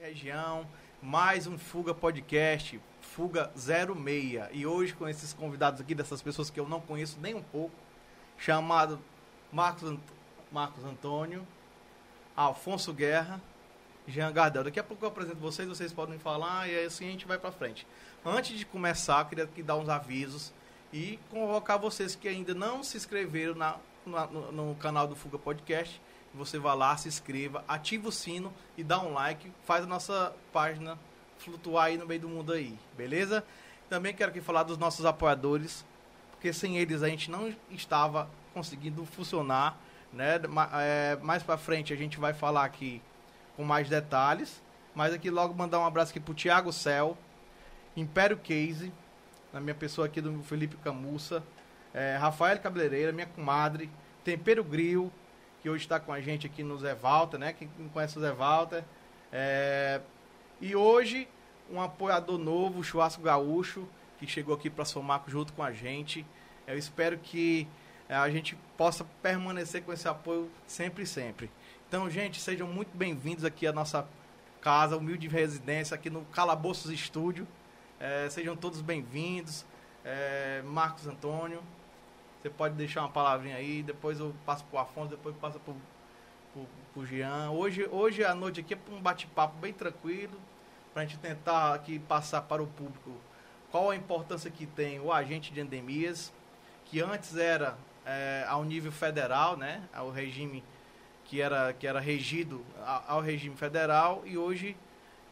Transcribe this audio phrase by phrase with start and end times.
[0.00, 0.66] região,
[1.02, 4.48] mais um Fuga Podcast, Fuga 06.
[4.50, 7.74] E hoje com esses convidados aqui, dessas pessoas que eu não conheço nem um pouco,
[8.38, 8.98] chamado
[9.52, 9.98] Marcos,
[10.50, 11.46] Marcos Antônio,
[12.34, 13.42] Alfonso Guerra,
[14.08, 14.64] Jean Gardel.
[14.64, 17.52] Daqui a pouco eu apresento vocês, vocês podem falar e assim a gente vai para
[17.52, 17.86] frente.
[18.24, 20.50] Antes de começar, eu queria aqui dar uns avisos
[20.94, 23.76] e convocar vocês que ainda não se inscreveram na,
[24.06, 26.00] na no, no canal do Fuga Podcast
[26.34, 30.32] você vá lá, se inscreva, ativa o sino e dá um like, faz a nossa
[30.52, 30.98] página
[31.38, 33.44] flutuar aí no meio do mundo aí, beleza?
[33.88, 35.84] Também quero aqui falar dos nossos apoiadores,
[36.30, 39.78] porque sem eles a gente não estava conseguindo funcionar,
[40.12, 40.40] né?
[40.74, 43.02] É, mais para frente a gente vai falar aqui
[43.56, 44.62] com mais detalhes,
[44.94, 47.16] mas aqui logo mandar um abraço aqui pro Thiago Cel,
[47.96, 48.92] Império Case,
[49.52, 51.42] na minha pessoa aqui do Felipe Camussa,
[51.92, 53.90] é, Rafael Cabeleireira, minha comadre,
[54.22, 55.10] Tempero Grill,
[55.60, 57.52] que hoje está com a gente aqui no Zé Walter, né?
[57.52, 58.84] Quem conhece o Zé Walter.
[59.32, 60.00] É...
[60.60, 61.28] E hoje,
[61.70, 63.86] um apoiador novo, o Churrasco Gaúcho,
[64.18, 66.26] que chegou aqui para somar junto com a gente.
[66.66, 67.66] Eu espero que
[68.08, 71.50] é, a gente possa permanecer com esse apoio sempre e sempre.
[71.88, 74.06] Então, gente, sejam muito bem-vindos aqui à nossa
[74.60, 77.46] casa, humilde residência, aqui no Calabouços Estúdio.
[77.98, 79.64] É, sejam todos bem-vindos.
[80.04, 81.62] É, Marcos Antônio,
[82.40, 85.76] você pode deixar uma palavrinha aí, depois eu passo pro Afonso, depois passa pro,
[86.52, 87.50] pro, pro Jean.
[87.50, 90.40] Hoje, hoje a noite aqui é um bate-papo bem tranquilo,
[90.92, 93.12] para a gente tentar aqui passar para o público
[93.70, 96.32] qual a importância que tem o agente de endemias,
[96.86, 100.64] que antes era é, ao nível federal, né, ao regime
[101.24, 102.64] que era, que era regido
[103.06, 104.76] ao regime federal, e hoje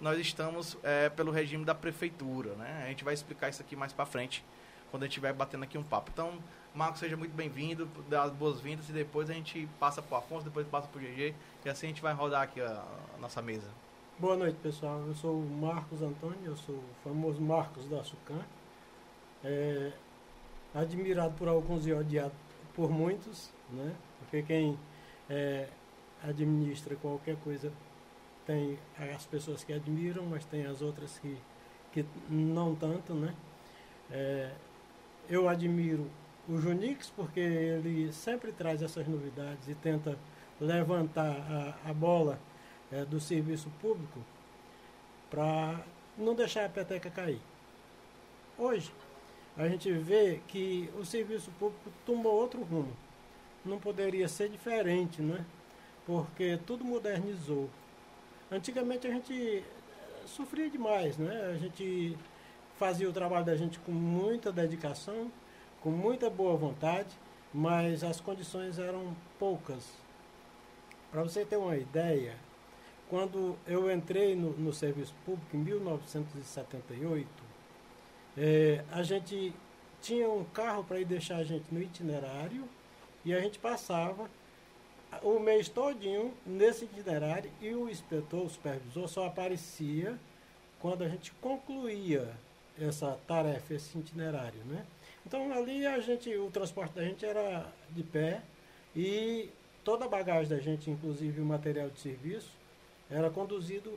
[0.01, 2.55] nós estamos é, pelo regime da prefeitura.
[2.55, 2.83] Né?
[2.85, 4.45] A gente vai explicar isso aqui mais para frente,
[4.91, 6.11] quando a gente estiver batendo aqui um papo.
[6.13, 6.39] Então,
[6.79, 10.45] Marcos, seja muito bem-vindo, dá as boas-vindas e depois a gente passa para o Afonso,
[10.45, 11.35] depois passa para o GG
[11.65, 12.85] e assim a gente vai rodar aqui a,
[13.17, 13.67] a, nossa mesa.
[14.17, 15.01] Boa noite, pessoal.
[15.01, 18.45] Eu sou o Marcos Antônio, eu sou o famoso Marcos da Sucan.
[19.43, 19.91] É,
[20.73, 22.31] admirado por alguns e odiado
[22.77, 23.93] por muitos, né?
[24.21, 24.79] Porque quem
[25.29, 25.69] é,
[26.23, 27.73] administra qualquer coisa
[28.47, 28.79] tem
[29.17, 31.37] as pessoas que admiram, mas tem as outras que,
[31.91, 33.35] que não tanto, né?
[34.13, 34.53] É,
[35.29, 36.09] eu admiro
[36.49, 40.19] o Junix, porque ele sempre traz essas novidades e tenta
[40.61, 42.39] levantar a, a bola
[42.91, 44.21] é, do serviço público
[45.31, 45.81] para
[46.17, 47.41] não deixar a peteca cair.
[48.57, 48.93] Hoje,
[49.57, 52.93] a gente vê que o serviço público tomou outro rumo.
[53.65, 55.45] Não poderia ser diferente, né?
[56.07, 57.69] Porque tudo modernizou.
[58.51, 59.63] Antigamente a gente
[60.25, 61.53] sofria demais, né?
[61.55, 62.17] A gente
[62.79, 65.31] fazia o trabalho da gente com muita dedicação,
[65.83, 67.09] com muita boa vontade,
[67.53, 69.85] mas as condições eram poucas.
[71.11, 72.37] Para você ter uma ideia,
[73.09, 77.29] quando eu entrei no, no serviço público em 1978,
[78.37, 79.55] é, a gente
[80.01, 82.65] tinha um carro para ir deixar a gente no itinerário
[83.25, 84.31] e a gente passava
[85.23, 90.19] o mês todinho nesse itinerário e o inspetor, o supervisor, só aparecia
[90.79, 92.31] quando a gente concluía
[92.79, 94.85] essa tarefa, esse itinerário, né?
[95.29, 98.41] Então ali a gente, o transporte da gente era de pé
[98.97, 99.51] e
[99.85, 102.51] toda a bagagem da gente, inclusive o material de serviço,
[103.11, 103.93] era conduzido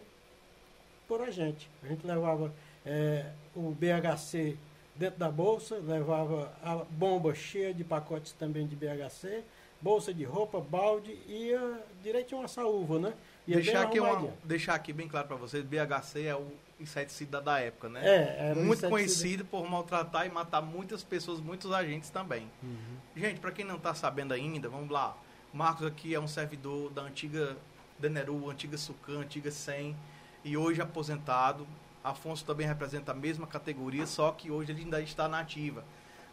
[1.08, 1.70] por a gente.
[1.82, 2.54] A gente levava
[2.86, 4.58] é, o BHC
[4.94, 9.42] dentro da bolsa, levava a bomba cheia de pacotes também de BHC,
[9.80, 13.14] bolsa de roupa, balde e ia direito uma saúva, né?
[13.48, 17.60] Ia deixar, aqui uma, deixar aqui bem claro para vocês, BHC é o inseticida da
[17.60, 18.02] época, né?
[18.04, 22.50] É, era Muito conhecido por maltratar e matar muitas pessoas, muitos agentes também.
[22.62, 22.98] Uhum.
[23.16, 25.16] Gente, para quem não está sabendo ainda, vamos lá.
[25.54, 27.56] Marcos aqui é um servidor da antiga
[28.00, 29.96] Deneru, antiga Sucan, antiga SEM,
[30.44, 31.68] e hoje aposentado.
[32.04, 35.84] Afonso também representa a mesma categoria, só que hoje ele ainda está na ativa.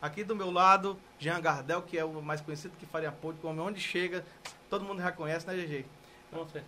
[0.00, 3.60] Aqui do meu lado, Jean Gardel, que é o mais conhecido que faria apoio, como
[3.60, 4.24] onde chega,
[4.70, 5.84] todo mundo reconhece, né, GG?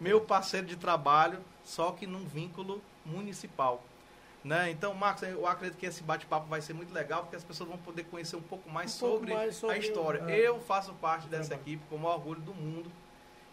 [0.01, 3.83] Meu parceiro de trabalho, só que num vínculo municipal.
[4.43, 4.71] Né?
[4.71, 7.79] Então, Marcos, eu acredito que esse bate-papo vai ser muito legal, porque as pessoas vão
[7.79, 10.25] poder conhecer um pouco mais, um sobre, pouco mais sobre, a história.
[10.29, 12.91] É, eu faço parte dessa equipe com o maior orgulho do mundo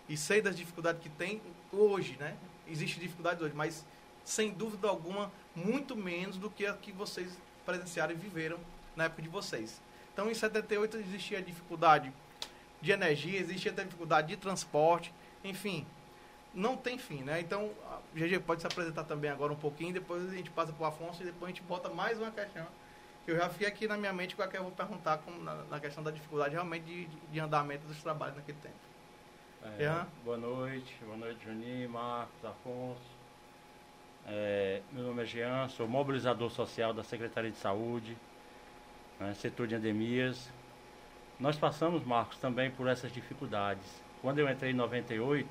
[0.07, 1.41] e sei das dificuldades que tem
[1.73, 2.37] hoje, né?
[2.65, 3.85] Existe dificuldade hoje, mas
[4.23, 8.57] sem dúvida alguma, muito menos do que a que vocês presenciaram e viveram
[8.95, 9.81] na época de vocês.
[10.13, 12.13] Então, em 78 existia dificuldade
[12.81, 15.13] de energia, existia dificuldade de transporte,
[15.43, 15.85] enfim,
[16.57, 17.39] não tem fim, né?
[17.39, 17.71] Então,
[18.15, 21.21] GG pode se apresentar também agora um pouquinho, depois a gente passa para o Afonso
[21.21, 22.65] e depois a gente bota mais uma questão
[23.23, 25.31] que eu já fiquei aqui na minha mente com a que eu vou perguntar com,
[25.43, 28.75] na, na, questão da dificuldade realmente de, de, andamento dos trabalhos naquele tempo.
[29.77, 33.17] É, boa noite, boa noite Juninho, Marcos, Afonso.
[34.25, 38.17] É, meu nome é Jean, sou mobilizador social da Secretaria de Saúde,
[39.19, 40.49] né, setor de endemias.
[41.39, 44.01] Nós passamos, Marcos, também por essas dificuldades.
[44.21, 45.47] Quando eu entrei em 98,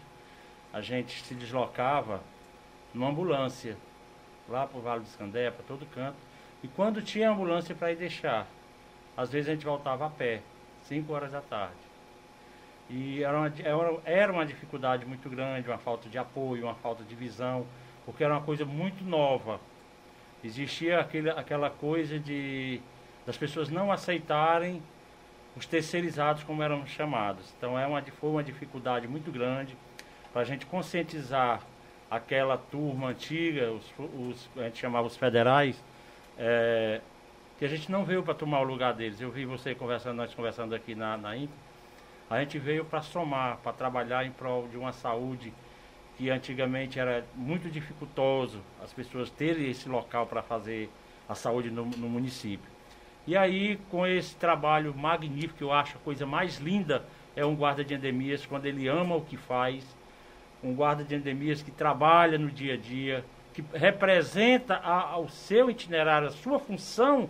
[0.76, 2.20] a gente se deslocava
[2.92, 3.78] numa ambulância,
[4.46, 6.18] lá para o Vale do Escandé, para todo canto.
[6.62, 8.46] E quando tinha ambulância para ir deixar,
[9.16, 10.42] às vezes a gente voltava a pé,
[10.82, 11.78] 5 horas da tarde.
[12.90, 13.52] E era uma,
[14.04, 17.66] era uma dificuldade muito grande, uma falta de apoio, uma falta de visão,
[18.04, 19.58] porque era uma coisa muito nova.
[20.44, 22.82] Existia aquele, aquela coisa de
[23.24, 24.82] das pessoas não aceitarem
[25.56, 27.50] os terceirizados como eram chamados.
[27.56, 29.74] Então é uma, foi uma dificuldade muito grande
[30.36, 31.62] para a gente conscientizar
[32.10, 35.82] aquela turma antiga, os, os, a gente chamava os federais,
[36.36, 37.00] é,
[37.58, 39.18] que a gente não veio para tomar o lugar deles.
[39.18, 41.30] Eu vi você conversando, nós conversando aqui na, na
[42.28, 45.54] a gente veio para somar, para trabalhar em prol de uma saúde
[46.18, 50.90] que antigamente era muito dificultoso as pessoas terem esse local para fazer
[51.26, 52.70] a saúde no, no, município.
[53.26, 57.82] E aí, com esse trabalho magnífico, eu acho a coisa mais linda é um guarda
[57.82, 59.95] de endemias, quando ele ama o que faz,
[60.66, 63.24] um guarda de endemias que trabalha no dia a dia,
[63.54, 67.28] que representa a, ao seu itinerário, a sua função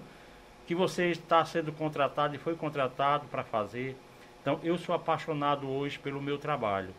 [0.67, 3.97] que você está sendo contratado e foi contratado para fazer.
[4.41, 6.91] Então, eu sou apaixonado hoje pelo meu trabalho.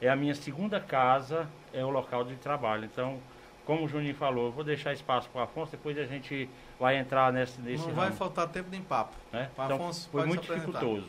[0.00, 2.84] É a minha segunda casa, é o local de trabalho.
[2.84, 3.18] Então,
[3.64, 6.48] como o Juninho falou, vou deixar espaço para o Afonso, depois a gente
[6.78, 8.00] vai entrar nesse nesse Não ramo.
[8.00, 9.14] vai faltar tempo nem papo.
[9.32, 9.50] Né?
[9.52, 11.06] Então, Afonso, foi muito dificultoso.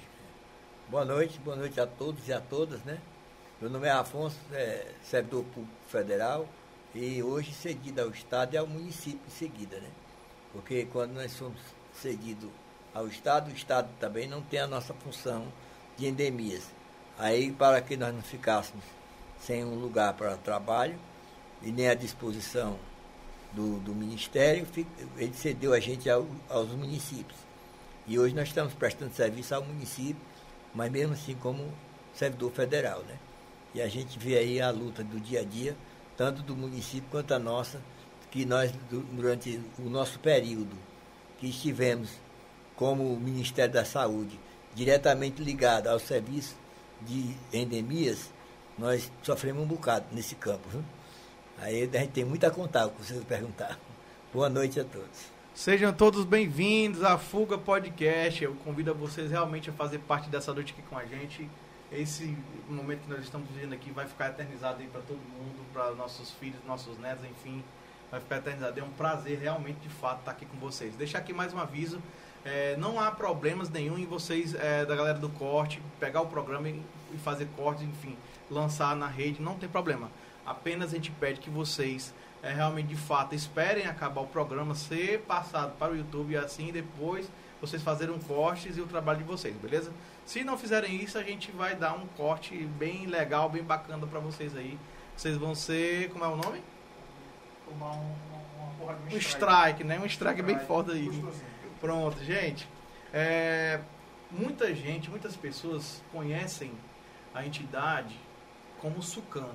[0.90, 2.98] Boa noite, boa noite a todos e a todas, né?
[3.60, 6.48] Meu nome é Afonso, é servidor público federal
[6.94, 9.90] e hoje cedido ao Estado e ao município em seguida, né?
[10.54, 11.60] Porque quando nós somos
[11.92, 12.52] cedidos
[12.94, 15.48] ao Estado, o Estado também não tem a nossa função
[15.98, 16.66] de endemias.
[17.18, 18.84] Aí, para que nós não ficássemos
[19.40, 21.00] sem um lugar para trabalho
[21.64, 22.78] e nem à disposição
[23.54, 24.68] do, do Ministério,
[25.18, 27.40] ele cedeu a gente ao, aos municípios.
[28.06, 30.22] E hoje nós estamos prestando serviço ao município,
[30.76, 31.74] mas mesmo assim como
[32.14, 33.18] servidor federal, né?
[33.78, 35.78] E a gente vê aí a luta do dia a dia,
[36.18, 37.80] tanto do município quanto a nossa,
[38.32, 40.76] que nós, durante o nosso período
[41.38, 42.10] que estivemos
[42.76, 44.40] como Ministério da Saúde,
[44.74, 46.56] diretamente ligado ao serviço
[47.04, 48.32] de endemias,
[48.80, 50.68] nós sofremos um bocado nesse campo.
[50.70, 50.84] Viu?
[51.60, 53.80] Aí a gente tem muito a contar, se vocês perguntar.
[54.34, 55.38] Boa noite a todos.
[55.54, 58.44] Sejam todos bem-vindos à Fuga Podcast.
[58.44, 61.48] Eu convido vocês realmente a fazer parte dessa noite aqui com a gente
[61.92, 65.92] esse momento que nós estamos vivendo aqui vai ficar eternizado aí para todo mundo, para
[65.92, 67.64] nossos filhos, nossos netos, enfim,
[68.12, 68.80] vai ficar eternizado.
[68.80, 70.96] É um prazer realmente, de fato, estar aqui com vocês.
[70.96, 72.02] Deixar aqui mais um aviso.
[72.44, 76.70] É, não há problemas nenhum em vocês, é, da galera do corte, pegar o programa
[76.70, 76.82] e,
[77.14, 78.18] e fazer cortes, enfim,
[78.50, 80.10] lançar na rede, não tem problema.
[80.46, 85.22] Apenas a gente pede que vocês é, realmente, de fato, esperem acabar o programa, ser
[85.22, 89.56] passado para o YouTube e assim depois vocês fazerem cortes e o trabalho de vocês,
[89.56, 89.92] beleza?
[90.26, 94.20] Se não fizerem isso, a gente vai dar um corte bem legal, bem bacana para
[94.20, 94.78] vocês aí.
[95.16, 96.62] Vocês vão ser, como é o nome?
[97.68, 98.16] Tomar um,
[98.60, 100.00] uma porra de um, um strike, né?
[100.00, 101.10] Um strike, bem foda aí.
[101.80, 102.68] Pronto, gente.
[103.12, 103.80] É,
[104.30, 106.72] muita gente, muitas pessoas conhecem
[107.34, 108.20] a entidade
[108.80, 109.50] como Sucan.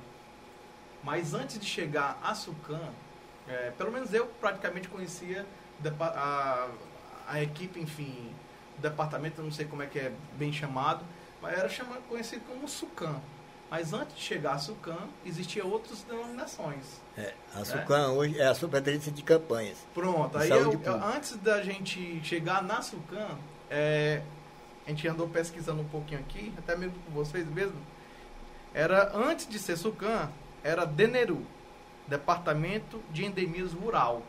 [1.05, 2.91] Mas antes de chegar a Sucan,
[3.47, 5.45] é, pelo menos eu praticamente conhecia
[6.01, 6.69] a, a
[7.41, 8.31] equipe, enfim,
[8.79, 11.05] departamento, eu não sei como é que é bem chamado,
[11.41, 13.21] mas era chamado, conhecido como SUCAM.
[13.71, 17.01] Mas antes de chegar a SUCAM, existiam outras denominações.
[17.17, 18.15] É, a SUCAM né?
[18.15, 19.79] hoje é a Superintendência de Campanhas.
[19.95, 23.39] Pronto, aí eu, eu, antes da gente chegar na SUCAM,
[23.71, 24.21] é,
[24.87, 27.81] a gente andou pesquisando um pouquinho aqui, até mesmo com vocês mesmo.
[28.75, 30.29] Era, antes de ser SUCAM,
[30.63, 31.43] era DENERU,
[32.07, 34.23] Departamento de Endemias Rural.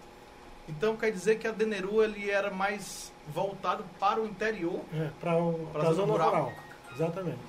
[0.67, 4.81] Então quer dizer que a Deneru ele era mais voltado para o interior.
[4.93, 6.29] É, para a zona, zona rural.
[6.29, 6.53] rural.
[6.93, 7.39] Exatamente.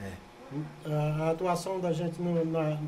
[0.00, 0.12] É.
[0.86, 2.78] A, a, atuação da gente no, na,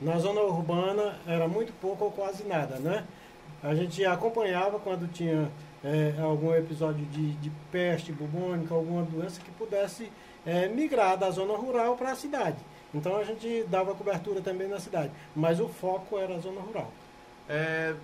[0.00, 3.04] na zona urbana era muito pouco ou quase nada, né?
[3.62, 5.50] A gente acompanhava quando tinha
[5.84, 10.10] é, algum episódio de, de peste bubônica, alguma doença que pudesse
[10.46, 12.58] é, migrar da zona rural para a cidade.
[12.94, 16.90] Então a gente dava cobertura também na cidade, mas o foco era a zona rural.
[17.48, 17.94] É,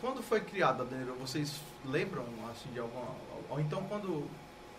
[0.00, 3.06] quando foi criada a Denero, vocês lembram assim, de alguma.
[3.48, 4.28] Ou então quando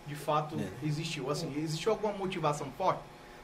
[0.06, 0.86] de fato é.
[0.86, 1.30] existiu?
[1.30, 3.00] Assim, existiu alguma motivação forte?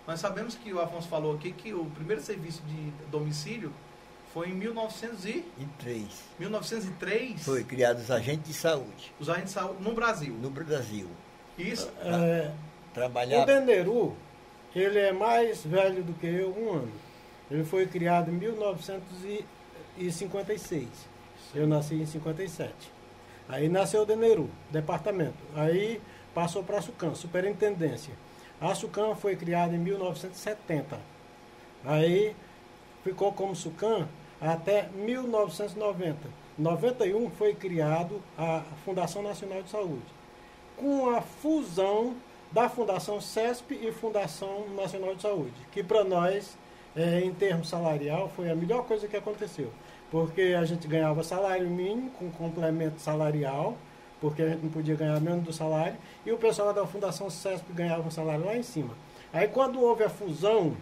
[0.07, 3.73] Nós sabemos que o Afonso falou aqui que o primeiro serviço de domicílio
[4.33, 6.05] foi em 1903.
[6.39, 7.45] 1903?
[7.45, 9.13] Foi criado os agentes de saúde.
[9.21, 10.35] Os agentes de saúde no Brasil.
[10.35, 11.09] No Brasil.
[11.59, 11.91] Isso.
[12.01, 12.53] É,
[12.95, 13.43] trabalhar.
[13.43, 14.17] O Deneru,
[14.75, 16.93] ele é mais velho do que eu, um ano.
[17.51, 19.03] Ele foi criado em 1900
[19.99, 20.89] 1956.
[21.55, 22.73] Eu nasci em 57.
[23.49, 25.39] Aí nasceu o Deneru, departamento.
[25.55, 26.01] Aí
[26.35, 28.13] passou para a SUCAM, superintendência.
[28.61, 31.01] A SUCAM foi criada em 1970.
[31.85, 32.37] Aí
[33.03, 34.07] ficou como SUCAM
[34.41, 36.19] até 1990.
[36.59, 40.03] 91 foi criado a Fundação Nacional de Saúde.
[40.77, 42.15] Com a fusão
[42.53, 46.57] da Fundação CESP e Fundação Nacional de Saúde, que para nós,
[46.97, 49.73] é, em termos salarial, foi a melhor coisa que aconteceu.
[50.11, 53.77] Porque a gente ganhava salário mínimo com complemento salarial,
[54.21, 57.73] porque a gente não podia ganhar menos do salário, e o pessoal da Fundação CESP
[57.73, 58.95] ganhava um salário lá em cima.
[59.33, 60.75] Aí quando houve a fusão,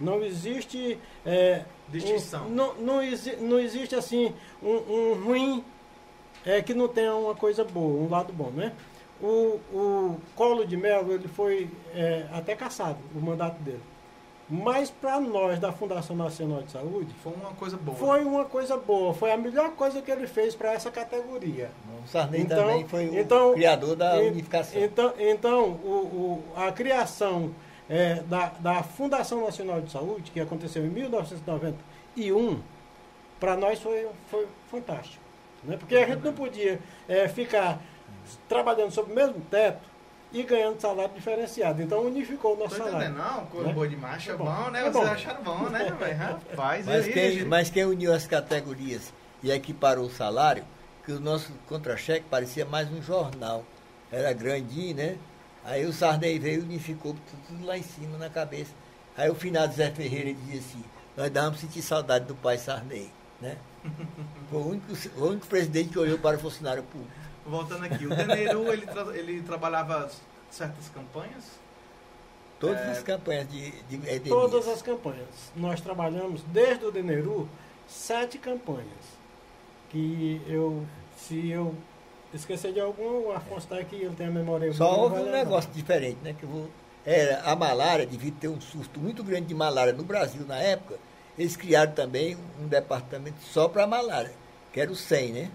[0.00, 0.98] não existe.
[1.24, 2.46] É, Distinção.
[2.46, 4.32] Um, não, não, exi, não existe assim
[4.62, 5.64] um, um ruim
[6.46, 8.72] é, que não tenha uma coisa boa, um lado bom, né?
[9.20, 13.82] O, o Colo de Mello ele foi é, até caçado, o mandato dele.
[14.52, 17.96] Mas para nós da Fundação Nacional de Saúde, Foi uma coisa boa.
[17.96, 21.70] foi uma coisa boa, foi a melhor coisa que ele fez para essa categoria.
[22.04, 24.82] O Sarney Então- também foi o então- criador da E- unificação.
[24.82, 27.54] Então, então o, o- a criação
[27.88, 32.60] é, da, da Fundação Nacional de Saúde, que aconteceu em 1991,
[33.38, 35.22] para nós foi, foi fantástico.
[35.64, 35.76] Né?
[35.76, 36.78] Porque a gente não podia
[37.08, 37.80] é, ficar
[38.48, 39.80] trabalhando sob o mesmo teto
[40.32, 41.82] e ganhando salário diferenciado.
[41.82, 43.36] Então unificou o Tô nosso entendendo, salário.
[43.38, 43.46] não?
[43.46, 43.74] Coisa Né?
[43.74, 44.44] boa de macho é É bom.
[44.44, 44.80] bom, né?
[44.86, 45.12] É Vocês bom.
[45.12, 46.16] acharam bom, né, velho?
[46.16, 50.64] Rapaz, Mas aí, quem, mas quem uniu as categorias e equiparou o salário,
[51.04, 53.64] que o nosso contra-cheque parecia mais um jornal.
[54.12, 55.16] Era grandinho, né?
[55.64, 58.70] Aí o Sarney veio e unificou tudo, tudo lá em cima, na cabeça.
[59.16, 60.84] Aí o finado Zé Ferreira dizia assim,
[61.16, 63.10] nós dávamos sentir saudade do pai Sarney,
[63.40, 63.56] né?
[64.50, 64.86] Foi o único,
[65.18, 67.12] o único presidente que olhou para o funcionário público.
[67.46, 70.10] Voltando aqui, o Deneru, ele, tra- ele trabalhava
[70.50, 71.44] certas campanhas.
[72.58, 72.90] Todas É.
[72.90, 74.28] as campanhas de, de endemias.
[74.28, 75.28] Todas as campanhas.
[75.56, 77.48] Nós trabalhamos desde o Deneru
[77.88, 79.20] sete campanhas.
[79.88, 80.84] Que eu,
[81.16, 81.74] se eu
[82.32, 85.70] esquecer de algum, o Afonso está aqui, ele tem a memória Só houve um negócio
[85.72, 86.34] diferente, né?
[86.38, 86.68] Que eu vou...
[87.04, 90.96] Era a malária, devia ter um surto muito grande de malária no Brasil na época.
[91.38, 94.32] Eles criaram também um departamento só para malária,
[94.72, 95.50] que era o 100, né?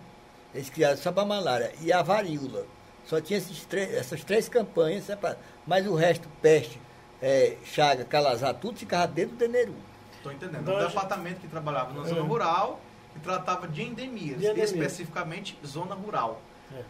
[0.56, 1.72] Eles criaram só para malária.
[1.82, 2.66] E a varíola.
[3.06, 5.44] Só tinha esses três- essas três campanhas separadas.
[5.68, 6.80] Mas o resto, peste,
[7.22, 9.76] eh, chaga, calazar, tudo ficava dentro do Deneru.
[10.18, 10.62] Estou entendendo.
[10.62, 12.10] Então, um departamento que trabalhava na É.
[12.10, 12.80] zona rural
[13.16, 14.72] e tratava de endemias, De endemias.
[14.72, 16.42] especificamente zona rural.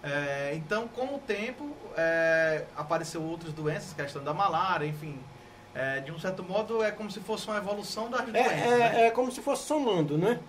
[0.01, 5.19] É, então, com o tempo, é, apareceu outras doenças, questão da malária, enfim.
[5.73, 8.51] É, de um certo modo, é como se fosse uma evolução das É, doenças.
[8.55, 9.01] né?
[9.03, 10.39] é, é como se fosse somando, né?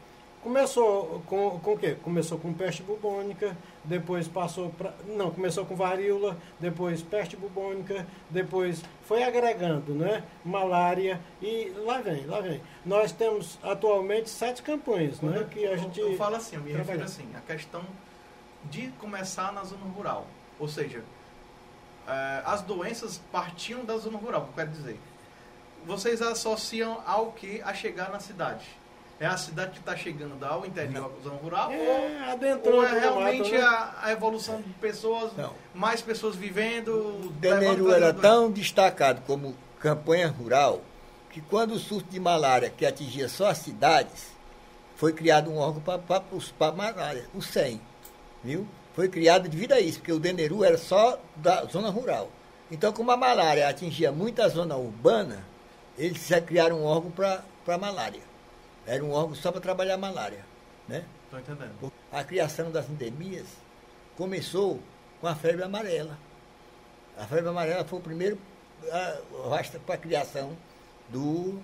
[0.50, 1.97] Começou com, com o quê?
[2.05, 4.95] Começou com peste bubônica, depois passou para.
[5.09, 10.23] Não, começou com varíola, depois peste bubônica, depois foi agregando, né?
[10.45, 12.62] Malária e lá vem, lá vem.
[12.85, 15.41] Nós temos atualmente sete campanhas, Quando né?
[15.41, 15.99] eu- Que a gente.
[15.99, 17.83] Eu falo assim, eu me refiro assim, a questão
[18.67, 20.29] de começar na zona rural.
[20.61, 21.03] Ou seja,
[22.07, 25.00] eh, as doenças partiam da zona rural, quero dizer.
[25.85, 28.65] Vocês associam ao que a chegar na cidade?
[29.18, 31.73] É a cidade que está chegando ao interior da zona rural?
[31.73, 33.61] É, ou, ou é no realmente mato, né?
[33.61, 35.54] a, a evolução de pessoas, Não.
[35.75, 36.90] mais pessoas vivendo?
[36.90, 40.82] O Deneru era tão destacado como campanha rural
[41.30, 44.37] que quando o surto de malária, que atingia só as cidades,
[44.96, 47.80] foi criado um órgão para a malária, o SEM,
[48.42, 48.66] viu?
[48.94, 52.30] Foi criado devido a isso, porque o Deneru era só da zona rural.
[52.70, 55.44] Então, como a malária atingia muito a zona urbana,
[55.99, 58.23] eles já criaram um órgão para a malária.
[58.87, 60.45] Era um órgão só para trabalhar a malária,
[60.88, 61.05] né?
[61.31, 61.93] Tô entendendo.
[62.12, 63.47] A criação das endemias
[64.16, 64.81] começou
[65.21, 66.16] com a febre amarela.
[67.19, 68.38] A febre amarela foi o primeiro
[69.50, 70.57] rastro para a criação
[71.09, 71.59] do,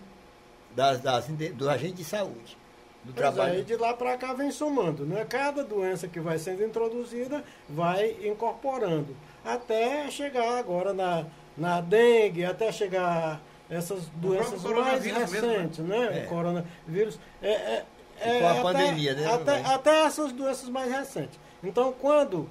[0.74, 2.56] das, das, do agente de saúde.
[3.04, 3.64] Do Pois trabalho.
[3.64, 5.24] de lá para cá vem somando, né?
[5.28, 9.16] Cada doença que vai sendo introduzida vai incorporando.
[9.44, 11.26] Até chegar agora na,
[11.56, 13.40] na dengue, até chegar
[13.72, 15.56] essas doenças mais coronavírus mesmo, né?
[15.56, 16.20] recentes, né?
[16.22, 16.24] É.
[16.24, 17.18] O coronavírus.
[17.42, 17.84] É, é,
[18.20, 21.38] é com a até- pandemia, né, Até, até essas doenças mais recentes.
[21.64, 22.48] Então, quando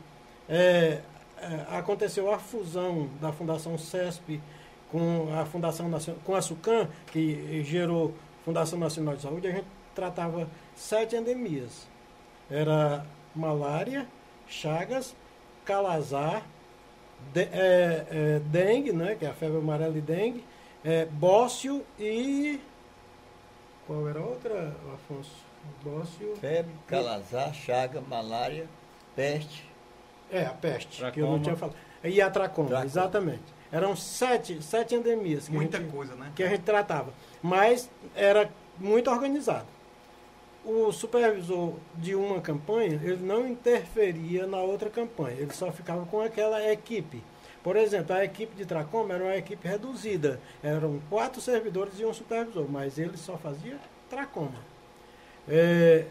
[0.50, 1.00] é,
[1.38, 4.42] é, aconteceu a fusão da Fundação CESP
[4.92, 8.13] com a Fundação Nacional, com a SUCAM, que gerou
[8.44, 11.88] Fundação Nacional de Saúde, a gente tratava sete endemias.
[12.50, 14.06] Era malária,
[14.48, 15.16] chagas,
[15.63, 16.44] calazar,
[17.34, 20.44] de- é, é, dengue, né, que é a febre amarela e dengue,
[20.84, 22.60] é, bócio e...
[23.88, 25.36] Qual era a outra, Afonso?
[25.84, 26.36] Bócio...
[26.38, 28.68] Febre, calazar, chaga, malária,
[29.16, 29.70] peste.
[30.32, 31.28] É, a peste, que eu Tracoma.
[31.34, 31.76] não tinha falado.
[32.04, 32.86] E a tracoma, Tracoma.
[32.86, 33.44] exatamente.
[33.72, 36.32] Eram sete, sete endemias que, Muita gente, coisa, né?
[36.36, 37.14] que a gente tratava.
[37.42, 39.68] Mas era muito organizado.
[40.66, 46.22] o supervisor de uma campanha, ele não interferia na outra campanha, ele só ficava com
[46.22, 47.24] aquela equipe.
[47.63, 52.13] Por exemplo, a equipe de Tracom era uma equipe reduzida, eram quatro servidores e um
[52.13, 53.77] supervisor, mas ele só fazia
[54.10, 54.60] Tracoma.
[55.48, 56.06] É,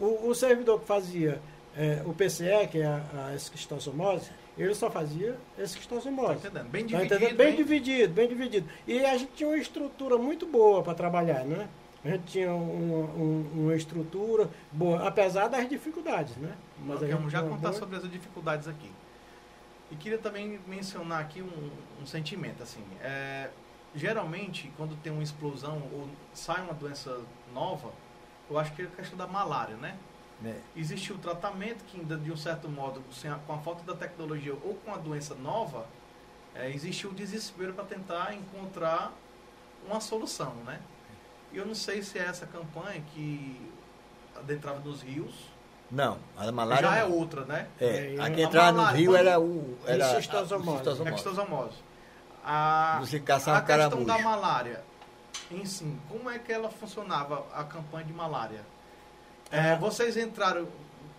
[0.00, 1.40] o, o, servidor que fazia
[1.76, 6.40] é, o PCE, que é a, a esquistossomose, ele só fazia esquistossomose.
[6.40, 6.68] Tá entendendo?
[6.70, 7.14] Bem Tá dividido.
[7.14, 7.36] entendendo?
[7.36, 7.56] Bem hein?
[7.56, 8.68] dividido, bem dividido.
[8.86, 11.68] E a gente tinha uma estrutura muito boa para trabalhar, né?
[12.04, 16.52] A gente tinha uma, um- uma estrutura boa, apesar das dificuldades, né?
[16.86, 18.90] Nós gente vamos já uma contar boa- sobre as dificuldades aqui.
[19.90, 21.70] E queria também mencionar aqui um,
[22.02, 22.84] um sentimento, assim.
[23.00, 23.50] é,
[23.94, 27.20] geralmente, quando tem uma explosão ou sai uma doença
[27.54, 27.90] nova,
[28.50, 29.96] eu acho que é a questão da malária, né?
[30.42, 30.60] né?
[30.76, 33.94] Existe o tratamento que ainda, de um certo modo, sem a- com a falta da
[33.98, 35.86] tecnologia ou com a doença nova,
[36.54, 39.12] é, existe o desespero para tentar encontrar
[39.86, 40.80] uma solução, né?
[41.52, 43.58] E eu não sei se é essa campanha que
[44.36, 45.34] adentrava nos rios,
[45.90, 46.88] Não, a malária.
[46.88, 47.12] já é não.
[47.12, 47.66] outra, né?
[47.80, 49.76] É, É, a que entrava no rio era o.
[49.86, 50.82] Era xistosomose.
[51.14, 51.76] Extosomose.
[52.44, 54.82] A, Você caçava a questão da malária,
[55.50, 58.60] em si, como é que ela funcionava, a campanha de malária?
[59.50, 60.66] É, vocês entraram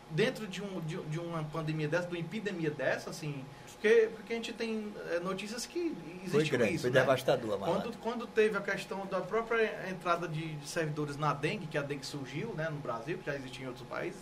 [0.10, 3.43] dentro de, um, de, de uma pandemia dessa, de uma epidemia dessa, assim,
[3.74, 5.96] porque, porque a gente tem é, notícias que
[6.28, 7.00] Foi existiu grande, isso, foi né?
[7.00, 7.82] devastador a malária.
[7.84, 11.82] Quando, quando teve a questão da própria entrada de, de servidores na dengue, que a
[11.82, 14.20] dengue surgiu né, no Brasil, que já existia em outros países,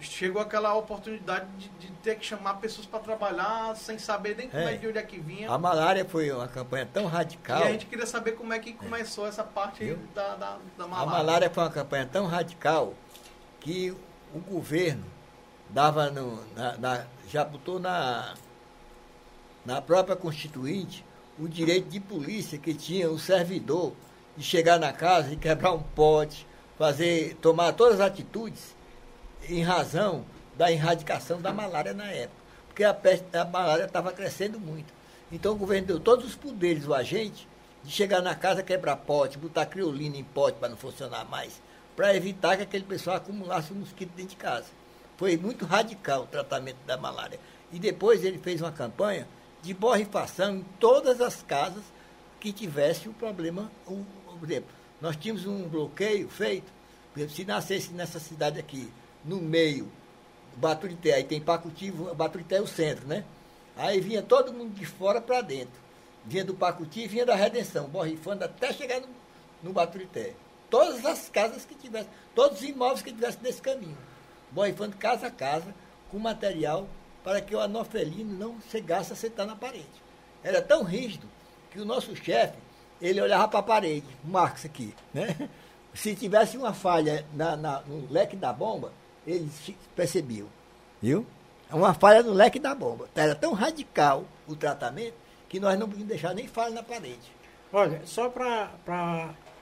[0.00, 4.62] chegou aquela oportunidade de, de ter que chamar pessoas para trabalhar sem saber nem como
[4.62, 4.74] É.
[4.74, 5.50] é, de onde é que vinha.
[5.50, 7.62] A malária foi uma campanha tão E radical.
[7.62, 9.84] a gente queria saber como é que começou essa parte
[10.14, 11.10] da, da, da A malária.
[11.12, 12.94] malária foi uma campanha tão radical
[13.60, 13.90] que
[14.34, 15.04] o governo
[15.70, 18.34] dava no, na, na- já botou na,
[19.64, 21.04] na própria Constituinte
[21.38, 23.92] o direito de polícia que tinha o servidor
[24.36, 26.46] de chegar na casa e quebrar um pote,
[26.78, 28.76] fazer, tomar todas as atitudes
[29.48, 30.24] em razão
[30.56, 32.38] da erradicação da malária na época.
[32.66, 34.92] Porque a, peste, a malária estava crescendo muito.
[35.30, 37.48] Então o governo deu todos os poderes ao agente
[37.82, 41.60] de chegar na casa, quebrar pote, botar criolina em pote para não funcionar mais,
[41.96, 44.66] para evitar que aquele pessoal acumulasse um mosquito dentro de casa.
[45.16, 47.38] Foi muito radical o tratamento da malária.
[47.72, 49.26] E depois ele fez uma campanha
[49.62, 51.82] de borrifação em todas as casas
[52.40, 53.70] que tivesse o problema.
[53.84, 53.98] Por
[54.44, 56.70] exemplo, nós tínhamos um bloqueio feito,
[57.12, 58.90] por exemplo, se nascesse nessa cidade aqui,
[59.24, 59.90] no meio,
[60.56, 63.24] Baturité, aí tem Pacuti, Baturité é o centro, né?
[63.76, 65.80] Aí vinha todo mundo de fora para dentro.
[66.24, 69.08] Vinha do Pacuti vinha da Redenção, borrifando até chegar no,
[69.62, 70.34] no Baturité.
[70.68, 73.96] Todas as casas que tivessem, todos os imóveis que tivessem nesse caminho.
[74.50, 75.72] Borrifando casa a casa,
[76.10, 76.88] com material
[77.22, 79.86] para que o anofelino não chegasse a sentar na parede.
[80.42, 81.26] Era tão rígido
[81.70, 82.56] que o nosso chefe,
[83.00, 85.48] ele olhava para a parede, Marcos aqui, né?
[85.94, 88.92] Se tivesse uma falha na, na- no leque da bomba,
[89.30, 90.46] eles se- percebiam.
[91.00, 91.24] Viu?
[91.70, 93.08] Uma falha no leque da bomba.
[93.14, 95.14] Era tão radical o tratamento
[95.48, 97.30] que nós não podíamos deixar nem falha na parede.
[97.72, 98.70] Olha, só para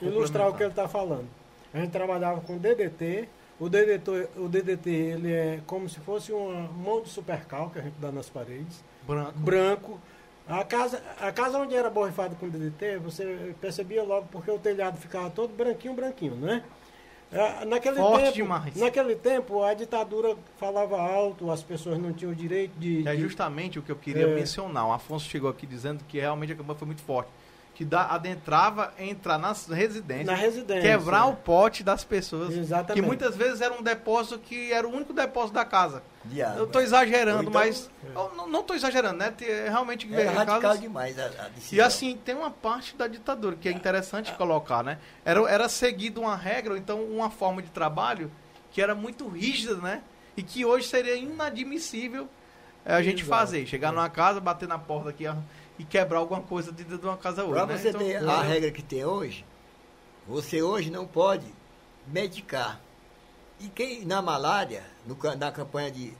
[0.00, 1.26] ilustrar o que ele está falando.
[1.74, 3.28] A gente trabalhava com DDT.
[3.58, 7.82] O DDT, o DDT ele é como se fosse uma mão de supercal que a
[7.82, 8.84] gente dá nas paredes.
[9.06, 9.38] Branco.
[9.38, 10.00] branco.
[10.48, 14.96] A casa, a casa onde era borrifada com DDT, você percebia logo porque o telhado
[14.98, 16.62] ficava todo branquinho, branquinho, né?
[17.32, 18.76] Ah, Naquele Forte tempo, demais.
[18.76, 23.20] naquele tempo a ditadura falava alto, as pessoas não tinham o direito de, É de-
[23.22, 24.34] justamente o que eu queria É.
[24.34, 24.86] mencionar.
[24.86, 27.28] O Afonso chegou aqui dizendo que realmente a campanha foi muito forte.
[27.76, 30.80] Que dá, adentrava entrar nas residências, na residência.
[30.96, 32.56] quebrar o pote das pessoas.
[32.56, 32.94] Exatamente.
[33.02, 36.02] Que muitas vezes era um depósito que era o único depósito da casa.
[36.56, 37.90] Eu estou exagerando, então- mas.
[38.14, 39.30] Eu não- estou exagerando, né?
[39.30, 40.06] Tem- Realmente.
[40.06, 43.72] Em radical casas- demais a, a E assim, tem uma parte da ditadura que é
[43.72, 44.96] interessante colocar, né?
[45.22, 48.30] Era, era seguido uma regra, ou então uma forma de trabalho
[48.72, 50.00] que era muito rígida, né?
[50.34, 52.26] E que hoje seria inadmissível
[52.86, 53.28] eh, a gente Exato.
[53.38, 53.66] fazer.
[53.66, 55.26] Chegar numa casa, bater na porta aqui
[55.78, 57.52] e quebrar alguma coisa dentro de uma casa hoje.
[57.54, 57.76] Para né?
[57.78, 59.44] você Então, ter a regra que tem hoje,
[60.26, 61.46] você hoje não pode
[62.06, 62.80] medicar.
[63.60, 66.12] E quem na malária, no na campanha de,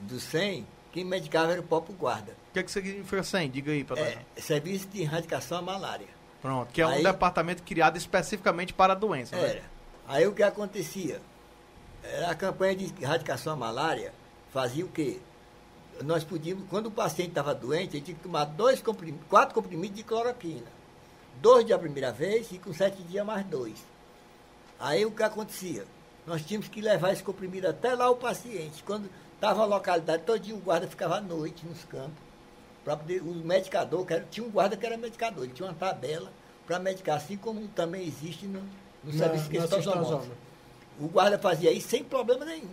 [0.00, 2.32] do 100, quem medicava era o próprio guarda.
[2.50, 3.50] O que, é que significa 100?
[3.50, 6.06] Diga aí, para É, serviço de erradicação à malária.
[6.42, 9.36] Pronto, que é um Aí- departamento criado especificamente para a doença.
[9.36, 9.42] né?
[9.50, 9.62] Era.
[10.08, 11.20] Aí o que acontecia?
[12.02, 14.12] Era a campanha de erradicação à malária
[14.52, 15.18] fazia o quê?
[16.04, 19.96] Nós podíamos, quando o paciente estava doente, ele tinha que tomar dois comprim- quatro comprimidos
[19.96, 20.66] de cloroquina.
[21.40, 23.78] Dois de a primeira vez e com sete dias mais dois.
[24.78, 25.84] Aí o que acontecia?
[26.26, 28.82] Nós tínhamos que levar esse comprimido até lá o paciente.
[28.82, 32.30] Quando estava a localidade, todo dia o guarda ficava à noite nos campos.
[32.84, 35.74] Pra poder, o medicador, que era- tinha um guarda que era medicador, ele tinha uma
[35.74, 36.32] tabela
[36.66, 38.62] para medicar, assim como também existe no,
[39.04, 40.22] no serviço que cistosoma.
[40.98, 42.70] O guarda fazia isso sem problema nenhum.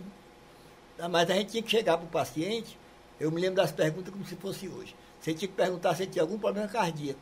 [1.10, 2.78] Mas a gente tinha que chegar para o paciente,
[3.20, 4.94] eu me lembro das perguntas como se fosse hoje.
[5.20, 7.20] Você tinha que perguntar se tinha algum problema cardíaco.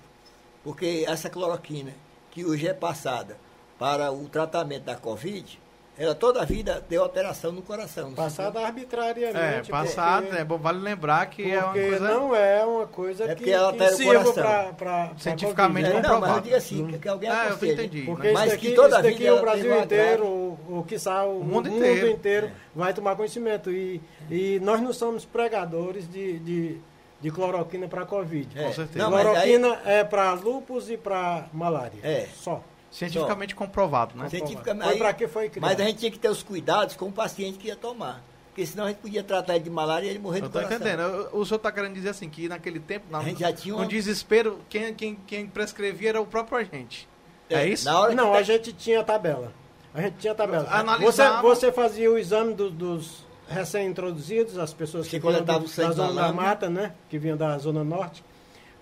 [0.63, 1.95] Porque essa cloroquina,
[2.31, 3.39] que hoje é passada
[3.79, 5.59] para o tratamento da Covid,
[5.99, 8.13] ela toda a vida deu alteração no coração.
[8.13, 9.37] Passada arbitrariamente.
[9.37, 12.09] É, porque- é bom, vale lembrar que é uma Porque coisa...
[12.09, 14.35] não é uma coisa É que, porque ela que altera o sirva coração.
[14.35, 16.09] pra, pra, pra Cientificamente Covid, É, né?
[16.15, 17.73] não, mas eu digo assim, que, que alguém Ah, eu aconselhe.
[17.73, 18.03] entendi.
[18.03, 20.99] Porque Mas isso que daqui, toda a daqui vida o Brasil inteiro, o, o que
[21.25, 22.51] o, O mundo, mundo inteiro, inteiro.
[22.75, 23.71] vai tomar conhecimento.
[23.71, 26.79] E, e nós não somos pregadores de, de,
[27.21, 28.49] de cloroquina para Covid.
[28.59, 28.99] É, Com certeza.
[28.99, 31.99] Não, mas aí, cloroquina é para lupus e para malária.
[32.03, 32.27] É.
[32.35, 32.63] Só.
[32.99, 34.29] Cientificamente comprovado, né?
[34.31, 35.69] cientificamente, Foi aí- pra que foi criado.
[35.71, 38.23] mas a gente tinha que ter os cuidados com o paciente que ia tomar.
[38.49, 40.53] Porque senão a gente podia tratar ele de malária e ele morrer Eu do tô
[40.61, 40.77] coração.
[40.79, 41.01] entendendo.
[41.03, 43.75] Eu- O senhor tá querendo dizer assim, que naquele tempo, na, A gente já tinha
[43.75, 47.07] no uma- desespero, quem, quem, quem prescrevia era o próprio agente.
[47.51, 47.85] É, isso?
[47.85, 49.53] Na hora Não, que a gente tinha tabela.
[49.95, 50.65] A gente tinha tabela.
[50.65, 55.45] Você, Analisava- você fazia o exame do- dos recém-introduzidos, as pessoas Você que vinham do-
[55.45, 56.95] da zona da mata, né?
[57.11, 58.25] Que vinham da zona norte.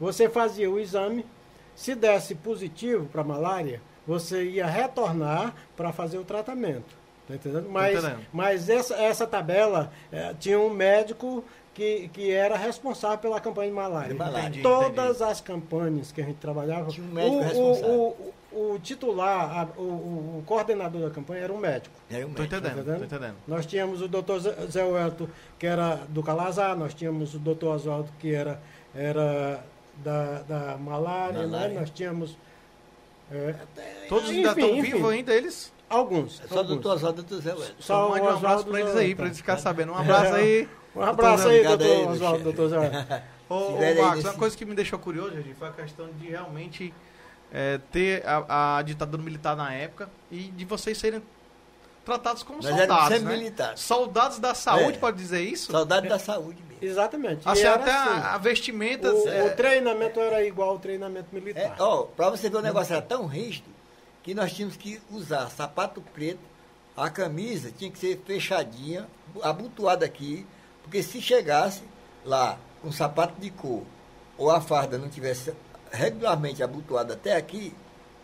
[0.01, 1.27] Você fazia o exame.
[1.75, 6.95] Se desse positivo para malária, você ia retornar para fazer o tratamento.
[7.27, 7.69] Tá entendendo?
[7.71, 8.27] Mas, entendendo.
[8.33, 13.75] mas essa, essa tabela eh, tinha um médico que, que era responsável pela campanha de
[13.75, 14.09] malária.
[14.13, 14.47] De malária.
[14.49, 17.91] Entendi, Todas as campanhas que a gente trabalhava, Tinha um médico o, responsável.
[17.91, 21.95] o, o, o titular, a- o, coordenador da campanha era um médico.
[22.11, 23.37] Era um Tô entendendo, Tá tô entendendo.
[23.49, 27.75] Nós tínhamos o doutor Zé Zé Welto, que era do Calazar, nós tínhamos o doutor
[27.77, 28.61] Oswaldo, que era,
[28.95, 29.65] era
[29.97, 31.69] da, da malária, Malária.
[31.75, 31.81] Né?
[31.81, 32.37] nós tínhamos.
[33.31, 33.55] É,
[34.09, 35.73] Todos enfim, ainda estão vivos ainda, eles?
[35.89, 36.41] Alguns.
[36.45, 36.69] É Só alguns.
[36.75, 37.75] doutor Oswaldo e doutor Zé Wellington.
[37.79, 39.93] Só Mande um abraço pra eles aí, pra eles ficarem sabendo.
[39.93, 40.69] Um abraço aí.
[40.95, 43.23] Um abraço aí, doutor Oswaldo, doutor Zé.
[43.49, 46.95] Ô, ô, Marcos, uma coisa que me deixou curioso, gente, foi a questão de realmente
[47.53, 51.23] é, ter a, a ditadura militar na época e de vocês serem
[52.05, 53.37] tratados como Nós éramos soldados, né?
[53.37, 53.81] militares.
[53.81, 55.01] Soldados da saúde, É.
[55.01, 55.73] pode dizer isso?
[55.73, 56.79] Saudade da saúde mesmo.
[56.85, 57.41] Exatamente.
[57.49, 58.27] Assim, até a, assim.
[58.35, 59.13] a vestimenta...
[59.13, 61.77] O, é, o treinamento era igual ao treinamento É, militar.
[61.79, 63.69] ó, pra você ver o negócio era tão rígido
[64.23, 66.41] que nós tínhamos que usar sapato preto,
[66.97, 69.07] a camisa tinha que ser fechadinha,
[69.43, 70.47] abotoada aqui,
[70.83, 71.83] porque se chegasse
[72.25, 73.83] lá com sapato de cor
[74.39, 75.53] ou a farda não tivesse
[75.91, 77.75] regularmente abotoada até aqui,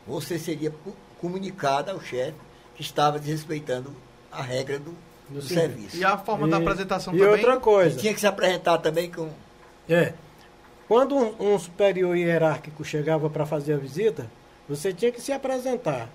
[0.06, 0.72] você seria
[1.20, 2.34] comunicado ao chefe
[2.80, 3.92] estava desrespeitando
[4.32, 4.94] a regra do,
[5.28, 5.96] do serviço.
[5.96, 7.32] E a forma da E- apresentação e também?
[7.34, 7.98] outra E coisa.
[7.98, 9.28] tinha que se apresentar também com.
[9.88, 10.12] É.
[10.88, 14.26] Quando um, um superior hierárquico chegava para fazer a visita,
[14.68, 16.08] você tinha que se apresentar.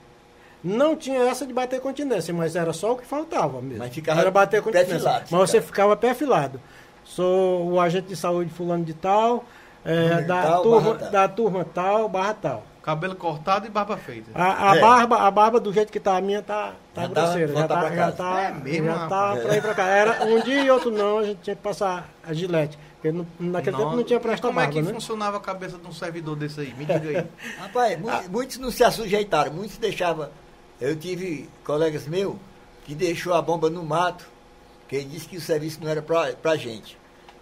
[0.64, 3.80] Não tinha essa de bater continência, mas era só o que faltava mesmo.
[3.80, 4.90] Mas ficava era bater continência.
[4.94, 5.68] perfilado, mas você ficava.
[5.68, 6.60] ficava perfilado.
[7.04, 9.46] Sou o agente de saúde fulano de tal,
[9.86, 12.64] é, da, tal, turma, da turma tal, barra tal.
[12.86, 14.30] Cabelo cortado e barba feita.
[14.36, 14.80] A, a É.
[14.80, 17.48] barba, a barba do jeito que tá a minha tá, tá Já tá, grosseira.
[17.48, 19.88] já volta tá, pra já tá, É mesmo, já tá pra ir pra cá.
[19.88, 22.78] Era um dia e outro não, a gente tinha que passar a gilete.
[22.94, 24.94] Porque no- naquele tempo não tinha E presta Como é que né?
[24.94, 26.76] funcionava a cabeça de um servidor desse aí?
[26.76, 27.26] Me diga aí.
[27.60, 30.30] Rapaz, mu- muitos não se assujeitaram, muitos deixavam.
[30.80, 32.36] Eu tive colegas meus
[32.84, 34.28] que deixou a bomba no mato,
[34.88, 37.00] que ele disse que o serviço não era pra, pra gente,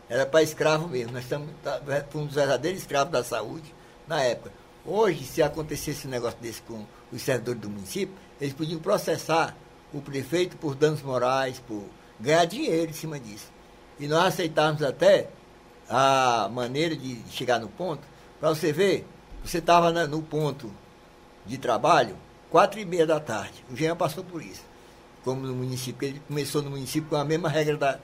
[0.10, 1.12] era para escravo mesmo.
[1.12, 3.74] Nós estamos, tá, fomos verdadeiros escravos da saúde
[4.08, 4.63] na época.
[4.86, 9.56] Hoje, se acontecesse um negócio desse com os servidores do município, eles podiam processar
[9.94, 11.86] o prefeito por danos morais, por
[12.20, 13.52] ganhar dinheiro em cima disso.
[14.00, 15.30] E nós aceitávamos até
[15.90, 18.02] a maneira de chegar no ponto,
[18.40, 19.08] para você ver,
[19.44, 20.74] você estava no ponto
[21.46, 22.18] de trabalho,
[22.50, 23.64] quatro e meia da tarde.
[23.72, 24.64] O Jean passou por isso,
[25.24, 28.00] como no município, ele começou no município com a mesma regra da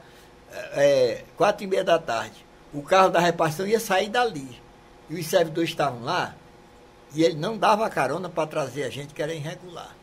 [0.74, 2.46] é, quatro e meia da tarde.
[2.74, 4.62] O carro da repartição ia sair dali.
[5.10, 6.36] E os servidores estavam lá,
[7.14, 9.96] e ele não dava carona para trazer a gente que era irregular.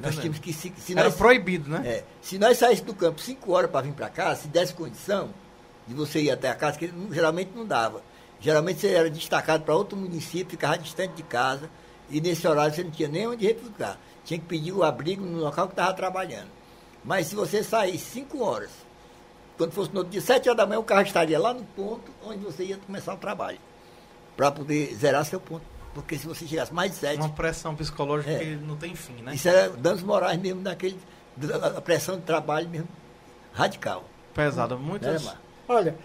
[0.00, 1.82] Nós tínhamos que se, se Era nós, proibido, né?
[1.84, 5.30] é, se nós saíssemos do campo 5 horas para vir para cá, se desse condição
[5.86, 8.02] de você ir até a casa, que ele geralmente não dava.
[8.38, 11.70] Geralmente você era destacado para outro município, ficava distante de casa,
[12.10, 13.98] e nesse horário você não tinha nem onde refugiar.
[14.24, 16.48] Tinha que pedir o abrigo no local que estava trabalhando.
[17.02, 18.70] Mas se você saísse 5 horas,
[19.56, 22.12] quando fosse no outro dia, 7 horas da manhã, o carro estaria lá no ponto
[22.22, 23.58] onde você ia começar o trabalho,
[24.36, 25.77] para poder zerar seu ponto.
[26.02, 28.38] Porque se você chegasse mais de 7, Uma pressão psicológica É.
[28.38, 29.34] que não tem fim, né?
[29.34, 30.98] isso era danos morais mesmo, daquele,
[31.36, 32.88] da da pressão de trabalho mesmo,
[33.52, 34.04] radical.
[34.34, 34.76] Pesada.
[34.76, 35.24] Né, Muitas...
[35.24, 35.40] Mar?
[35.68, 35.96] Olha,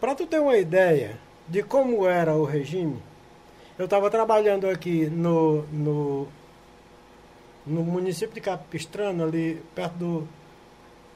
[0.00, 3.02] para tu ter uma ideia de como era o regime,
[3.78, 6.28] eu estava trabalhando aqui no, no,
[7.66, 10.28] no município de Capistrano, ali perto do.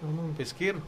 [0.02, 0.82] não, não, Pesqueiro?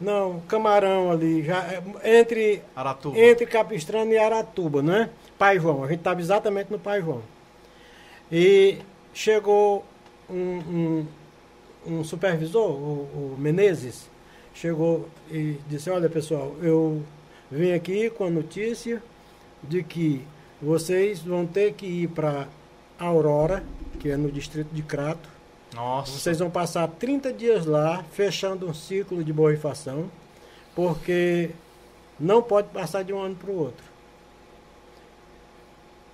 [0.00, 1.82] Não, Camarão ali, já, é,
[2.20, 3.18] entre, Aratuba.
[3.18, 5.08] entre Capistrano e Aratuba, né?
[5.38, 7.22] Pai João, a gente estava exatamente no Pai João.
[8.30, 8.78] E
[9.12, 9.84] chegou
[10.28, 11.06] um, um,
[11.86, 14.08] um supervisor, o, o Menezes,
[14.54, 17.02] chegou e disse, olha pessoal, eu
[17.50, 19.02] vim aqui com a notícia
[19.62, 20.24] de que
[20.60, 22.48] vocês vão ter que ir para
[22.98, 23.62] Aurora,
[24.00, 25.28] que é no distrito de Crato.
[25.74, 26.12] Nossa.
[26.18, 30.10] Vocês vão passar 30 dias lá, fechando um ciclo de borrifação,
[30.74, 31.50] porque
[32.18, 33.84] não pode passar de um ano para o outro.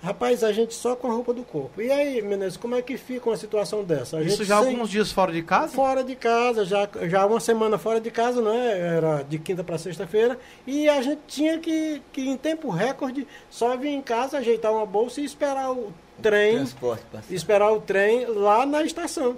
[0.03, 1.81] Rapaz, a gente só com a roupa do corpo.
[1.81, 4.17] E aí, Menezes, como é que fica uma situação dessa?
[4.17, 5.73] A Isso já sem- alguns dias fora de casa?
[5.73, 8.79] fora de casa, já, já uma semana fora de casa, né?
[8.97, 10.37] Era de quinta para sexta-feira.
[10.67, 14.85] E a gente tinha que, que, em tempo recorde, só vir em casa, ajeitar uma
[14.85, 17.33] bolsa e esperar o trem, Transporte passar.
[17.33, 19.37] esperar o trem lá na estação.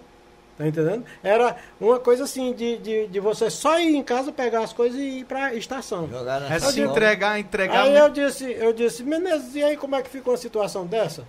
[0.58, 1.06] Tá entendendo?
[1.22, 4.98] Era uma coisa assim de, de, de você só ir em casa, pegar as coisas
[4.98, 6.08] e ir para a estação.
[6.08, 7.84] Jogar na É se entregar, entregar.
[7.84, 11.26] Aí eu disse, eu disse, Menezes, e aí como é que fica uma situação dessa?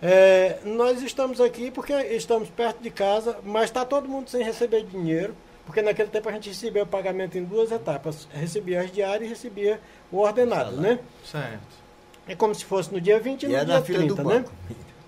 [0.00, 4.84] É, nós estamos aqui porque estamos perto de casa, mas está todo mundo sem receber
[4.84, 5.34] dinheiro,
[5.66, 8.28] porque naquele tempo a gente recebia o pagamento em duas etapas.
[8.32, 11.00] Recebia as diárias e recebia o ordenado, né?
[11.24, 11.82] Certo.
[12.28, 14.22] É como se fosse no dia 20 e E no é dia na fila 30,
[14.22, 14.44] do né?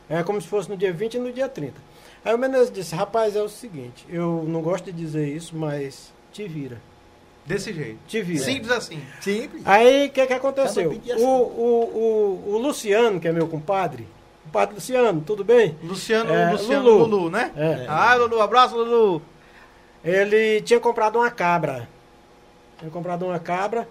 [0.08, 1.93] É como se fosse no dia 20 e no dia 30.
[2.24, 6.12] Aí o Menezes disse, rapaz, é o seguinte, eu não gosto de dizer isso, mas
[6.32, 6.80] te vira.
[7.44, 7.98] Desse jeito.
[8.08, 8.42] Te vira.
[8.42, 9.02] Simples assim.
[9.20, 9.62] Simples.
[9.66, 10.90] Aí o que, que aconteceu?
[10.90, 11.22] O, assim.
[11.22, 14.08] o, o, o Luciano, que é meu compadre,
[14.44, 15.76] compadre Luciano, tudo bem?
[15.82, 17.04] Luciano, É, Luciano Lulu.
[17.06, 17.52] Lulu, né?
[17.54, 17.84] É.
[17.86, 19.20] Ah, Lulu, abraço, Lulu.
[20.02, 21.86] Ele tinha comprado uma cabra.
[22.78, 23.86] Tinha comprado uma cabra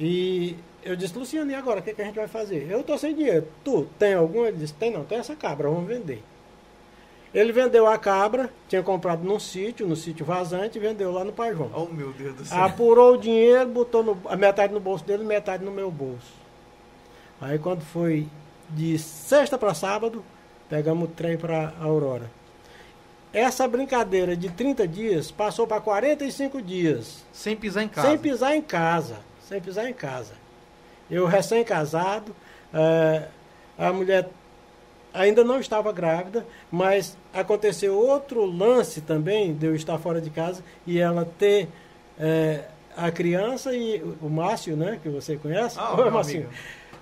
[0.00, 1.80] e eu disse, Luciano, e agora?
[1.80, 2.66] O que, que a gente vai fazer?
[2.70, 3.46] Eu tô sem dinheiro.
[3.62, 4.46] Tu tem algum?
[4.46, 6.22] Ele disse, tem não, tem essa cabra, vamos vender.
[7.38, 11.32] Ele vendeu a cabra, tinha comprado num sítio, no sítio vazante, e vendeu lá no
[11.32, 11.70] Pai João.
[11.72, 12.64] Oh, meu Deus do céu.
[12.64, 16.32] Apurou o dinheiro, botou no- a metade no bolso dele e metade no meu bolso.
[17.40, 18.26] Aí quando foi
[18.70, 20.24] de sexta para sábado,
[20.68, 22.28] pegamos o trem para Aurora.
[23.32, 28.08] Essa brincadeira de 30 dias passou para 45 dias, Sem pisar em casa.
[28.08, 29.16] sem pisar em casa.
[29.48, 30.32] Sem pisar em casa.
[31.10, 32.34] Eu recém-casado,
[32.74, 33.28] eh,
[33.78, 34.28] a mulher
[35.18, 40.62] ainda não estava grávida, mas aconteceu outro lance também de eu estar fora de casa
[40.86, 41.68] e ela ter
[42.18, 42.64] eh,
[42.96, 45.76] a criança e o Márcio, né, que você conhece.
[45.78, 46.48] Ah, Oi, Márcio.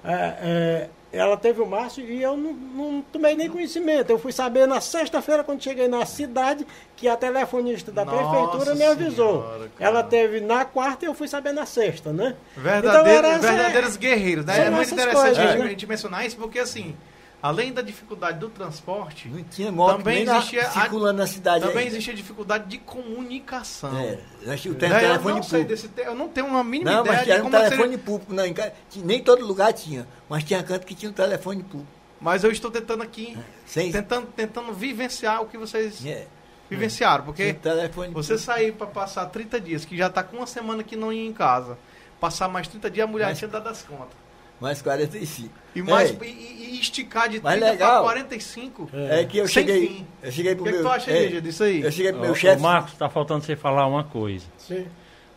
[0.04, 4.10] É, é, ela teve o Márcio e eu não, não tomei nem conhecimento.
[4.10, 8.74] Eu fui saber na sexta-feira, quando cheguei na cidade, que a telefonista da Nossa prefeitura
[8.74, 9.42] me avisou.
[9.42, 12.34] Senhora, ela teve na quarta e eu fui saber na sexta, né?
[12.56, 14.66] Verdadeiro, Então, verdadeiros guerreiros, né?
[14.66, 15.64] É muito interessante coisas, né?
[15.64, 16.94] a gente mencionar isso, porque assim,
[17.42, 21.26] além da dificuldade do transporte, Não tinha moto Também nem na- existia a- circulando na
[21.26, 21.60] cidade.
[21.60, 21.90] também ainda.
[21.90, 23.96] existia dificuldade de comunicação.
[23.98, 24.88] É, nós tínhamos Né?
[24.88, 27.40] um eu telefone não sei desse eu não tenho uma mínima Não, ideia mas era
[27.40, 28.32] um como seria- telefone público.
[28.34, 28.72] Não, tinha-
[29.04, 31.90] nem todo lugar tinha, mas tinha canto que tinha um telefone público.
[32.20, 36.26] Mas eu estou tentando aqui, Sem, tentando, tentando vivenciar o que vocês é,
[36.70, 38.38] vivenciaram, porque telefone você público.
[38.52, 41.32] sair para passar 30 dias, que já está com uma semana que não ia em
[41.32, 41.76] casa,
[42.18, 44.16] passar mais 30 dias, a mulher Mas- tinha dado as contas.
[44.60, 45.50] Mais 45.
[45.74, 48.02] E, mais, Ei, e, e- e esticar de Mas 30 para legal.
[48.04, 48.90] 45.
[48.94, 49.86] é, que eu cheguei.
[49.88, 50.06] fim.
[50.22, 50.86] Eu cheguei O pro que, é que meu.
[50.90, 51.82] tu acha, ei, Lígia, disso aí?
[51.82, 52.62] Eu cheguei pro Ô, meu chefe.
[52.62, 54.46] Marcos, está faltando você falar uma coisa.
[54.56, 54.86] Sim.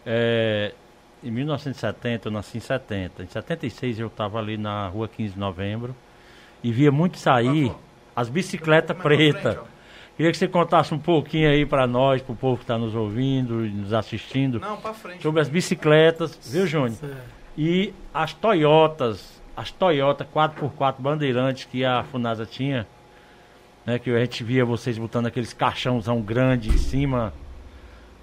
[0.05, 0.73] É,
[1.23, 3.23] em 1970, eu nasci em 70.
[3.23, 5.93] Em 76 eu estava ali na rua 15 de novembro
[6.63, 7.71] e via muito sair
[8.15, 9.57] as bicicletas pretas.
[10.15, 12.93] Queria que você contasse um pouquinho aí para nós, para o povo que está nos
[12.95, 15.21] ouvindo e nos assistindo, Não, para frente.
[15.21, 16.91] sobre as bicicletas, viu, Júnior?
[16.91, 17.38] Certo.
[17.61, 22.87] E as Toyotas, as Toyota 4x4 Bandeirantes que a Funasa tinha,
[23.85, 27.33] né, que a gente via vocês botando aqueles caixãozão grande em cima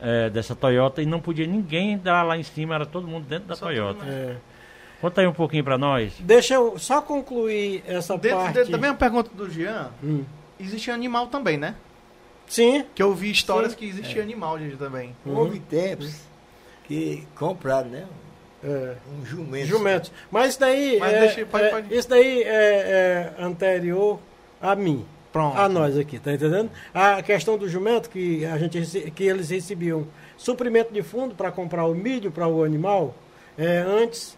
[0.01, 3.49] é, dessa Toyota e não podia ninguém entrar lá em cima, era todo mundo dentro
[3.49, 4.07] da Só Toyota.
[4.07, 4.37] É.
[5.03, 6.14] Conta aí um pouquinho para nós.
[6.18, 8.55] Deixa eu só concluir essa Dentro, parte.
[8.55, 10.25] dentro da mesma pergunta do Jean, Hum.
[10.59, 11.75] existe animal também, né?
[12.46, 13.79] Sim, Que eu vi histórias Sim.
[13.79, 15.14] que existia animal, gente, também.
[15.27, 16.22] Houve tempos
[16.85, 18.07] que compraram, né?
[18.64, 19.66] É, Um jumento.
[19.66, 20.12] jumentos.
[20.30, 21.94] Mas isso daí, Mas é, deixa- pode- é, pode.
[21.94, 24.18] isso daí é, é anterior
[24.60, 25.04] a mim.
[25.32, 25.58] Pronto.
[25.58, 26.70] a nós aqui, tá entendendo?
[26.94, 31.84] A questão do jumento, que, a gente, que eles recebiam suprimento de fundo para comprar
[31.84, 33.14] o milho para o animal,
[33.58, 34.34] é, antes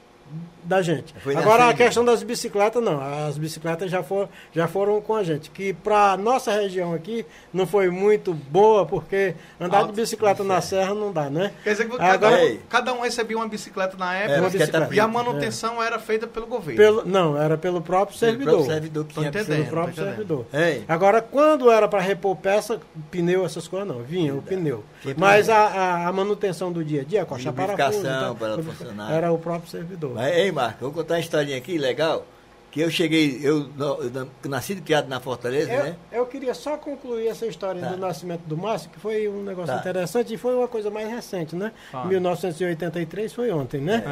[0.69, 1.15] da gente.
[1.37, 3.01] Agora a questão das bicicletas, não.
[3.27, 5.51] As bicicletas já, for, já foram com a gente.
[5.51, 10.61] Que para nossa região aqui não foi muito boa, porque andar Alto, de bicicleta na
[10.61, 11.53] serra não dá, né?
[11.65, 14.45] Quer dizer que Agora- cada, um, cada um recebia uma bicicleta na É, época Uma
[14.51, 14.95] bicicleta bicicleta.
[14.95, 16.77] e a manutenção era feita pelo governo.
[16.77, 18.55] Pelo, não, era pelo próprio Pelo servidor.
[18.55, 19.33] próprio servidor que tinha.
[19.33, 20.47] Pelo próprio servidor.
[20.53, 22.79] Ei, Agora, quando era para repor peça,
[23.11, 24.85] pneu, essas coisas não, vinha o pneu.
[25.17, 29.13] Mas a, a, a manutenção do dia a dia, coxa parafuso, então, para funcionar.
[29.13, 30.13] era o próprio servidor.
[30.15, 32.25] Mas, ei, Marco, vou contar uma historinha aqui legal.
[32.71, 35.97] Que eu cheguei, eu, no- eu na- nascido e criado na Fortaleza, Eu, né?
[36.13, 37.89] eu queria só concluir essa história Tá.
[37.89, 39.81] do nascimento do Márcio, que foi um negócio Tá.
[39.81, 41.73] interessante e foi uma coisa mais recente, né?
[41.93, 42.05] Ah.
[42.05, 44.05] 1983 foi ontem, né?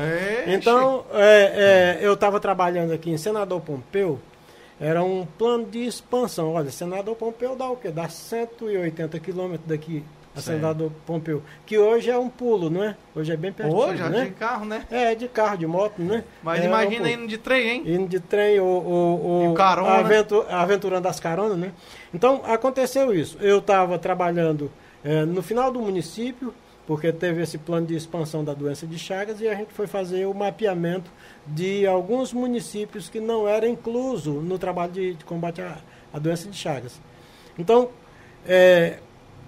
[0.47, 4.19] É, Então, é, é, eu estava trabalhando aqui em Senador Pompeu,
[4.81, 6.55] era um plano de expansão.
[6.55, 7.91] Olha, Senador Pompeu dá o quê?
[7.91, 10.03] Dá 180 quilômetros daqui
[10.41, 12.97] Senador Pompeu, que hoje é um pulo, não é?
[13.15, 14.25] Hoje é bem pertinho, Hoje, já né?
[14.27, 14.87] de carro, né?
[14.91, 16.25] É, de carro, de moto, né?
[16.43, 17.09] Mas É, um imagina pulo.
[17.09, 17.83] indo de trem, hein?
[17.87, 19.91] Indo de trem ou, ou, ou E o carona.
[19.97, 21.73] aventu- aventurando as caronas, né?
[22.13, 23.37] Então, aconteceu isso.
[23.41, 24.71] Eu estava trabalhando
[25.05, 26.53] eh, no final do município,
[26.87, 30.25] porque teve esse plano de expansão da doença de Chagas, e a gente foi fazer
[30.27, 31.11] o mapeamento
[31.47, 35.79] de alguns municípios que não eram inclusos no trabalho de, de combate à,
[36.13, 37.01] à doença de Chagas.
[37.59, 37.89] Então,
[38.47, 38.99] eh,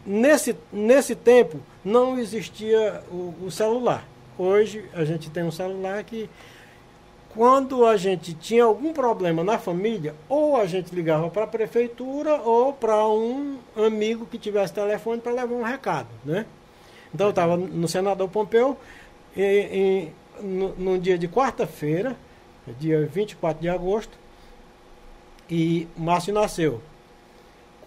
[0.08, 4.08] nesse, nesse tempo, não existia o, o celular.
[4.38, 6.30] Hoje, a gente tem um celular que
[7.34, 12.40] quando a gente tinha algum problema na família, ou a gente ligava para a prefeitura
[12.40, 16.46] ou para um amigo que tivesse telefone para levar um recado, né?
[17.14, 18.76] Então eu estava no senador Pompeu,
[19.36, 22.16] e, e, no, num dia de quarta-feira,
[22.78, 24.18] dia 24 de agosto,
[25.50, 26.80] e Márcio nasceu.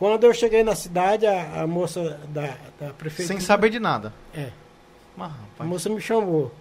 [0.02, 3.38] Quando eu cheguei na cidade, a, a moça da, da prefeitura...
[3.38, 4.12] Sem saber de nada.
[4.34, 4.50] É.
[5.16, 6.52] Mas, A rapaz, moça me chamou.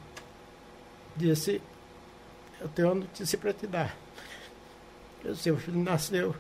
[1.16, 1.62] Disse,
[2.60, 3.96] eu tenho uma notícia para te dar.
[5.24, 6.36] O seu filho nasceu.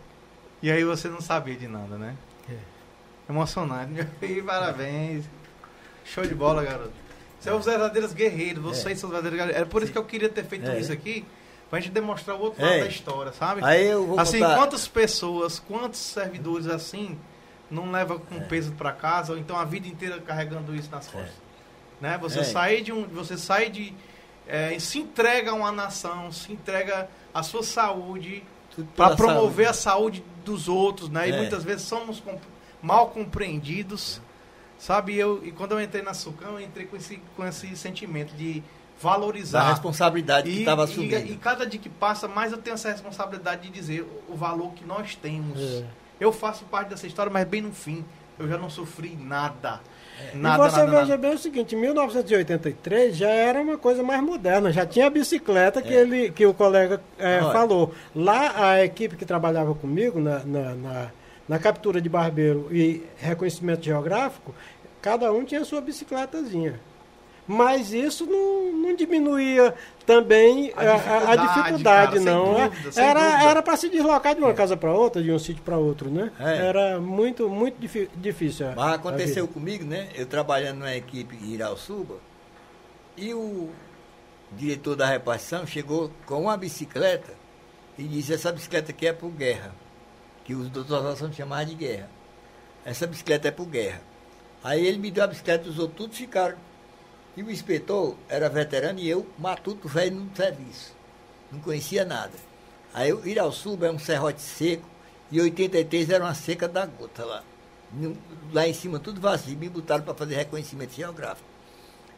[0.62, 2.14] E aí você não sabia de nada, né?
[2.50, 3.32] É.
[3.32, 4.06] Emocionante.
[4.18, 5.24] Filho, parabéns.
[6.04, 6.92] Show de bola, garoto.
[7.40, 8.62] Vocês são os verdadeiros guerreiros.
[8.62, 9.68] Vocês são os verdadeiros guerreiros.
[9.68, 10.78] É por isso que eu queria ter feito É.
[10.78, 11.24] isso aqui.
[11.70, 12.68] Pra gente demonstrar o outro É.
[12.68, 13.64] lado da história, sabe?
[13.64, 17.16] Aí eu vou assim, contar- quantas pessoas, quantos servidores assim
[17.70, 18.40] não levam com É.
[18.40, 21.32] peso para casa ou então a vida inteira carregando isso nas costas?
[22.00, 22.18] Né?
[22.18, 22.44] Você É.
[22.44, 23.94] sai de um, você sai de
[24.48, 28.42] é, se entrega a uma nação, se entrega a sua saúde
[28.96, 30.18] para promover a saúde.
[30.18, 31.28] saúde dos outros, né?
[31.28, 31.36] E É.
[31.36, 32.36] muitas vezes somos com-
[32.82, 34.20] mal compreendidos,
[34.76, 35.12] sabe?
[35.12, 38.34] E Eu, e quando eu entrei na Sucam, eu entrei com esse, com esse sentimento
[38.34, 38.60] de
[39.00, 39.68] valorizar.
[39.70, 41.16] responsabilidade que E, estava e, assumindo.
[41.32, 44.84] e cada dia que passa, mais eu tenho essa responsabilidade de dizer o, valor que
[44.84, 45.58] nós temos.
[45.60, 45.84] É.
[46.20, 48.04] Eu faço parte dessa história, mas bem no fim.
[48.38, 49.80] Eu já não sofri nada.
[50.32, 51.18] e Nada, você nada, veja nada.
[51.18, 55.82] bem o seguinte, em 1983 já era uma coisa mais moderna, já tinha a bicicleta
[55.82, 56.00] que, É.
[56.00, 57.52] ele, que o colega Olha.
[57.52, 57.94] falou.
[58.14, 61.06] Lá a equipe que trabalhava comigo na, na, na,
[61.48, 64.54] na captura de barbeiro e reconhecimento geográfico,
[65.02, 66.80] cada um tinha sua bicicletazinha.
[67.52, 69.74] Mas isso não, não diminuía
[70.06, 72.58] também A a, a- a dificuldade, dificuldade, cara, não.
[72.60, 73.50] É- dúvida, sem era dúvida.
[73.50, 76.30] era para se deslocar de uma casa para outra, de um sítio para outro, né?
[76.38, 76.56] É.
[76.66, 77.76] Era muito, muito
[78.16, 78.68] difícil.
[78.68, 80.08] a- Mas aconteceu comigo, né?
[80.14, 82.18] Eu trabalhando numa equipe em Irauçuba
[83.16, 83.70] e o
[84.52, 87.32] diretor da repartição chegou com uma bicicleta
[87.98, 89.74] e disse, essa bicicleta aqui é por guerra.
[90.44, 92.08] Que os doutores chamavam de guerra.
[92.84, 94.00] Essa bicicleta é por guerra.
[94.62, 96.56] Aí ele me deu a bicicleta, os outros todos ficaram.
[97.36, 100.92] E o inspetor era veterano e eu, matuto velho no serviço.
[101.50, 102.32] Não conhecia nada.
[102.92, 104.88] Aí o Irauçuba é um serrote seco
[105.30, 107.42] e 83 era uma seca da gota lá.
[108.52, 111.48] Lá em cima tudo vazio, me botaram para fazer reconhecimento geográfico.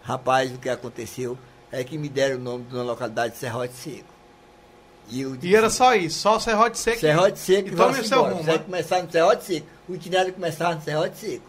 [0.03, 1.39] Rapaz, o que aconteceu
[1.71, 4.13] é que me deram o nome de uma localidade de Serrote Seco.
[5.09, 7.01] E, eu E disse, era só isso, só serrote seco.
[7.01, 8.43] Serrote Seco e e tome o seu rumo.
[8.43, 8.59] Né?
[8.59, 9.67] começar no Serrote Seco.
[9.89, 11.45] O itinerário começava no Serrote Seco.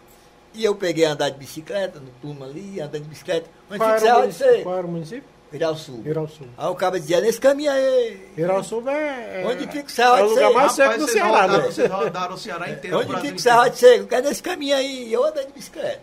[0.54, 3.50] E eu peguei a andar de bicicleta, no plumo ali, andando de bicicleta.
[3.68, 4.50] Onde Qual fica o era, o município?
[4.50, 4.62] Seco?
[4.62, 5.34] Qual era o município?
[5.52, 6.08] Irauçuba.
[6.08, 6.50] Irauçuba.
[6.56, 8.32] Aí o cara dizia, nesse caminho aí.
[8.36, 10.54] Irauçuba é, é, Onde fica o Serrote é o lugar Seco?
[10.54, 11.64] mais seco do Ceará, rodaram, né?
[11.64, 12.96] Vocês rodaram o Ceará inteiro.
[12.96, 13.38] Onde fica o inteiro.
[13.38, 14.06] Serrote Seco?
[14.06, 15.08] Cadê esse caminho aí?
[15.08, 16.02] E eu andando de bicicleta.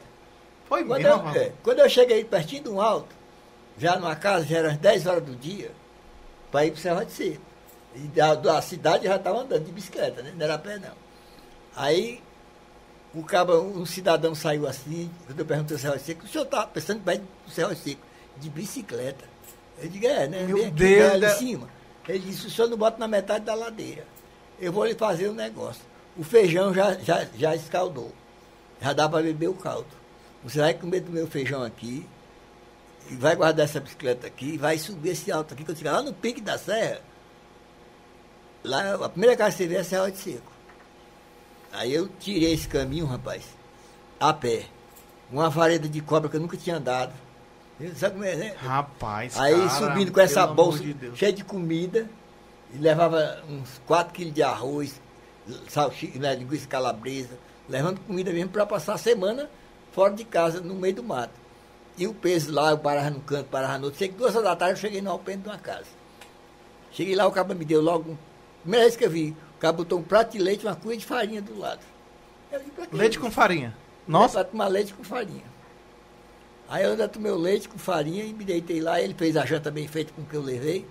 [0.70, 3.14] Foi Quando mesmo, eu, é, quando eu cheguei pertinho de um alto,
[3.78, 5.72] já numa casa, já eram as 10 horas do dia,
[6.50, 7.42] para ir para o Serrote Seco.
[7.96, 10.32] E da, da cidade já estava andando de bicicleta, né?
[10.34, 10.94] Não era a pé não.
[11.76, 12.22] Aí
[13.14, 17.00] o um cidadão saiu assim, quando eu perguntei ao Serrote Seco, o senhor está pensando
[17.02, 18.02] bem no Serrote Seco,
[18.38, 19.26] de bicicleta?
[19.80, 20.44] Eu digo, é, né?
[20.44, 21.70] Meu aqui, Deus ali da- em cima.
[22.08, 24.06] Ele disse, o senhor não bota na metade da ladeira.
[24.60, 25.82] Eu vou lhe fazer um negócio.
[26.18, 28.12] O feijão já, já, já escaldou.
[28.82, 29.88] Já dá para beber o caldo.
[30.44, 32.06] Você vai comer do meu feijão aqui,
[33.10, 36.02] e vai guardar essa bicicleta aqui, e vai subir esse alto aqui, quando chegar lá
[36.02, 37.02] no pique da serra,
[38.64, 40.52] lá a primeira casa que você vê é a Serra de Seco.
[41.74, 43.44] Aí eu tirei esse caminho, rapaz,
[44.20, 44.66] a pé.
[45.32, 47.14] Uma vareda de cobra que eu nunca tinha andado.
[47.96, 48.56] Sabe como é, né?
[48.58, 52.08] Rapaz, Aí cara, subindo com essa bolsa de cheia de comida,
[52.74, 55.02] e levava uns 4 quilos de arroz,
[55.68, 59.50] salsicha, né, linguiça calabresa, levando comida mesmo para passar a semana
[59.94, 61.34] fora de casa, no meio do mato.
[61.98, 63.98] E o peso lá, eu parava num canto, parava no outro.
[63.98, 65.88] Sei que duas horas da tarde eu cheguei no alpendre de uma casa.
[66.92, 68.18] Cheguei lá, o cara me deu logo
[68.62, 71.06] Primeira vez que eu vi, cara botou um prato de leite e uma cuia de
[71.06, 71.80] farinha do lado.
[72.52, 72.72] Eu disse?
[72.96, 73.76] Leite com farinha.
[74.08, 74.22] Nossa.
[74.40, 74.44] Nossa.
[74.44, 75.44] Pra tomar leite com farinha.
[76.70, 79.02] Aí eu ainda tomei o leite com farinha e me deitei lá.
[79.02, 80.86] Ele fez a janta bem feita com o que eu levei.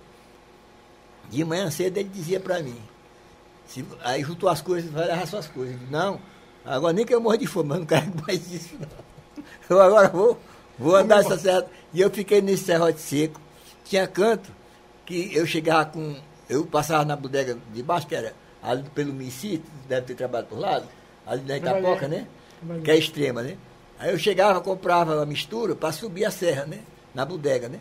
[1.29, 2.79] De manhã cedo ele dizia pra mim.
[3.67, 5.73] se- aí juntou as coisas, vai levar suas coisas.
[5.73, 6.19] Eu disse, Não,
[6.65, 9.43] agora nem que eu morra de fome, mas não quero mais isso não.
[9.69, 10.37] Eu agora vou,
[10.77, 11.65] vou andar essa serra.
[11.93, 13.39] E eu fiquei nesse serrote seco.
[13.85, 14.51] Tinha canto
[15.05, 16.15] que eu chegava com.
[16.49, 20.59] Eu passava na bodega de baixo, que era ali pelo Missito, deve ter trabalhado por
[20.59, 20.83] lá,
[21.25, 22.27] ali na Itapoca, né?
[22.83, 23.57] que é extrema, né?
[23.99, 26.79] Aí eu chegava, comprava a mistura para subir a serra, né?
[27.13, 27.79] Na bodega, né?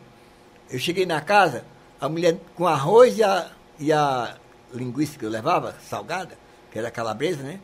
[0.71, 1.65] Eu cheguei na casa,
[2.01, 4.37] a mulher com arroz e a, e a
[4.73, 6.37] linguiça que eu levava, salgada,
[6.71, 7.61] que era calabresa, né?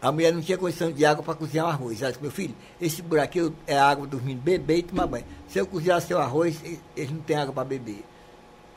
[0.00, 2.02] A mulher não tinha condição de água para cozinhar o arroz.
[2.02, 5.24] Ela disse, meu filho, esse buraquinho é água dos meninos beber e tomar banho.
[5.48, 6.60] Se eu cozinhar seu arroz,
[6.94, 8.04] eles não têm água para beber.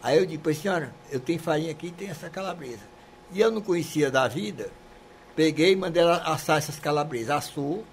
[0.02, 2.84] Aí eu disse, senhora, eu tenho farinha aqui e tem essa calabresa.
[3.32, 4.70] E eu não conhecia da vida,
[5.36, 7.30] peguei e mandei ela assar essas calabresas.
[7.30, 7.84] Assou,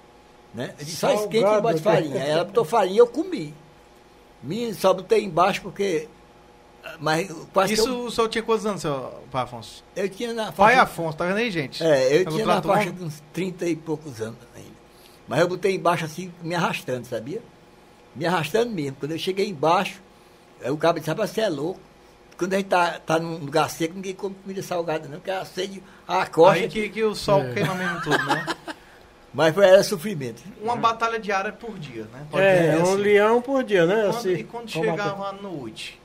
[0.55, 0.75] né?
[0.79, 1.79] Eu disse, só esquente e bota né?
[1.81, 2.23] farinha.
[2.23, 3.55] Aí ela botou farinha e eu comi.
[4.43, 6.09] Menino, só botei embaixo porque...
[7.01, 9.83] Mas quase que Isso eu, o senhor tinha quantos anos, seu pai Afonso?
[9.97, 11.83] eu tinha na Pai faixa- Afonso, tá vendo aí, gente?
[11.83, 14.71] é, eu Pelo tinha na faixa de uns 30 e poucos anos ainda.
[15.27, 17.43] Mas eu botei embaixo assim, me arrastando, sabia?
[18.15, 18.97] Me arrastando mesmo.
[19.01, 20.01] Quando eu cheguei embaixo,
[20.65, 21.81] o cabo disse, rapaz, você é louco.
[22.39, 25.45] Quando a gente tá, tá num lugar seco, ninguém come comida salgada, não, porque a
[25.45, 26.53] sede, a coxa.
[26.61, 27.53] Aí que, que o sol É.
[27.55, 28.47] queima mesmo tudo, né?
[29.33, 30.43] Mas foi, era sofrimento.
[30.63, 32.27] Uma batalha diária por dia, né?
[32.31, 32.97] Pode É, dizer um assim.
[33.03, 34.03] leão por dia, né?
[34.05, 36.01] Quando- Assim, e quando chegava à noite?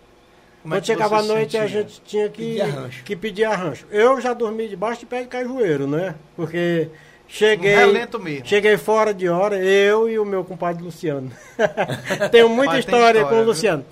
[0.61, 1.81] como é Quando que chegava à você noite, a sentia?
[1.81, 3.03] gente tinha que Pedir arranjo.
[3.03, 3.85] que pedir arranjo.
[3.89, 6.15] Eu já dormi debaixo de pé de cajueiro, né?
[6.35, 6.89] Porque
[7.27, 8.45] cheguei, Um relento mesmo.
[8.45, 11.31] cheguei fora de hora, eu e o meu compadre Luciano.
[12.31, 13.45] Tenho muita história, história, com o viu?
[13.47, 13.85] Luciano.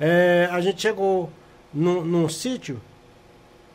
[0.00, 1.30] É, a gente chegou
[1.72, 2.80] num, num sítio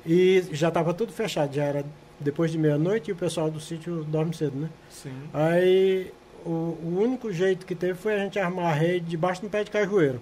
[0.05, 1.85] e já estava tudo fechado, já era
[2.19, 4.69] depois de meia-noite e o pessoal do sítio dorme cedo, né?
[4.89, 5.13] Sim.
[5.33, 6.11] Aí
[6.45, 9.63] o, o único jeito que teve foi a gente armar a rede debaixo do pé
[9.63, 10.21] de cajueiro.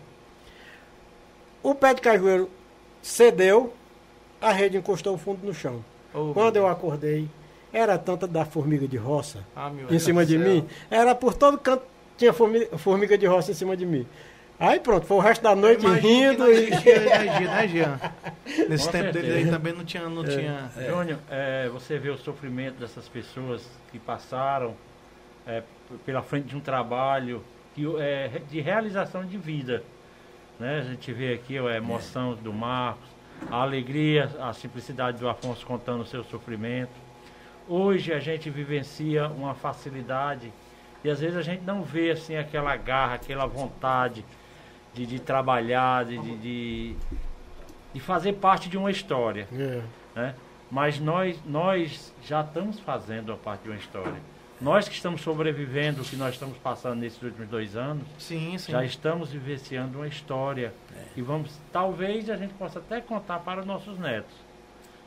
[1.62, 2.50] O pé de cajueiro
[3.02, 3.74] cedeu,
[4.42, 5.84] a rede encostou o fundo no chão.
[6.14, 7.28] Oh, Quando eu acordei,
[7.72, 10.48] era tanta da formiga de roça Ah, em cima de céu.
[10.48, 11.84] mim, era por todo canto
[12.18, 14.06] tinha formiga, formiga de roça em cima de mim.
[14.60, 18.00] Aí pronto, foi o resto da noite rindo e energia, né, Jean?
[18.70, 19.38] Nesse Com tempo dele certeza.
[19.38, 20.08] aí também não tinha.
[20.08, 24.76] Não tinha Júnior, é, você vê o sofrimento dessas pessoas que passaram
[25.46, 25.64] é,
[26.06, 27.44] pela frente de um trabalho
[27.74, 29.84] que, é, de realização de vida.
[30.60, 30.80] Né?
[30.80, 33.10] A gente vê aqui a emoção do Marcos,
[33.50, 36.92] a alegria, a simplicidade do Afonso contando o seu sofrimento.
[37.68, 40.52] Hoje a gente vivencia uma facilidade
[41.04, 44.24] e às vezes a gente não vê assim aquela garra, aquela vontade
[44.94, 46.96] de, de trabalhar, de, de, de,
[47.94, 49.82] de fazer parte de uma história É.
[50.16, 50.36] né?
[50.72, 54.16] Mas nós, nós já estamos fazendo a parte de uma história.
[54.60, 58.72] Nós que estamos sobrevivendo o que nós estamos passando nesses últimos dois anos, Sim, sim.
[58.72, 60.74] já estamos vivenciando uma história.
[61.16, 64.34] E vamos, talvez a gente possa até contar para os nossos netos.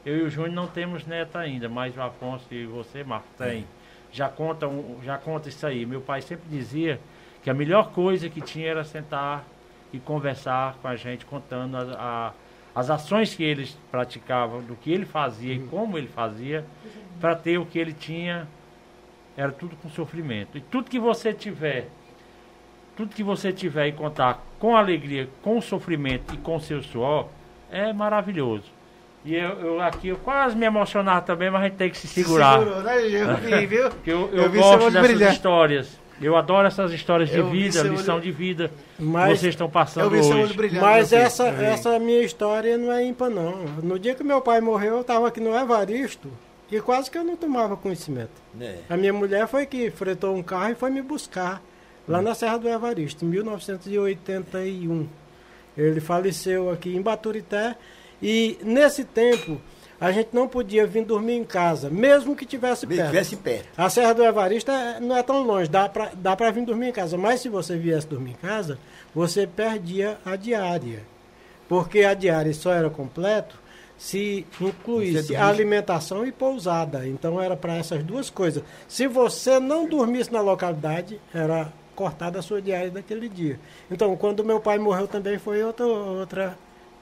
[0.04, 3.66] Eu e o Júnior não temos neto ainda, mas o Afonso e você, Marco, tem.
[4.12, 4.68] Já conta,
[5.02, 5.84] já conta isso aí.
[5.84, 7.00] Meu pai sempre dizia
[7.42, 9.44] que a melhor coisa que tinha era sentar
[9.92, 12.32] e conversar com a gente, contando a- a-
[12.80, 16.64] as ações que eles praticavam, do que ele fazia e como ele fazia,
[17.20, 18.46] para ter o que ele tinha,
[19.36, 20.58] era tudo com sofrimento.
[20.58, 21.88] E tudo que você tiver,
[22.96, 27.28] tudo que você tiver e contar com alegria, com sofrimento e com seu suor,
[27.70, 28.64] é maravilhoso.
[29.24, 32.06] E eu, eu aqui, eu quase me emocionar também, mas a gente tem que se
[32.06, 32.58] segurar.
[32.60, 32.96] Segurou, né?
[33.10, 33.82] Eu vi, viu?
[34.06, 35.32] Eu, Eu eu vi gosto dessas brilhar.
[35.32, 36.00] histórias.
[36.20, 39.54] Eu adoro essas histórias de Eu vi vida, lição olho- de vida Mas, que vocês
[39.54, 40.78] estão Eu passando hoje.
[40.80, 41.64] mas essa, vi.
[41.64, 43.52] essa minha história não é ímpar, não.
[43.82, 46.30] No dia que meu pai morreu, eu estava aqui no Evaristo
[46.72, 48.30] e quase que eu não tomava conhecimento.
[48.54, 48.78] Né?
[48.88, 51.62] A minha mulher foi que fretou um carro e foi me buscar
[52.08, 55.06] lá na Serra do Evaristo, em 1981.
[55.76, 57.76] Ele faleceu aqui em Baturité
[58.22, 59.60] e nesse tempo
[60.00, 63.00] a gente não podia vir dormir em casa, mesmo que tivesse Se perto.
[63.02, 63.68] estivesse perto.
[63.76, 66.88] A Serra do Evaristo é- não é tão longe, dá pra, dá pra vir dormir
[66.88, 67.16] em casa.
[67.16, 68.78] Mas se você viesse dormir em casa,
[69.14, 71.02] você perdia a diária.
[71.68, 73.58] Porque a diária só era completo
[73.98, 77.06] se incluísse alimentação e pousada.
[77.08, 78.62] Então era para essas duas coisas.
[78.86, 83.58] Se você não dormisse na localidade, era cortada a sua diária daquele dia.
[83.90, 86.58] Então, quando meu pai morreu também foi outra, outra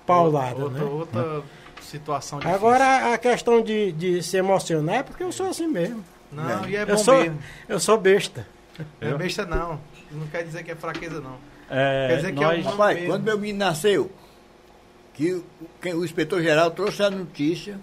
[0.07, 0.63] paulada.
[0.65, 0.85] Outra, né?
[0.91, 1.43] outra
[1.85, 2.57] situação difícil.
[2.57, 6.05] Agora, a questão de, de se emocionar é porque eu sou assim mesmo.
[6.33, 7.39] Não, e é eu, bom sou, mesmo.
[7.69, 8.47] eu sou besta.
[9.01, 9.81] Não é besta, não.
[10.11, 11.37] Não quer dizer que é fraqueza, não.
[11.71, 13.11] É, Quer dizer que é uma- Rapaz, mesmo.
[13.13, 14.11] quando meu menino nasceu,
[15.15, 15.45] que o,
[15.81, 17.79] quem- o inspetor geral trouxe a notícia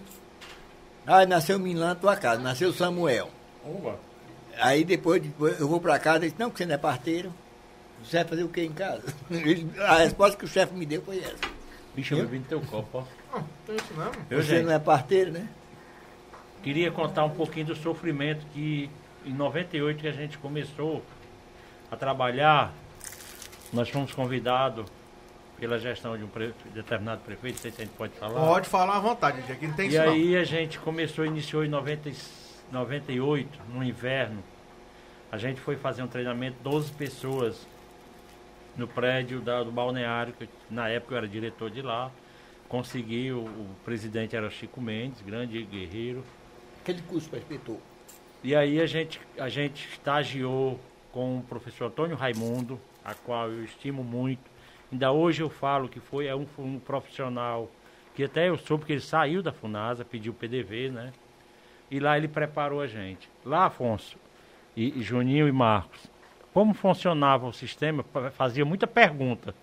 [1.06, 3.28] Ah, nasceu o menino lá na tua casa, nasceu o Samuel.
[4.58, 7.32] Aí depois, depois eu vou pra casa, ele disse, não, porque você não é parteiro.
[8.04, 9.02] Você vai fazer o que em casa?
[9.88, 11.38] A resposta que o chefe me deu foi essa.
[11.94, 13.04] Bicho, eu bebi no teu copo, ó.
[13.32, 14.10] Não, tem isso não.
[14.30, 15.48] Eu, você gente, não é parteiro, né?
[16.62, 18.88] queria contar um pouquinho do sofrimento que
[19.26, 21.02] em 98 que a gente começou
[21.90, 22.72] a trabalhar,
[23.72, 24.86] nós fomos convidados
[25.58, 28.40] pela gestão de um pre- determinado prefeito, não sei se a gente pode falar.
[28.40, 29.52] Pode falar à vontade, gente.
[29.52, 30.12] Aqui não tem E isso não.
[30.12, 32.16] aí a gente começou, iniciou em 90, e-
[32.70, 34.42] 98, no inverno.
[35.30, 37.66] A gente foi fazer um treinamento, 12 pessoas,
[38.76, 42.10] no prédio da- do balneário, que na época eu era diretor de lá.
[42.72, 46.24] Consegui, o, o presidente era Chico Mendes, grande guerreiro.
[46.80, 47.76] Aquele curso para inspetor.
[48.42, 50.80] E aí a gente, a gente estagiou
[51.12, 54.40] com o professor Antônio Raimundo, a qual eu estimo muito.
[54.90, 57.70] Ainda hoje eu falo que foi é um, um profissional
[58.14, 61.12] que até eu soube que ele saiu da FUNASA, pediu PDV, né?
[61.90, 63.28] E lá ele preparou a gente.
[63.44, 64.16] Lá, Afonso,
[64.74, 66.10] e, e Juninho e Marcos,
[66.54, 69.54] como funcionava o sistema, fa- fazia muita pergunta.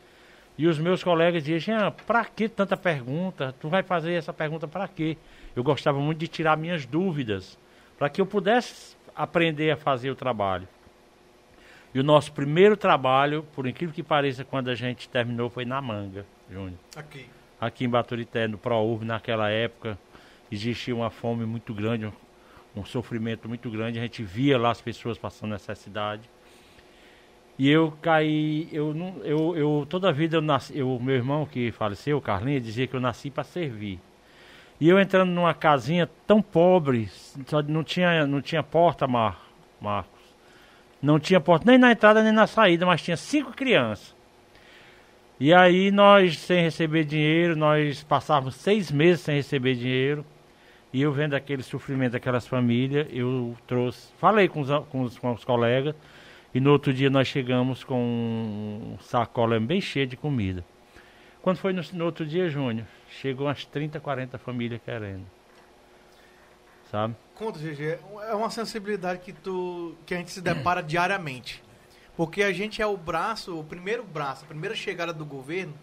[0.60, 3.56] E os meus colegas diziam, Jean, pra que tanta pergunta?
[3.62, 5.16] Tu vai fazer essa pergunta para quê?
[5.56, 7.58] Eu gostava muito de tirar minhas dúvidas,
[7.98, 10.68] para que eu pudesse aprender a fazer o trabalho.
[11.94, 15.82] E o nosso primeiro trabalho, por incrível que pareça, quando a gente terminou, foi na
[15.82, 16.78] manga, Júnior.
[16.94, 17.26] Aqui.
[17.62, 19.98] Aqui em Baturité, no ProUV, naquela época,
[20.52, 22.12] existia uma fome muito grande, um,
[22.76, 23.98] um sofrimento muito grande.
[23.98, 26.30] A gente via lá as pessoas passando necessidade.
[27.60, 31.46] E eu caí, eu não, eu, eu toda a vida eu nasci, eu, meu irmão
[31.46, 34.00] que faleceu, Carlinhos, dizia que eu nasci para servir.
[34.80, 37.10] E eu entrando numa casinha tão pobre,
[37.48, 39.46] só não tinha, não tinha porta, Mar,
[39.82, 40.22] Marcos.
[41.02, 44.16] Não tinha porta nem na entrada nem na saída, mas tinha cinco crianças.
[45.38, 50.26] E aí nós, sem receber dinheiro, nós passávamos seis meses sem receber dinheiro.
[50.94, 55.34] E eu vendo aquele sofrimento daquelas famílias, eu trouxe, falei com os, com os, com
[55.34, 55.94] os colegas,
[56.54, 60.64] e no outro dia nós chegamos com um sacola bem cheio de comida.
[61.42, 65.26] Quando foi no, no outro dia, Júnior, chegou umas 30, 40 famílias querendo.
[66.92, 67.16] Sabe?
[67.36, 68.00] Conta, GG.
[68.28, 71.64] É uma sensibilidade que, tu, que a gente se depara diariamente.
[72.18, 75.74] Porque a gente é o braço, o primeiro braço, a primeira chegada do governo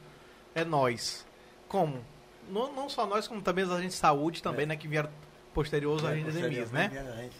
[0.54, 1.26] é nós.
[1.68, 2.04] Como?
[2.50, 4.76] Não, não só nós, como também os agentes de saúde também, né?
[4.76, 5.10] Que vieram
[5.54, 7.30] posteriores aos agentes de né?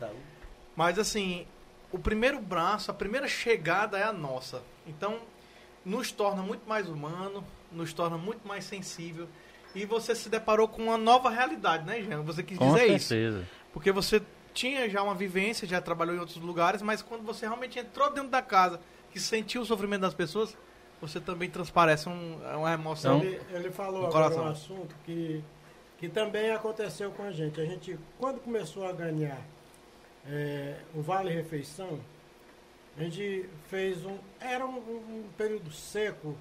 [0.74, 1.46] Mas assim,
[1.96, 4.62] o primeiro braço, a primeira chegada é a nossa.
[4.86, 5.18] Então,
[5.84, 9.26] nos torna muito mais humano, nos torna muito mais sensível.
[9.74, 12.22] E você se deparou com uma nova realidade, né, Jean?
[12.22, 13.08] Você quis Com dizer isso.
[13.08, 13.46] certeza.
[13.72, 14.22] Porque você
[14.54, 18.30] tinha já uma vivência, já trabalhou em outros lugares, mas quando você realmente entrou dentro
[18.30, 18.80] da casa,
[19.12, 20.56] que sentiu o sofrimento das pessoas,
[21.00, 23.18] você também transparece um, uma emoção.
[23.18, 24.44] Então, Ele, ele falou No agora coração.
[24.46, 25.44] um assunto que,
[25.98, 27.60] que também aconteceu com a gente.
[27.60, 29.38] A gente, quando começou a ganhar
[30.28, 32.00] é, o Vale Refeição,
[32.96, 34.18] a gente fez um.
[34.40, 36.36] Era um, um período seco,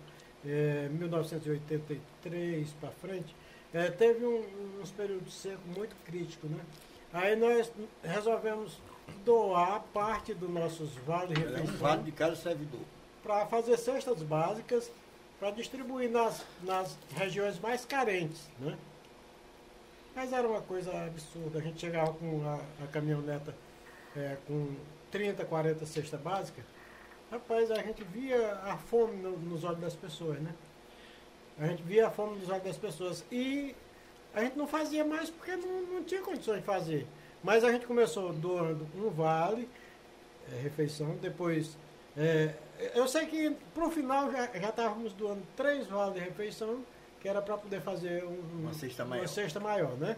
[0.46, 3.36] é, 1983 para frente.
[3.74, 6.64] É, teve um- uns períodos secos muito críticos, né?
[7.14, 7.72] Aí nós
[8.04, 8.78] resolvemos
[9.26, 12.80] doar parte dos nossos Vale É um Refeição vale de cada servidor.
[13.24, 14.90] para fazer cestas básicas
[15.40, 18.78] para distribuir nas, nas regiões mais carentes, né?
[20.16, 21.60] Mas era uma coisa absurda.
[21.60, 23.54] A gente chegava com a, a caminhoneta
[24.16, 24.76] é, com
[25.12, 26.64] 30, 40 cestas básicas.
[27.32, 30.54] Rapaz, a gente via a fome no- nos olhos das pessoas, né?
[31.60, 33.24] A gente via a fome nos olhos das pessoas.
[33.32, 33.76] E
[34.34, 37.08] a gente não fazia mais porque não, não tinha condições de fazer.
[37.44, 39.70] Mas a gente começou doando um vale,
[40.52, 41.78] é, refeição, depois
[42.18, 42.54] é,
[42.94, 46.84] eu sei que pro final já já estávamos doando três vales de refeição,
[47.22, 49.22] que era para poder fazer um- Uma cesta maior.
[49.24, 50.16] uma cesta maior, né?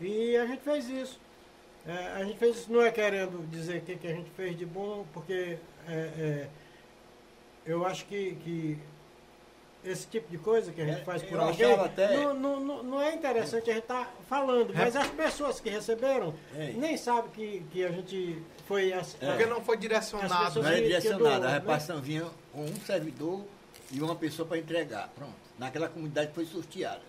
[0.00, 1.18] E a gente fez isso.
[1.86, 4.56] É, a gente fez isso não é querendo dizer o que, que a gente fez
[4.58, 5.56] de bom, porque
[5.88, 6.48] é, é,
[7.64, 8.78] eu acho que, que
[9.84, 13.00] esse tipo de coisa que a gente É, faz por alguém até- não, não, não,
[13.00, 16.72] é interessante a gente estar falando, mas as pessoas que receberam É.
[16.72, 19.28] nem sabem que, que a gente foi as, É.
[19.30, 20.60] Porque não foi direcionado.
[20.60, 21.58] Não direcionada, doam, a né?
[21.58, 23.44] repartição vinha com um servidor
[23.92, 25.08] e uma pessoa para entregar.
[25.14, 25.34] Pronto.
[25.56, 27.02] Naquela comunidade foi sorteada.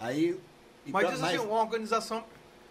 [0.00, 0.36] Aí.
[0.84, 2.24] e Mas pra- diz assim, uma organização.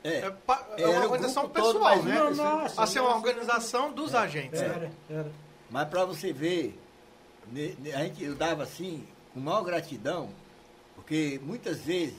[0.04, 0.34] É,
[0.78, 2.16] É, é uma organização todo, pessoal, né?
[2.16, 3.28] não, nossa, assim, uma nossa.
[3.28, 4.60] organização dos agentes.
[4.60, 4.68] né?
[4.68, 5.32] Era, era.
[5.70, 6.80] Mas para você ver,
[7.96, 10.30] a gente, eu dava assim, com maior gratidão,
[10.96, 12.16] porque muitas vezes,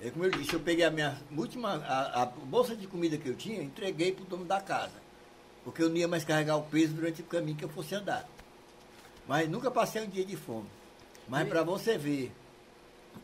[0.00, 3.28] é como eu disse, eu peguei a minha última, a, a bolsa de comida que
[3.28, 5.02] eu tinha, entreguei para o dono da casa.
[5.64, 8.28] Porque eu não ia mais carregar o peso durante o caminho que eu fosse andar.
[9.26, 10.68] Mas nunca passei um dia de fome.
[11.26, 12.30] Mas para você ver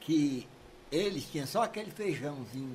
[0.00, 0.48] que
[0.90, 2.74] eles tinham só aquele feijãozinho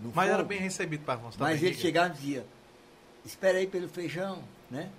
[0.00, 0.48] no Mas era fogo.
[0.48, 2.46] bem recebido para Afonso Mas ele chegava e dizia,
[3.24, 4.90] espera aí pelo feijão, né?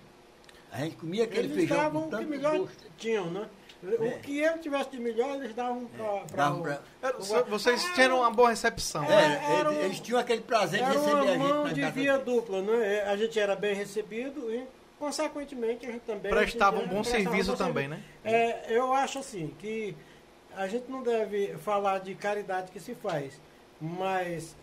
[0.71, 2.83] A gente comia aquele Eles feijão davam com o que tanto melhor gosto.
[2.97, 3.47] tinham, né?
[3.83, 3.87] É.
[3.87, 7.17] O que ele tivesse de melhor, eles davam para Davam pra- Era-
[7.47, 9.03] Vocês tinham uma boa recepção.
[9.03, 9.41] É, né?
[9.47, 11.73] É, era eles, um- eles tinham aquele prazer de Era receber a gente mão de
[11.91, 12.25] via deles.
[12.25, 13.03] dupla, né?
[13.03, 14.65] A gente era bem recebido e,
[14.97, 16.31] consequentemente, a gente também...
[16.31, 18.07] Prestava um gente bom prestava serviço bom também, serviço.
[18.23, 18.31] né?
[18.33, 19.95] É, eu acho assim, que
[20.55, 23.39] a gente não deve falar de caridade que se faz,
[23.79, 24.55] mas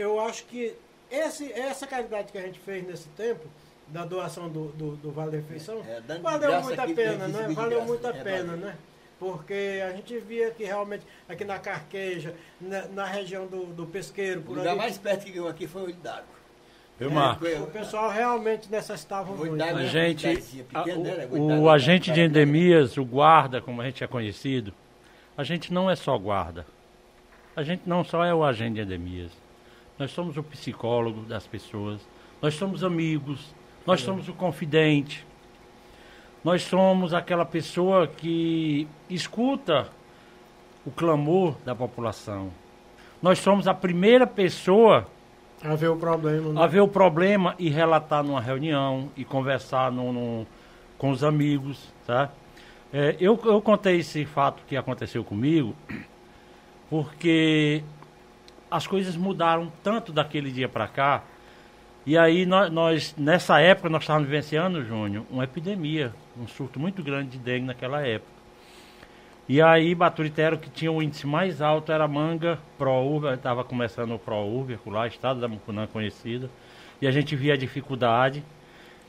[0.00, 0.74] eu acho que
[1.10, 3.46] esse, essa caridade que a gente fez nesse tempo,
[3.88, 7.48] da doação do, do, do Vale Refeição, É, de valeu muito a pena, né?
[7.48, 8.66] Valeu graça, muito a é, pena, valeu.
[8.66, 8.76] né?
[9.18, 14.40] Porque a gente via que realmente aqui na Carqueja, na, na região do, do pesqueiro,
[14.40, 16.40] O por lugar ali, mais perto que eu aqui foi o Olho d'Água.
[16.98, 17.48] Viu, É, Marcos?
[17.60, 19.60] o pessoal realmente necessitava O muito.
[19.62, 20.34] A é gente, a-
[20.84, 21.28] pequena, né?
[21.30, 24.72] o, o agente de é- endemias, o guarda, como a gente é conhecido,
[25.36, 26.64] a gente não é só guarda.
[27.56, 29.32] A gente não só é o agente de endemias.
[30.00, 32.00] Nós somos o psicólogo das pessoas.
[32.40, 33.54] Nós somos amigos.
[33.86, 35.26] Nós somos o confidente.
[36.42, 39.88] Nós somos aquela pessoa que escuta
[40.86, 42.50] o clamor da população.
[43.20, 45.06] Nós somos a primeira pessoa
[45.62, 46.62] A ver o problema, né?
[46.62, 50.46] a ver o problema e relatar numa reunião e conversar num- num-
[50.96, 52.30] com os amigos, tá?
[52.90, 55.76] É, eu, eu contei esse fato que aconteceu comigo
[56.88, 57.82] porque
[58.70, 61.24] as coisas mudaram tanto daquele dia para cá
[62.06, 67.02] e aí nós, nós, nessa época nós estávamos vivenciando, Júnior, uma epidemia, um surto muito
[67.02, 68.32] grande de dengue naquela época.
[69.46, 73.62] E aí Baturité era o que tinha o índice mais alto, era Manga, ProUrba, estava
[73.64, 76.48] começando o ProUrba lá, estado da Mucunã conhecida,
[77.02, 78.42] e a gente via a dificuldade.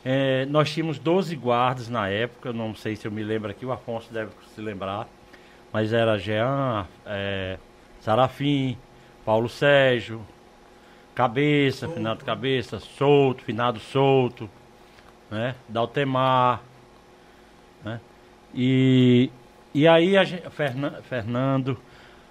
[0.03, 3.71] É, nós tínhamos 12 guardas na época, não sei se eu me lembro aqui, o
[3.71, 5.07] Afonso deve se lembrar,
[5.71, 7.57] mas era Jean, é,
[8.01, 8.77] Sarafim,
[9.25, 10.21] Paulo Sérgio,
[11.13, 14.49] Cabeça, Finado Cabeça, Solto, Finado Solto,
[15.29, 15.55] né?
[15.67, 16.61] Daltemar,
[17.83, 17.99] né?
[18.53, 19.29] E,
[19.73, 21.77] e aí a gente, Fernan- Fernando,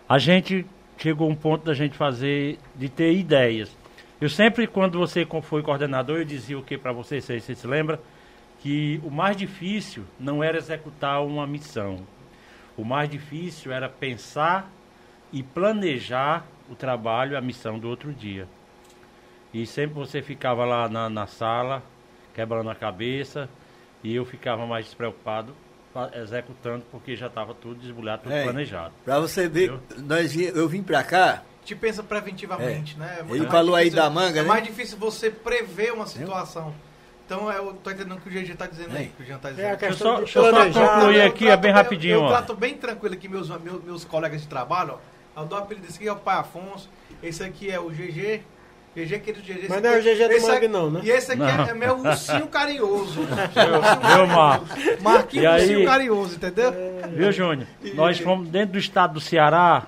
[0.09, 0.67] a gente
[0.99, 3.75] chegou um ponto da gente fazer, de ter ideias.
[4.21, 7.67] Eu sempre, quando você foi coordenador, eu dizia o que para você, você, você se
[7.67, 7.99] lembra?
[8.61, 12.01] Que o mais difícil não era executar uma missão.
[12.77, 14.71] O mais difícil era pensar
[15.33, 18.47] e planejar o trabalho, a missão do outro dia.
[19.53, 21.83] E sempre você ficava lá na, na sala,
[22.35, 23.49] quebrando a cabeça,
[24.03, 25.55] e eu ficava mais despreocupado
[26.15, 28.45] executando, porque já estava tudo desbulhado, tudo É.
[28.45, 28.95] planejado.
[29.05, 33.19] Pra você ver, nós, eu vim pra cá, Te pensa preventivamente, né?
[33.29, 34.49] É Ele falou aí difícil- da manga, É né?
[34.49, 36.73] mais difícil você prever uma situação.
[37.27, 39.05] Então eu tô entendendo o que o GG tá dizendo aí.
[39.05, 39.09] É.
[39.17, 39.77] Que o Jean tá É dizendo.
[39.77, 42.15] Deixa eu só, de deixa eu só concluir aqui, é bem trato- rapidinho.
[42.15, 42.29] Eu, ó.
[42.29, 44.99] trato bem tranquilo aqui meus, meus, meus colegas de trabalho, ó.
[45.37, 46.89] Eu dou apelido desse aqui é o Pai Afonso.
[47.23, 48.43] Esse aqui é o GG.
[48.97, 49.59] GG, querido GG.
[49.61, 51.01] esse Mas não é o GG do Mangue não, né?
[51.05, 51.65] E esse aqui Não.
[51.65, 53.21] é, é meu ursinho carinhoso.
[53.23, 54.69] Viu, Marcos?
[55.01, 56.73] Marquinhos aí- ursinho carinhoso, entendeu?
[57.15, 57.69] Viu, Júnior?
[57.95, 59.87] Nós fomos dentro do estado do Ceará,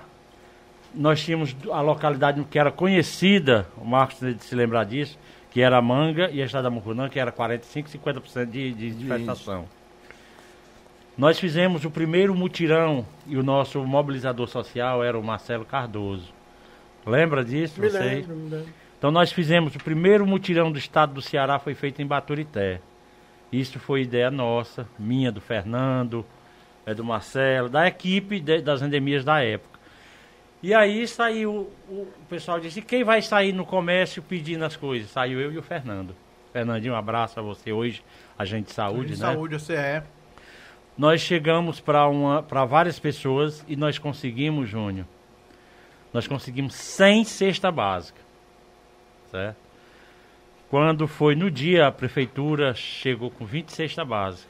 [0.93, 5.19] nós tínhamos a localidade que era conhecida, o Marcos deve se lembrar disso,
[5.51, 9.65] que era Manga e a estado da Mucunã, que era 45, 50% de, de infestação.
[11.17, 16.33] Nós fizemos o primeiro mutirão e o nosso mobilizador social era o Marcelo Cardoso.
[17.05, 17.79] Lembra disso?
[17.79, 18.03] Me Vocês?
[18.27, 18.73] lembro, me lembro.
[18.97, 22.79] Então nós fizemos o primeiro mutirão do estado do Ceará foi feito em Baturité.
[23.51, 26.25] Isso foi ideia nossa, minha, do Fernando,
[26.85, 29.79] é do Marcelo, da equipe de- das endemias da época.
[30.63, 35.11] E aí saiu, o, o pessoal disse, quem vai sair no comércio pedindo as coisas?
[35.11, 36.15] Saiu eu e o Fernando.
[36.53, 38.01] Fernandinho, um abraço a você hoje,
[38.39, 39.27] agente de saúde, de né?
[39.33, 40.03] saúde, você é.
[40.97, 45.07] Nós chegamos para várias pessoas e nós conseguimos, Júnior,
[46.13, 48.21] nós conseguimos 100 cesta básica.
[49.31, 49.57] Certo?
[50.69, 54.49] Quando foi no dia, a prefeitura chegou com 20 cesta básica.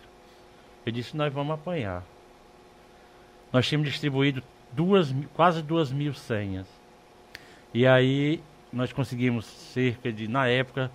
[0.85, 2.03] Eu disse, nós vamos apanhar.
[3.51, 6.67] Nós tínhamos distribuído duas, quase duas mil senhas.
[7.73, 8.41] E aí
[8.71, 10.91] nós conseguimos cerca de, na época,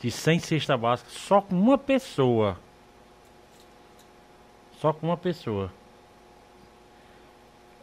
[0.00, 2.58] de 100 cesta básica só com uma pessoa.
[4.80, 5.70] Só com uma pessoa.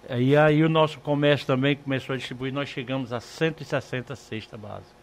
[0.09, 4.95] E aí o nosso comércio também começou a distribuir, nós chegamos a 160 cesta básica.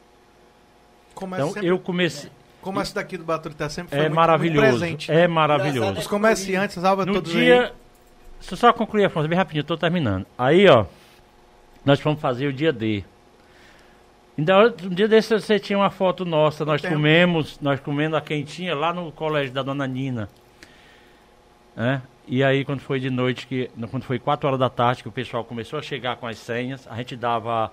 [1.15, 2.31] Comércio, Então sempre, eu comecei.
[2.63, 4.67] comércio daqui do Baturité sempre foi É muito, maravilhoso.
[4.67, 5.13] muito presente.
[5.13, 6.01] É maravilhoso.
[6.01, 7.67] Os comerciantes, salva No todos dia.
[7.67, 7.73] aí.
[8.51, 10.27] Eu só concluir, Afonso, bem rapidinho, tô terminando.
[10.37, 10.87] Aí, ó,
[11.85, 13.05] nós fomos fazer o dia D.
[14.37, 16.97] Ainda um dia desse você tinha uma foto nossa, nós Temos.
[16.97, 20.29] comemos, nós comendo a quentinha lá no colégio da dona Nina.
[21.77, 22.03] Né?
[22.27, 25.13] E aí quando foi de noite, que, quando foi 4 horas da tarde, que o
[25.13, 27.71] pessoal começou a chegar com as senhas, a gente dava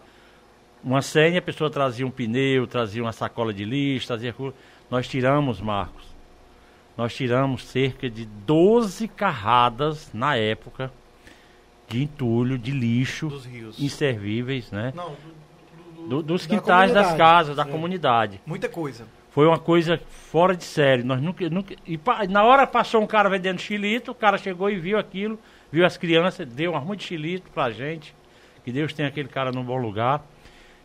[0.84, 4.36] uma senha, a pessoa trazia um pneu, trazia uma sacola de lixo, trazia.
[4.90, 6.04] Nós tiramos, Marcos,
[6.98, 10.92] nós tiramos cerca de 12 carradas na época
[11.88, 13.80] de entulho, de lixo, Dos rios.
[13.80, 14.92] inservíveis, né?
[14.96, 15.14] Não,
[16.10, 17.66] Do- dos Da quintais das casas, da É.
[17.66, 18.42] comunidade.
[18.46, 19.06] muita coisa.
[19.32, 21.04] Foi uma coisa fora de série.
[21.04, 24.70] Nós nunca, nunca e pa- na hora passou um cara vendendo xilito, o cara chegou
[24.70, 25.40] e viu aquilo,
[25.72, 28.14] viu as crianças, deu uma ruma de xilito pra gente.
[28.64, 30.22] Que Deus tenha aquele cara num bom lugar.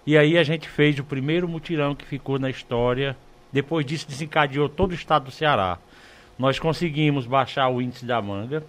[0.07, 3.17] E aí a gente fez o primeiro mutirão que ficou na história.
[3.53, 5.79] Depois disso desencadeou todo o estado do Ceará.
[6.39, 8.63] Nós conseguimos baixar o índice da manga.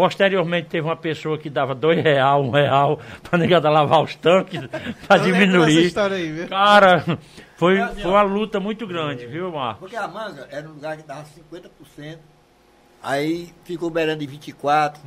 [0.00, 4.58] Posteriormente teve uma pessoa que dava dois real, um real, pra negada lavar os tanques,
[5.06, 5.84] pra Eu diminuir.
[5.84, 6.48] história aí, viu?
[6.48, 7.04] Cara,
[7.58, 9.80] foi, É assim, foi uma luta muito grande, viu, Marcos?
[9.80, 11.26] Porque a manga era um lugar que dava
[11.98, 12.16] 50%.
[13.02, 15.02] Aí ficou beirando de 24,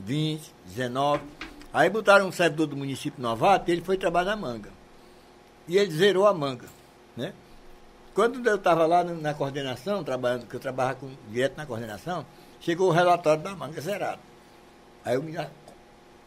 [0.00, 1.22] 20, 19.
[1.72, 4.70] Aí botaram um servidor do município novato e ele foi trabalhar na manga.
[5.68, 6.66] E ele zerou a manga,
[7.16, 7.32] né?
[8.12, 12.26] Quando eu estava lá na coordenação, trabalhando, que eu trabalhava com, direto na coordenação,
[12.60, 14.20] chegou o relatório da manga zerado.
[15.04, 15.50] Aí eu me a-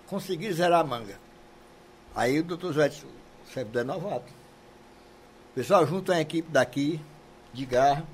[0.07, 1.19] consegui zerar a manga.
[2.15, 4.31] Aí o doutor Zé disse, o servidor é novato.
[5.55, 6.99] Pessoal, junta uma equipe daqui,
[7.53, 8.05] de garra,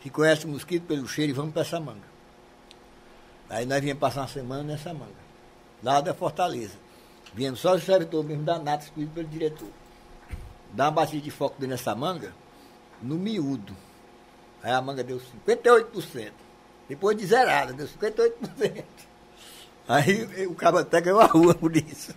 [0.00, 2.06] que conhece o mosquito pelo cheiro e vamos para essa manga.
[3.50, 5.12] Aí nós viemos passar uma semana nessa manga,
[5.82, 6.76] lá da Fortaleza.
[7.34, 9.68] Viemos só os servidores mesmo da nata, escolhido pelo diretor.
[10.72, 12.32] Dá uma batida de foco dentro dessa manga,
[13.02, 13.74] no miúdo.
[14.62, 16.32] Aí a manga deu 58%.
[16.88, 18.84] Depois de zerada, deu 58%.
[19.86, 22.14] Aí o cara até ganhou a rua por isso.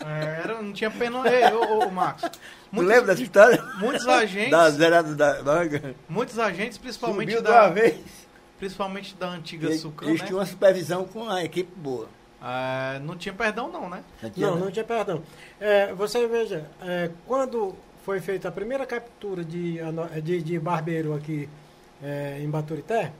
[0.00, 1.22] É, Era, não tinha pena.
[1.28, 2.22] Ei, ô, ô, Marcos.
[2.30, 2.38] Tu
[2.70, 3.62] Muitos, lembra dessa história?
[3.78, 5.94] muitos agentes, Da zerada da manga.
[6.08, 7.96] muitos agentes, principalmente Subiu de da, uma vez.
[8.58, 10.26] principalmente da antiga Sucam, eles né?
[10.26, 12.08] tinham uma supervisão com a equipe boa.
[12.42, 14.02] Ah, não tinha perdão não, né?
[14.22, 14.64] Já tinha, Não, né?
[14.64, 15.22] não tinha perdão.
[15.58, 19.78] É, você veja, é, quando foi feita a primeira captura de,
[20.22, 21.48] de, de barbeiro aqui
[22.02, 23.12] é, em Baturité,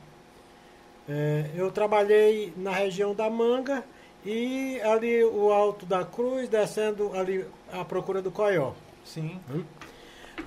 [1.07, 3.83] é, eu trabalhei na região da Manga
[4.25, 8.71] e ali o Alto da Cruz, descendo ali à procura do Coió.
[9.03, 9.39] Sim.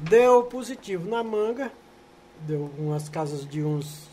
[0.01, 1.71] Deu positivo na Manga,
[2.41, 4.09] deu umas casas de uns,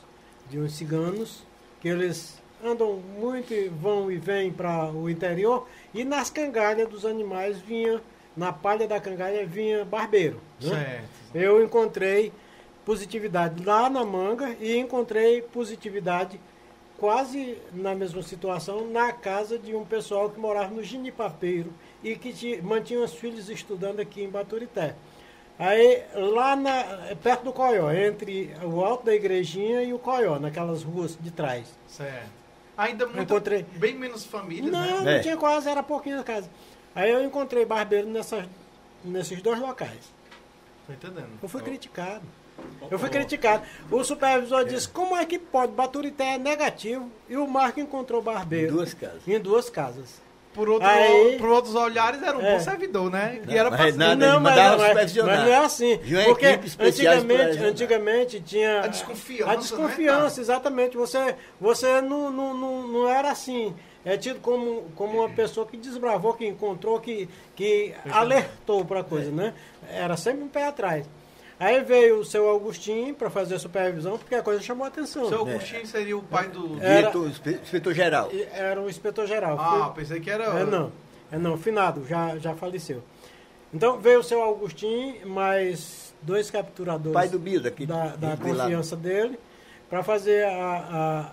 [0.50, 1.44] de uns ciganos,
[1.82, 7.06] que eles andam muito e vão e vêm para o interior, e nas cangalhas dos
[7.06, 8.02] animais vinha,
[8.38, 10.40] na palha da cangalha vinha barbeiro.
[10.62, 10.70] né?
[10.70, 11.10] Certo.
[11.36, 12.32] Eu encontrei
[12.86, 16.40] positividade lá na manga e encontrei positividade
[16.98, 21.74] quase na mesma situação na casa de um pessoal que morava no Ginipapeiro
[22.04, 24.96] e que ti- mantinha os filhos estudando aqui em Baturité.
[25.58, 30.84] Aí, lá na, perto do Coió, entre o alto da igrejinha e o Coió, naquelas
[30.84, 31.66] ruas de trás.
[31.88, 32.30] Certo.
[32.78, 35.02] Ainda muito, encontrei- bem menos famílias, Não, né?
[35.02, 35.20] não É.
[35.20, 36.50] tinha quase, era pouquinho a casa.
[36.94, 38.46] Aí eu encontrei barbeiro nessas,
[39.04, 40.14] nesses dois locais.
[40.86, 41.30] Tô entendendo.
[41.42, 42.24] Eu fui criticado.
[42.90, 43.64] Eu fui criticado.
[43.92, 45.72] O supervisor disse, como é que pode?
[45.72, 48.74] Baturité é negativo e o Marco encontrou barbeiro.
[48.74, 49.28] Duas casas.
[49.28, 50.24] Em duas casas.
[50.54, 52.54] Por, outro, Aí- por outros olhares, era um É.
[52.54, 53.42] bom servidor, né?
[53.46, 55.36] Não, e era mas pra nada, não, mas, mas- supervisionar.
[55.36, 56.00] mas não é assim.
[56.26, 56.46] Porque
[56.80, 60.96] antigamente, antigamente tinha A desconfiança, a desconfiança, exatamente.
[60.96, 63.76] Você, você não, não, não, não era assim.
[64.06, 69.04] É tido como, como uma pessoa que desbravou, que encontrou, que, que alertou para a
[69.04, 69.54] coisa, né?
[69.92, 71.06] Era sempre um pé atrás.
[71.60, 75.24] Aí veio o seu Agostinho para fazer a supervisão, porque a coisa chamou a atenção.
[75.24, 76.78] O seu Agostinho seria o pai do.
[76.84, 76.98] É.
[76.98, 78.30] Diretor, inspe- inspetor geral.
[78.52, 79.58] Era o inspetor geral.
[79.60, 80.44] Ah, Foi- pensei que era.
[80.46, 80.92] É não,
[81.32, 83.02] é não, finado, já, já faleceu.
[83.74, 88.96] Então veio o seu Agostinho, mais dois capturadores Pai do Bill, daqui da, da confiança
[88.96, 89.40] dele,
[89.90, 90.52] para fazer a,
[91.30, 91.32] a,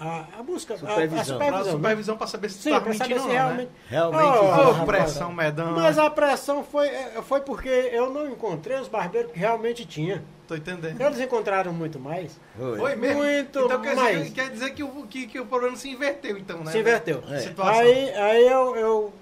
[0.00, 1.16] a, a busca, a- a, Supervisão.
[1.16, 1.64] Pra supervisão.
[1.64, 1.70] né?
[1.72, 3.66] supervisão pra saber se para saber mentindo se ou não, realmente.
[3.68, 3.74] né?
[3.88, 4.86] Realmente Oh, rapaz.
[4.86, 5.72] pressão medão.
[5.72, 10.22] Mas a pressão foi, é, foi porque eu não encontrei os barbeiros que realmente tinha.
[10.48, 11.00] Tô entendendo.
[11.00, 12.40] Eles encontraram muito mais.
[12.58, 12.78] Foi.
[12.78, 13.18] Foi mesmo?
[13.22, 14.18] Muito então quer mais.
[14.18, 16.72] dizer, quer dizer que, o, que, que o problema se inverteu, então, né?
[16.72, 17.22] Se inverteu.
[17.30, 17.52] É.
[17.68, 19.12] Aí, aí eu, eu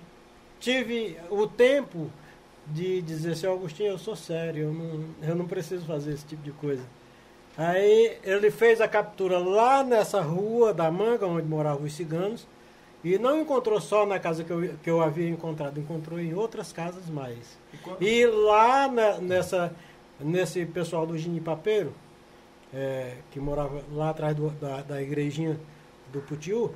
[0.61, 2.11] tive o tempo
[2.67, 6.43] de dizer, seu Agostinho, eu sou sério, eu não, eu não preciso fazer esse tipo
[6.43, 6.83] de coisa.
[7.59, 12.47] Aí ele fez a captura lá nessa rua da Manga, onde moravam os ciganos,
[13.03, 16.73] e não encontrou só na casa que eu, que eu havia encontrado, encontrou em outras
[16.73, 17.59] casas mais.
[18.01, 19.75] E E lá na- nessa,
[20.21, 21.93] nesse pessoal do Ginipapeiro,
[22.73, 25.59] é, que morava lá atrás do- da, da igrejinha
[26.13, 26.73] do Putiu,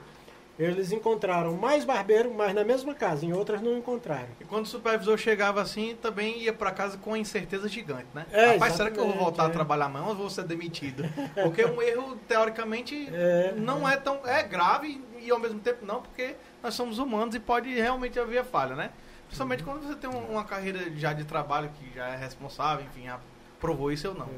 [0.58, 4.28] eles encontraram mais barbeiro, mas na mesma casa, em outras não encontraram.
[4.40, 8.26] E quando o supervisor chegava assim, também ia pra casa com a incerteza gigante, né?
[8.30, 9.50] É, Rapaz, será que eu vou voltar a é.
[9.50, 11.04] trabalhar amanhã ou vou ser demitido?
[11.42, 13.54] Porque um erro, teoricamente, É.
[13.56, 14.20] não é tão.
[14.26, 18.44] É grave e ao mesmo tempo não, porque nós somos humanos e pode realmente haver
[18.44, 18.90] falha, né?
[19.26, 23.06] Principalmente quando você tem um- uma carreira já de trabalho que já é responsável, enfim,
[23.06, 23.18] já
[23.58, 24.28] provou isso ou não.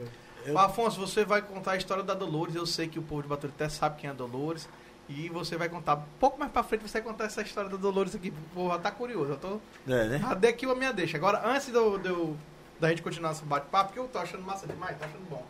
[0.47, 2.55] Eu- Afonso, você vai contar a história da Dolores.
[2.55, 4.69] Eu sei que o povo de Baturité sabe quem é a Dolores.
[5.09, 7.77] E você vai contar, um pouco mais pra frente, você vai contar essa história da
[7.77, 8.33] Dolores aqui.
[8.57, 9.33] Já tá curioso.
[9.33, 9.61] Eu tô.
[9.87, 10.21] É, né?
[10.41, 11.17] Dei aqui a minha deixa.
[11.19, 12.37] Agora, antes do, do-
[12.81, 15.45] da gente continuar esse bate-papo, que eu tô achando massa demais, tô achando bom.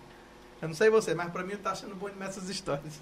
[0.61, 3.01] Eu não sei você, mas pra mim tá achando bom demais essas histórias.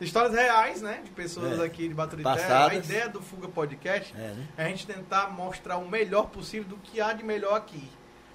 [0.00, 1.00] Histórias reais, né?
[1.04, 1.64] De pessoas É.
[1.64, 2.28] aqui de Baturité.
[2.28, 4.46] A ideia do Fuga Podcast É, né?
[4.56, 7.90] é a gente tentar mostrar o melhor possível do que há de melhor aqui.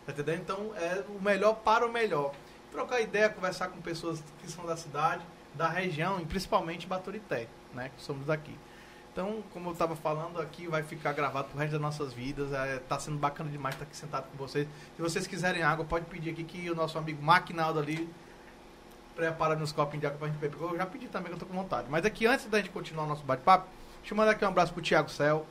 [0.05, 0.41] Tá entendendo?
[0.41, 2.33] Então é o melhor para o melhor.
[2.71, 5.23] Trocar ideia, conversar com pessoas que são da cidade,
[5.55, 7.91] da região e principalmente Baturité, né?
[7.95, 8.57] Que somos daqui.
[9.11, 12.51] Então, como eu estava falando aqui, vai ficar gravado pro resto das nossas vidas.
[12.51, 14.67] É, tá sendo bacana demais estar aqui sentado com vocês.
[14.95, 18.09] Se vocês quiserem água, pode pedir aqui que o nosso amigo Maquinaldo ali
[19.15, 20.57] prepara nos copinhos de água pra gente beber.
[20.59, 21.87] Eu já pedi também que eu tô com vontade.
[21.91, 23.67] Mas aqui, antes da gente continuar o nosso bate-papo,
[23.99, 25.45] deixa eu mandar aqui um abraço pro Thiago Cel.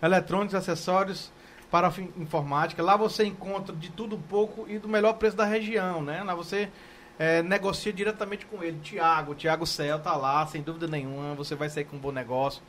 [0.00, 1.30] Eletrônicos, acessórios
[1.70, 2.82] para a informática.
[2.82, 6.22] Lá você encontra de tudo um pouco e do melhor preço da região, né?
[6.22, 6.70] Lá você
[7.18, 8.78] é, negocia diretamente com ele.
[8.80, 11.34] Tiago, Tiago Cel tá lá, sem dúvida nenhuma.
[11.34, 12.62] Você vai sair com um bom negócio.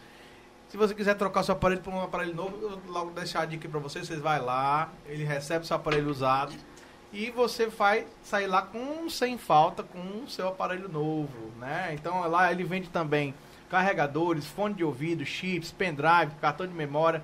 [0.70, 3.70] Se você quiser trocar seu aparelho por um aparelho novo, eu logo deixar a dica
[3.70, 4.08] para vocês.
[4.08, 6.54] Vocês vai lá, ele recebe seu aparelho usado
[7.14, 11.92] e você vai sair lá com sem falta com o seu aparelho novo, né?
[11.94, 13.36] Então lá ele vende também
[13.70, 17.24] carregadores, fone de ouvido, chips, pendrive, cartão de memória,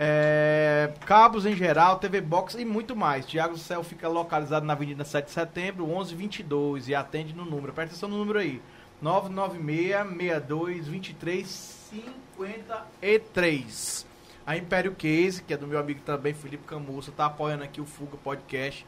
[0.00, 3.26] é, cabos em geral, TV Box e muito mais.
[3.26, 7.72] Tiago Céu fica localizado na Avenida 7 de Setembro, 1122 e atende no número.
[7.72, 8.62] Presta atenção no número aí.
[9.02, 11.48] 996 62 23
[11.90, 14.06] 53.
[14.46, 17.84] A Império Case, que é do meu amigo também, Felipe Camussa, tá apoiando aqui o
[17.84, 18.86] Fuga Podcast.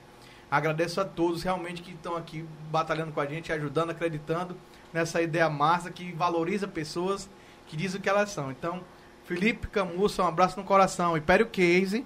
[0.48, 4.56] Agradeço a todos realmente que estão aqui batalhando com a gente, ajudando, acreditando
[4.92, 7.28] nessa ideia massa que valoriza pessoas
[7.66, 8.52] que dizem o que elas são.
[8.52, 8.80] Então,
[9.31, 11.16] Felipe Camussa, um abraço no coração.
[11.16, 12.05] Império Case,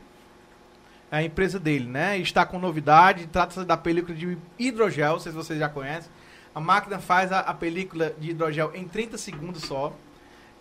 [1.10, 2.18] é a empresa dele, né?
[2.18, 6.12] Está com novidade, trata-se da película de hidrogel, não sei se vocês já conhecem.
[6.54, 9.94] A máquina faz a, a película de hidrogel em 30 segundos só.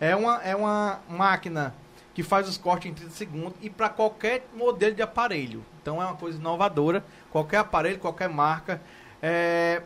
[0.00, 1.74] É uma, é uma máquina
[2.14, 5.62] que faz os cortes em 30 segundos e para qualquer modelo de aparelho.
[5.82, 7.04] Então é uma coisa inovadora.
[7.30, 8.80] Qualquer aparelho, qualquer marca.
[9.20, 9.82] É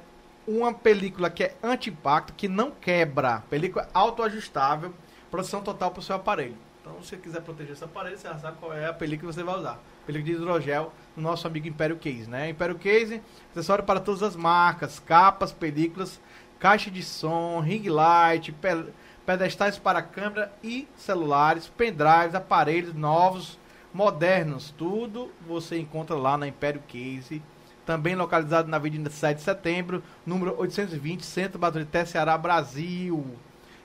[0.46, 3.42] uma película que é anti-impacto, que não quebra.
[3.50, 4.94] Película autoajustável,
[5.28, 6.67] proteção total para o seu aparelho.
[6.88, 9.36] Então, se você quiser proteger seu aparelho, você já sabe qual é a película que
[9.36, 9.78] você vai usar.
[10.06, 12.48] Película de hidrogel do nosso amigo Império Case, né?
[12.48, 13.20] Império Case,
[13.50, 16.18] acessório para todas as marcas, capas, películas,
[16.58, 18.86] caixa de som, ring light, pe-
[19.26, 23.58] pedestais para câmera e celulares, pendrives, aparelhos novos,
[23.92, 27.42] modernos, tudo você encontra lá na Império Case.
[27.84, 33.24] Também localizado na Avenida 7 de Setembro, número 820, Centro Baturité, Ceará, Brasil.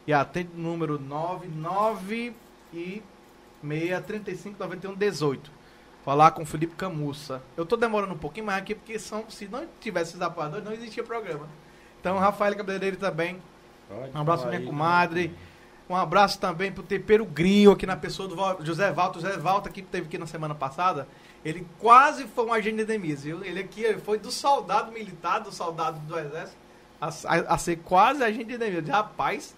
[0.05, 2.33] E atende o número 99
[2.73, 3.01] e
[3.61, 5.51] 635 91 18.
[6.03, 7.41] Falar com o Felipe Camussa.
[7.55, 10.73] Eu tô demorando um pouquinho mais aqui porque são, se não tivesse esses apoiadores, não
[10.73, 11.47] existia programa.
[11.99, 13.41] Então, Rafael Cabeleireiro também.
[14.13, 15.33] Um abraço minha comadre.
[15.89, 19.21] Um abraço também pro Tempero Grio aqui na pessoa do José Valto.
[19.21, 21.07] José Valto que teve aqui na semana passada.
[21.45, 23.43] Ele quase foi um agente de Demis, viu?
[23.43, 26.57] Ele aqui ele foi do soldado militar, do soldado do exército,
[26.99, 28.87] a, a- a ser quase agente de Demis.
[28.89, 29.55] Rapaz,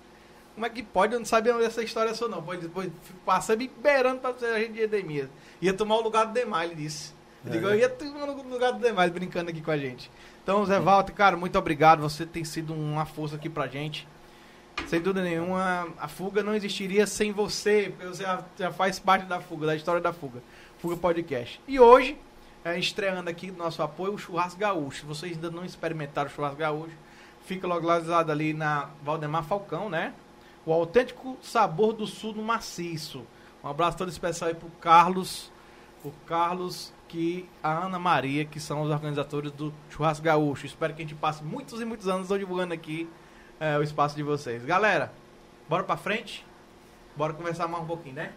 [0.56, 1.14] como é que pode?
[1.14, 2.40] Eu não sabia dessa história só não.
[2.40, 5.30] Depois, depois me beirando pra ser agente de Edemias.
[5.62, 7.14] Ia tomar o lugar do Demar, ele disse.
[7.46, 10.10] Eu digo, eu ia tomar o lugar do Demar, brincando aqui com a gente.
[10.42, 12.02] Então, Zé Walter, cara, muito obrigado.
[12.02, 14.08] Você tem sido uma força aqui pra gente.
[14.88, 19.26] Sem dúvida nenhuma, a fuga não existiria sem você, porque você já, já faz parte
[19.26, 20.42] da fuga, da história da fuga.
[20.80, 21.62] Fuga Podcast.
[21.68, 22.18] E hoje,
[22.64, 25.02] é, estreando aqui nosso apoio, o Churrasco Gaúcho.
[25.02, 26.96] Se vocês ainda não experimentaram o Churrasco Gaúcho,
[27.46, 30.14] fica localizado ali na Valdemar Falcão, né?
[30.66, 33.26] O autêntico sabor do sul no maciço.
[33.64, 35.52] Um abraço todo especial aí pro Carlos,
[36.04, 40.66] o Carlos que a Ana Maria, que são os organizadores do Churrasco Gaúcho.
[40.66, 43.10] Espero que a gente passe muitos e muitos anos divulgando aqui
[43.60, 44.66] é, o espaço de vocês.
[44.66, 45.14] Galera,
[45.70, 46.46] bora pra frente?
[47.16, 48.34] Bora conversar mais um pouquinho, né?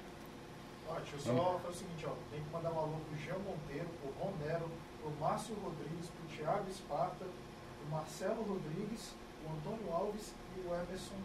[0.88, 2.12] Ó, deixa eu só fazer o seguinte, ó.
[2.30, 4.70] Tem que mandar um alô pro Jean Monteiro, pro Ron Nero,
[5.00, 9.14] pro Márcio Rodrigues, pro Thiago Esparta, pro Marcelo Rodrigues,
[9.44, 11.16] o Antônio Alves e o Emerson.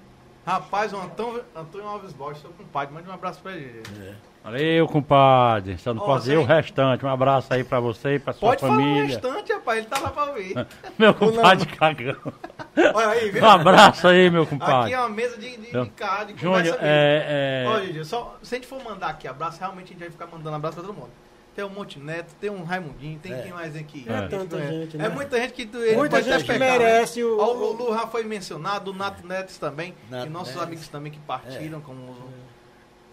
[0.45, 3.81] Rapaz, o Antônio, Antônio Alves Borges, seu compadre, mande um abraço pra ele.
[4.01, 4.13] É.
[4.43, 5.77] Valeu, compadre.
[5.77, 7.05] Só não Ó, pode dizer o restante.
[7.05, 9.05] Um abraço aí pra você e pra sua Pode falar o família.
[9.05, 10.53] restante, rapaz, ele tá lá pra ouvir.
[10.99, 12.17] Meu compadre cagão.
[12.93, 13.41] Olha aí, viu?
[13.41, 14.91] Um abraço aí, meu Aqui compadre.
[14.93, 16.85] é uma mesa de, de, Então, de, cara, de Júnior, conversa mesmo.
[16.87, 19.99] é, é, Olha, Gigi, só, se a gente for mandar aqui abraço, realmente a gente
[19.99, 21.11] vai ficar mandando abraço pra todo mundo.
[21.55, 23.41] Tem o Monte Neto, tem um Raimundinho, tem É.
[23.43, 24.05] quem mais aqui?
[24.07, 25.09] É gente tanta gente, É né?
[25.09, 26.77] muita gente que ele Muita pode até gente que pegar, né?
[26.79, 27.37] merece o.
[27.37, 30.63] O Lulu já foi mencionado, o Nato Neto também, Nato e nossos Neto.
[30.63, 32.33] amigos também que partiram, como o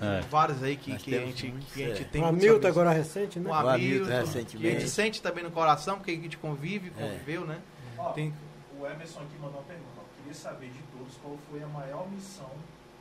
[0.02, 0.22] É.
[0.30, 2.04] vários aí que, que, a gente, muitos, que a gente é.
[2.04, 3.50] tem o Hamilton agora recente, né?
[3.50, 4.80] O O Hamilton, Hamilton, que a recentemente.
[4.80, 7.02] gente sente também no coração, porque a gente convive, É.
[7.02, 7.58] conviveu, né?
[7.98, 8.32] Ó, Tem-
[8.80, 9.90] O Emerson aqui mandou uma pergunta.
[9.98, 10.04] ó.
[10.16, 12.48] Queria saber de todos qual foi a maior missão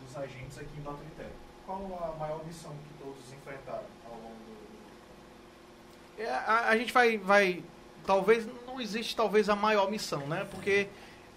[0.04, 1.28] dos agentes aqui em Baturité.
[1.66, 4.60] Qual a maior missão que todos enfrentaram ao longo do...
[6.09, 7.64] É, a, a gente vai, vai.
[8.06, 10.46] Talvez não existe talvez a maior missão, né?
[10.50, 10.88] Porque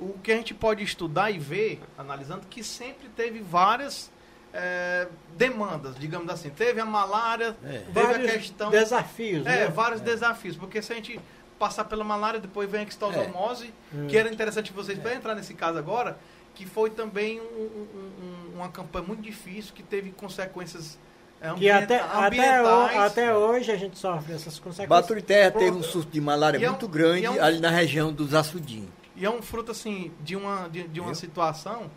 [0.01, 4.11] o que a gente pode estudar e ver, analisando, que sempre teve várias
[4.55, 6.51] é, demandas, digamos assim.
[6.51, 7.79] Teve a malária, É.
[7.79, 8.71] teve Vários a questão.
[8.71, 9.69] desafios, É, né?
[9.69, 10.57] vários desafios.
[10.57, 11.19] Porque se a gente
[11.59, 14.07] passar pela malária, depois vem a extosomose, É.
[14.09, 16.19] que era interessante vocês para entrar nesse caso agora,
[16.55, 18.13] que foi também um- um-
[18.53, 20.99] um- uma campanha muito difícil, que teve consequências
[21.43, 22.97] é, Que até, até, ambientais.
[22.99, 24.89] até hoje a gente sofre essas consequências.
[24.89, 27.71] Baturité teve um surto de malária E é um- muito grande é um- ali na
[27.71, 28.89] região dos açudinhos.
[29.17, 31.91] E é um fruto, assim, de uma, de, de uma situação,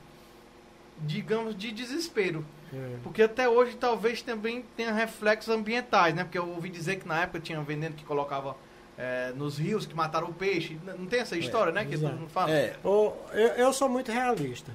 [1.00, 2.46] digamos, de desespero.
[2.74, 2.96] É.
[3.04, 6.24] Porque até hoje talvez também tenha reflexos ambientais, né?
[6.24, 8.56] Porque eu ouvi dizer que na época tinha veneno que colocava
[8.98, 10.78] é, nos rios, que mataram o peixe.
[10.98, 11.84] Não tem essa história, né?
[11.86, 12.12] Que exato.
[12.14, 12.50] todo mundo fala.
[12.52, 13.16] É, eu,
[13.58, 14.72] eu sou muito realista.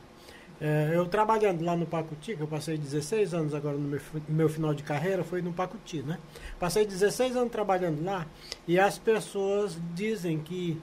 [0.61, 4.49] É, eu trabalhando lá no Pacuti, que eu passei 16 anos agora no meu, meu
[4.49, 6.19] final de carreira, foi no Pacuti, né?
[6.59, 8.27] Passei 16 anos trabalhando lá
[8.69, 10.79] e as pessoas dizem que,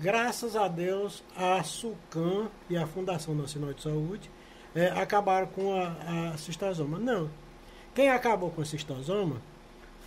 [0.00, 4.28] graças a Deus, a SUCAM e a Fundação Nacional de Saúde
[4.74, 6.98] é, acabaram com a, a cistosoma.
[6.98, 7.30] Não.
[7.94, 9.40] Quem acabou com a cistosoma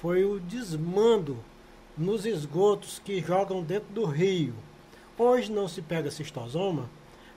[0.02, 1.38] foi o desmando
[1.98, 4.54] nos esgotos que jogam dentro do rio.
[5.18, 6.90] Hoje não se pega cistosoma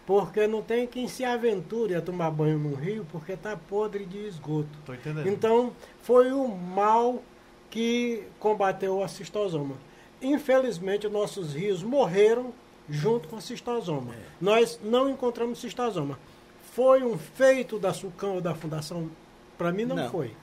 [0.09, 4.16] porque não tem quem se aventure a tomar banho no rio porque está podre de
[4.26, 4.66] esgoto.
[4.86, 5.28] Tô entendendo.
[5.28, 7.22] Então, foi o mal
[7.68, 9.74] que combateu a cistosoma.
[10.22, 12.54] Infelizmente, os nossos rios morreram
[12.88, 14.14] junto com a cistosoma.
[14.40, 16.18] Nós não encontramos cistosoma.
[16.72, 19.11] Foi um feito da SUCAM ou da Fundação?
[19.59, 20.11] Para mim, não, Não.
[20.11, 20.34] foi.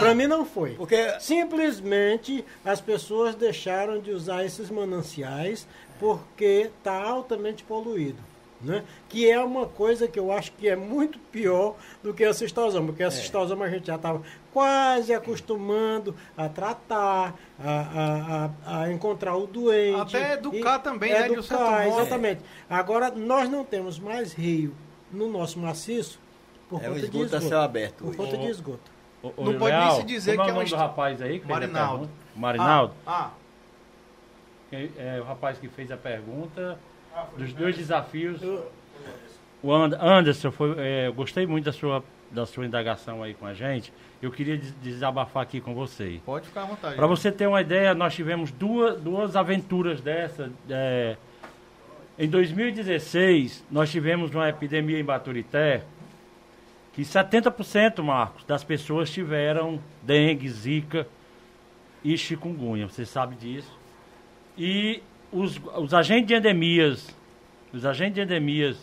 [0.00, 0.76] Para mim, não foi.
[0.76, 5.68] porque Simplesmente as pessoas deixaram de usar esses mananciais
[6.00, 8.32] porque está altamente poluído.
[8.64, 8.82] Né?
[9.08, 12.86] Que é uma coisa que eu acho que é muito pior do que a cistosoma,
[12.86, 18.50] porque a cistosoma a gente já estava quase acostumando a tratar, a, a,
[18.80, 20.16] a, a encontrar o doente.
[20.16, 22.40] Até educar e- também, né, de um certo Educar, exatamente.
[22.70, 24.74] Agora, nós não temos mais rio
[25.12, 26.18] no nosso maciço
[26.68, 27.48] por é conta de esgoto a esgoto.
[27.48, 27.96] céu aberto.
[27.98, 28.16] Por hoje.
[28.16, 28.90] conta de esgoto.
[29.22, 30.76] Ô, ô, Não pode nem se dizer como que é é o um nome do
[30.76, 31.98] rapaz aí que fez a Marinaldo.
[31.98, 32.12] pergunta?
[32.36, 32.94] Marinaldo?
[33.06, 33.30] Ah,
[34.70, 36.93] Que É o rapaz que fez a pergunta Ah,
[37.36, 38.40] dos dois desafios.
[39.62, 43.54] O Anderson, foi, é, eu gostei muito da sua, da sua indagação aí com a
[43.54, 43.92] gente.
[44.20, 46.20] Eu queria des- desabafar aqui com você.
[46.24, 46.96] pode ficar à vontade.
[46.96, 50.50] Para você ter uma ideia, nós tivemos duas, duas aventuras dessa.
[50.68, 51.16] é,
[52.18, 55.82] em 2016, nós tivemos uma epidemia em Baturité
[56.92, 61.08] que 70%, Marcos, das pessoas tiveram dengue, zika
[62.04, 62.86] e chikungunya.
[62.86, 63.76] Você sabe disso.
[64.56, 65.02] E
[65.34, 67.14] os, os agentes de endemias,
[67.72, 68.76] os agentes de endemias,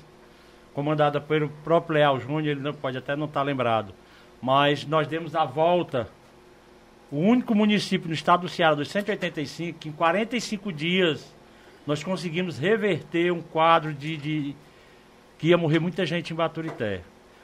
[0.74, 3.94] comandada pelo próprio Leal Júnior, ele não, pode até não estar lembrado,
[4.42, 6.08] mas nós demos a volta
[7.12, 11.34] o único município no estado do Ceará dos 185 que em 45 dias
[11.86, 14.56] nós conseguimos reverter um quadro de, de-
[15.38, 17.02] que ia morrer muita gente em Baturité.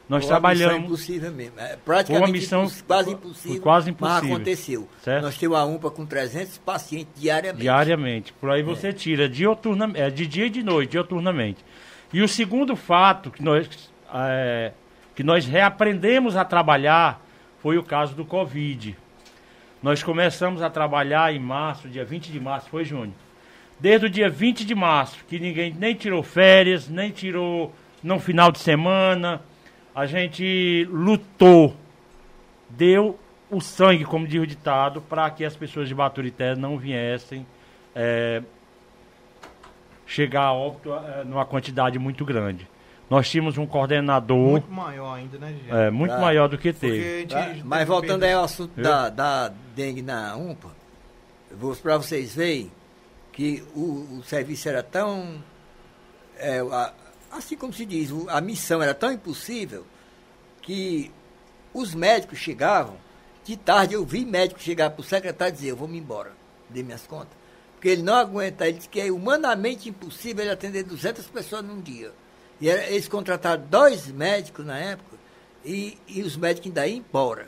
[0.10, 1.60] Nós Foi uma missão trabalhamos impossível mesmo.
[1.60, 3.62] É praticamente uma missão- imposs- quase impossível.
[3.62, 4.36] quase Mas impossível.
[4.36, 4.90] aconteceu.
[5.04, 5.24] Certo.
[5.24, 7.62] Nós temos a UMPA com 300 pacientes diariamente.
[7.62, 8.34] diariamente.
[8.34, 11.64] Por aí você tira dioturna, é, de dia e de noite, dioturnamente.
[12.14, 13.68] E o segundo fato que nós,
[14.14, 14.72] é,
[15.14, 17.22] que nós reaprendemos a trabalhar
[17.62, 18.96] foi o caso do Covid.
[19.84, 23.14] Nós começamos a trabalhar em março, dia 20 de março, foi Júnior.
[23.80, 28.52] Desde o dia 20 de março, que ninguém nem tirou férias, nem tirou no final
[28.52, 29.42] de semana,
[29.98, 31.76] a gente lutou,
[32.70, 33.18] deu
[33.50, 37.48] o sangue, como diz o ditado, para que as pessoas de Baturité não viessem
[37.96, 38.44] é,
[40.06, 42.68] chegar a óbito é, numa quantidade muito grande.
[43.10, 45.72] Nós tínhamos um coordenador Muito maior ainda, né, Gigi?
[45.72, 46.20] é, muito Tá.
[46.20, 47.22] maior do que teve.
[47.22, 47.56] gente Tá?
[47.64, 48.84] Mas voltando aí ao assunto Viu?
[48.84, 50.70] da, da dengue na UMPA,
[51.82, 52.70] para vocês verem
[53.32, 55.42] que o, o serviço era tão.
[56.38, 56.94] é, a-
[57.32, 59.86] assim como se diz, a missão era tão impossível
[60.62, 61.12] que
[61.74, 62.96] os médicos chegavam,
[63.44, 66.32] de tarde eu vi médico chegar para o secretário e dizer, eu vou me embora,
[66.70, 67.36] dê minhas contas.
[67.74, 71.80] Porque ele não aguenta, ele disse que é humanamente impossível ele atender 200 pessoas num
[71.80, 72.12] dia.
[72.60, 75.16] E era- eles contrataram dois médicos na época,
[75.64, 77.48] e, e os médicos ainda iam embora.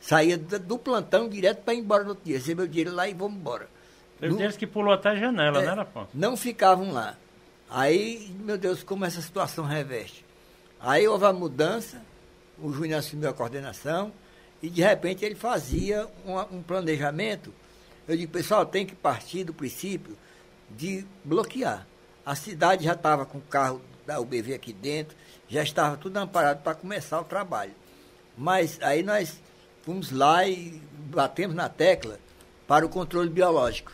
[0.00, 3.08] Saía do, do plantão direto para ir embora no outro dia, recebeu o dinheiro lá
[3.08, 3.68] e vamos embora.
[4.18, 6.08] Teve Não- deles que pulou até a janela, é, né, Afonso?
[6.14, 7.16] não ficavam lá.
[7.70, 10.24] Aí, meu Deus, como essa situação reveste.
[10.80, 12.02] Aí houve a mudança,
[12.58, 14.12] o Júnior assumiu a coordenação
[14.62, 17.52] E de repente ele fazia um, um planejamento.
[18.06, 20.16] Eu digo, pessoal, tem que partir do princípio
[20.70, 21.86] de bloquear.
[22.24, 25.16] A cidade já estava com o carro da UBV aqui dentro,
[25.48, 27.72] já estava tudo amparado para começar o trabalho.
[28.36, 29.40] Mas aí nós
[29.82, 32.18] fomos lá e batemos na tecla
[32.66, 33.92] para o controle biológico.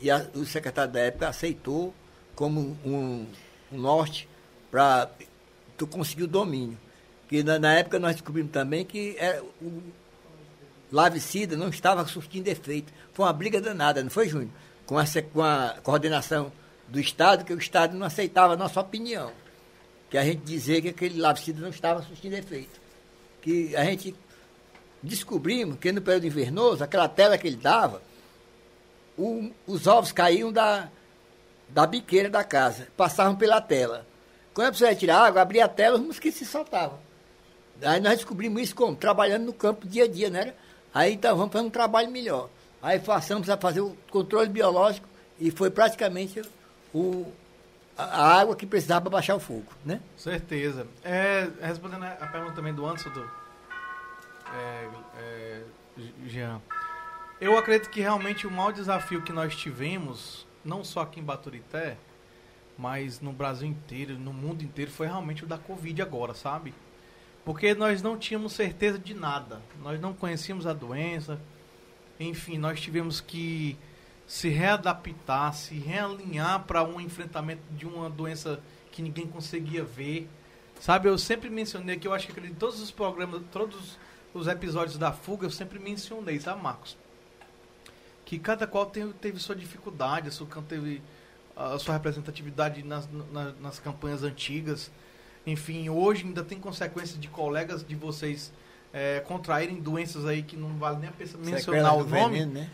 [0.00, 1.94] E a, o secretário da época aceitou
[2.40, 3.26] como um,
[3.70, 4.26] um norte
[4.70, 5.10] para
[5.76, 6.78] tu conseguir o domínio.
[7.28, 9.82] Que na, na, época nós descobrimos também que era, o
[10.90, 12.90] larvicida não estava surtindo efeito.
[13.12, 14.48] Foi uma briga danada, não foi, Júnior?
[14.86, 16.50] Com, essa, com a coordenação
[16.88, 19.30] do Estado, que o Estado não aceitava a nossa opinião.
[20.08, 22.80] Que a gente dizia que aquele larvicida não estava surtindo efeito.
[23.42, 24.14] Que a gente
[25.02, 28.00] descobrimos que no período invernoso, aquela tela que ele dava,
[29.18, 30.88] o, os ovos caíam da,
[31.72, 34.06] da biqueira da casa, passavam pela tela.
[34.52, 36.98] Quando a pessoa ia tirar água, abria a tela, os mosquitos se soltavam.
[37.82, 38.94] Aí nós descobrimos isso como?
[38.94, 40.54] Trabalhando no campo dia a dia, né?
[40.92, 42.50] Aí então vamos fazer um trabalho melhor.
[42.82, 45.08] Aí passamos a fazer o controle biológico
[45.38, 46.42] e foi praticamente
[46.92, 47.30] o,
[47.96, 50.00] a, água que precisava para baixar o fogo, né?
[50.16, 50.86] Certeza.
[51.04, 53.30] É, respondendo a pergunta também do Anderson, do,
[54.52, 55.62] é, é,
[56.26, 56.60] Jean,
[57.40, 61.96] eu acredito que realmente o maior desafio que nós tivemos, não só aqui em Baturité,
[62.76, 66.72] mas no Brasil inteiro, no mundo inteiro, foi realmente o da Covid agora, sabe?
[67.44, 69.60] Porque nós não tínhamos certeza de nada.
[69.82, 71.40] Nós não conhecíamos a doença.
[72.18, 73.78] Enfim, nós tivemos que
[74.26, 80.28] se readaptar, se realinhar para um enfrentamento de uma doença que ninguém conseguia ver.
[80.78, 83.98] Sabe, eu sempre mencionei que eu acho que em todos os programas, todos
[84.32, 86.96] os episódios da fuga, eu sempre mencionei, sabe, Marcos?
[88.30, 91.02] Que cada qual teve, teve sua dificuldade, a sua teve
[91.56, 94.88] a sua representatividade nas, nas, nas campanhas antigas.
[95.44, 98.52] Enfim, hoje ainda tem consequências de colegas de vocês
[98.92, 102.38] é, contraírem doenças aí que não vale nem a pena mencionar o nome.
[102.38, 102.70] Veneno, né?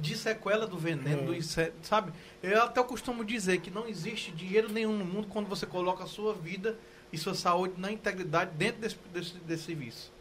[0.00, 1.42] De sequela do veneno, do,
[1.82, 2.12] sabe?
[2.40, 6.06] Eu até costumo dizer que não existe dinheiro nenhum no mundo quando você coloca a
[6.06, 6.78] sua vida
[7.12, 10.12] e sua saúde na integridade dentro desse, desse, desse serviço.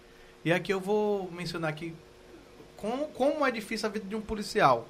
[0.43, 1.93] E aqui eu vou mencionar aqui
[2.81, 4.87] como, como é difícil a vida de um policial.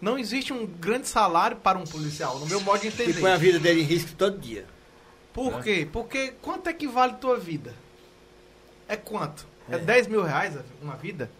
[0.00, 3.18] Não existe um grande salário para um policial, no meu modo de entender.
[3.18, 4.66] E põe a vida dele em risco todo dia.
[5.32, 5.62] Por é.
[5.62, 5.88] quê?
[5.90, 7.74] Porque quanto é que vale tua vida?
[8.88, 9.46] É quanto?
[9.70, 11.30] É, é 10 mil reais uma vida?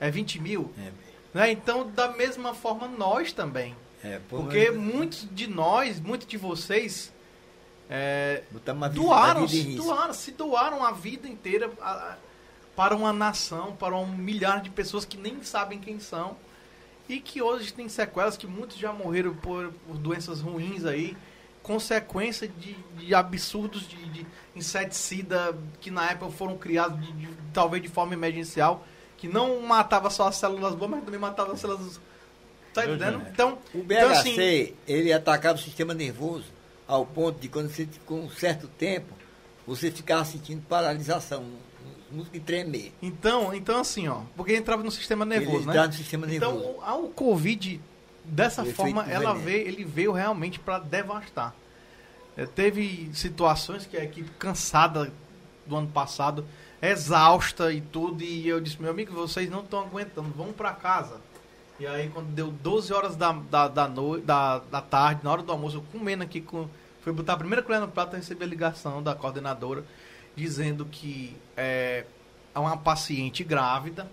[0.00, 0.72] É 20 mil?
[0.78, 0.90] É.
[1.38, 1.52] Né?
[1.52, 3.76] Então, da mesma forma, nós também.
[4.04, 7.12] É, Porque muitos de nós, muitos de vocês,
[7.88, 8.42] é,
[8.92, 12.16] doaram, se doaram, se doaram a vida inteira a,
[12.74, 16.36] para uma nação, para um milhar de pessoas que nem sabem quem são
[17.08, 21.16] e que hoje tem sequelas que muitos já morreram por, por doenças ruins aí,
[21.62, 24.26] consequência de, de absurdos de, de,
[24.56, 28.84] inseticida que na época foram criados de, de, talvez de forma emergencial,
[29.16, 32.00] que não matava só as células boas, mas também matava as células.
[32.74, 33.22] Tá entendendo?
[33.30, 36.46] Então, o BHC, então, assim, ele atacava o sistema nervoso
[36.88, 39.14] ao ponto de quando você, com um certo tempo,
[39.66, 41.44] você ficava sentindo paralisação
[42.32, 42.92] e tremer.
[43.00, 45.86] Então, então assim, ó, porque entrava no sistema nervoso, ele né?
[45.86, 46.78] no sistema então, nervoso.
[46.78, 47.80] Então, o Covid
[48.24, 51.54] dessa o forma, ela veio, ele veio realmente para devastar.
[52.36, 55.12] É, teve situações que a equipe cansada
[55.66, 56.44] do ano passado,
[56.80, 61.20] exausta e tudo, e eu disse, meu amigo, vocês não estão aguentando, vão para casa.
[61.78, 65.52] E aí quando deu 12 horas da, da, da, da, da tarde, na hora do
[65.52, 66.68] almoço, eu comendo aqui, com,
[67.02, 69.84] fui botar a primeira colher no prato, e recebi a ligação da coordenadora
[70.36, 72.04] dizendo que é,
[72.54, 74.08] uma paciente grávida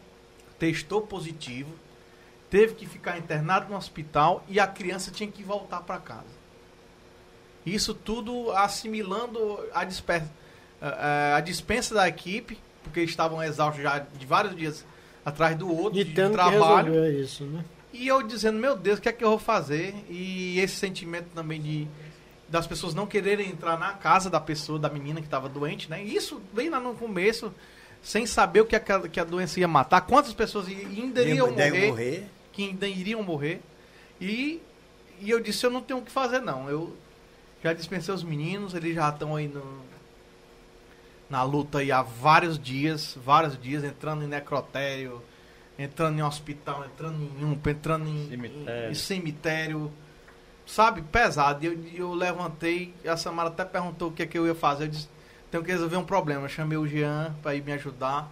[0.58, 1.74] testou positivo,
[2.50, 6.40] teve que ficar internado no hospital e a criança tinha que voltar para casa.
[7.66, 10.30] Isso tudo assimilando a dispensa,
[11.36, 14.86] a dispensa da equipe, porque estavam exaustos já de vários dias
[15.24, 16.96] atrás do outro, e de trabalho.
[17.12, 17.64] isso, né?
[17.92, 19.96] E eu dizendo, meu Deus, o que é que eu vou fazer?
[20.10, 21.88] E esse sentimento também de
[22.50, 26.04] das pessoas não quererem entrar na casa da pessoa, da menina que estava doente, né?
[26.04, 27.54] Isso bem lá no começo,
[28.02, 31.88] sem saber o que a, que a doença ia matar, quantas pessoas ainda iriam morrer,
[31.88, 33.62] morrer, que ainda iriam morrer.
[34.20, 34.62] E,
[35.22, 36.70] e eu disse, eu não tenho o que fazer não.
[36.70, 36.96] Eu
[37.64, 39.84] já dispensei os meninos, eles já estão aí no,
[41.30, 45.22] na luta aí há vários dias, vários dias, entrando em necrotério,
[45.78, 48.88] entrando em hospital, entrando em um, entrando em cemitério.
[48.88, 49.92] Em, em cemitério
[50.70, 51.66] sabe, pesado.
[51.66, 54.86] Eu, eu levantei, a Samara até perguntou o que, é que eu ia fazer.
[54.86, 55.10] Eu disse,
[55.50, 56.46] tenho que resolver um problema.
[56.46, 58.32] Eu chamei o Jean para ir me ajudar.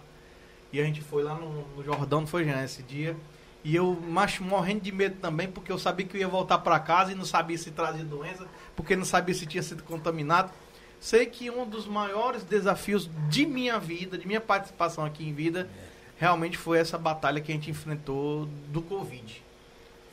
[0.72, 3.16] E a gente foi lá no, no Jordão, não foi Jean esse dia.
[3.64, 6.78] E eu mas, morrendo de medo também, porque eu sabia que eu ia voltar para
[6.78, 8.46] casa e não sabia se trazia doença,
[8.76, 10.52] porque não sabia se tinha sido contaminado.
[11.00, 15.68] Sei que um dos maiores desafios de minha vida, de minha participação aqui em vida,
[16.16, 19.47] realmente foi essa batalha que a gente enfrentou do Covid.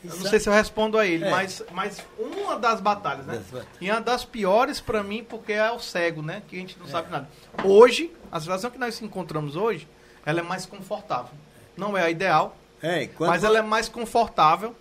[0.10, 1.30] Eu não sei se eu respondo a ele, É.
[1.32, 3.44] mas, mas uma das batalhas, né?
[3.82, 6.41] E uma das piores pra mim, porque é o cego, né?
[6.48, 7.27] Que a gente não sabe nada.
[7.64, 9.88] Hoje, a situação que nós encontramos hoje,
[10.26, 11.32] ela é mais confortável.
[11.77, 14.76] Não é a ideal, É, mas ela é mais confortável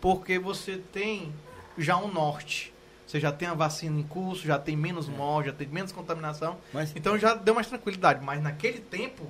[0.00, 1.32] porque você tem
[1.76, 2.72] já um norte.
[3.06, 6.58] Você já tem a vacina em curso, já tem menos morte, já tem menos contaminação.
[6.72, 8.24] Mas Então já deu mais tranquilidade.
[8.24, 9.26] Mas naquele tempo,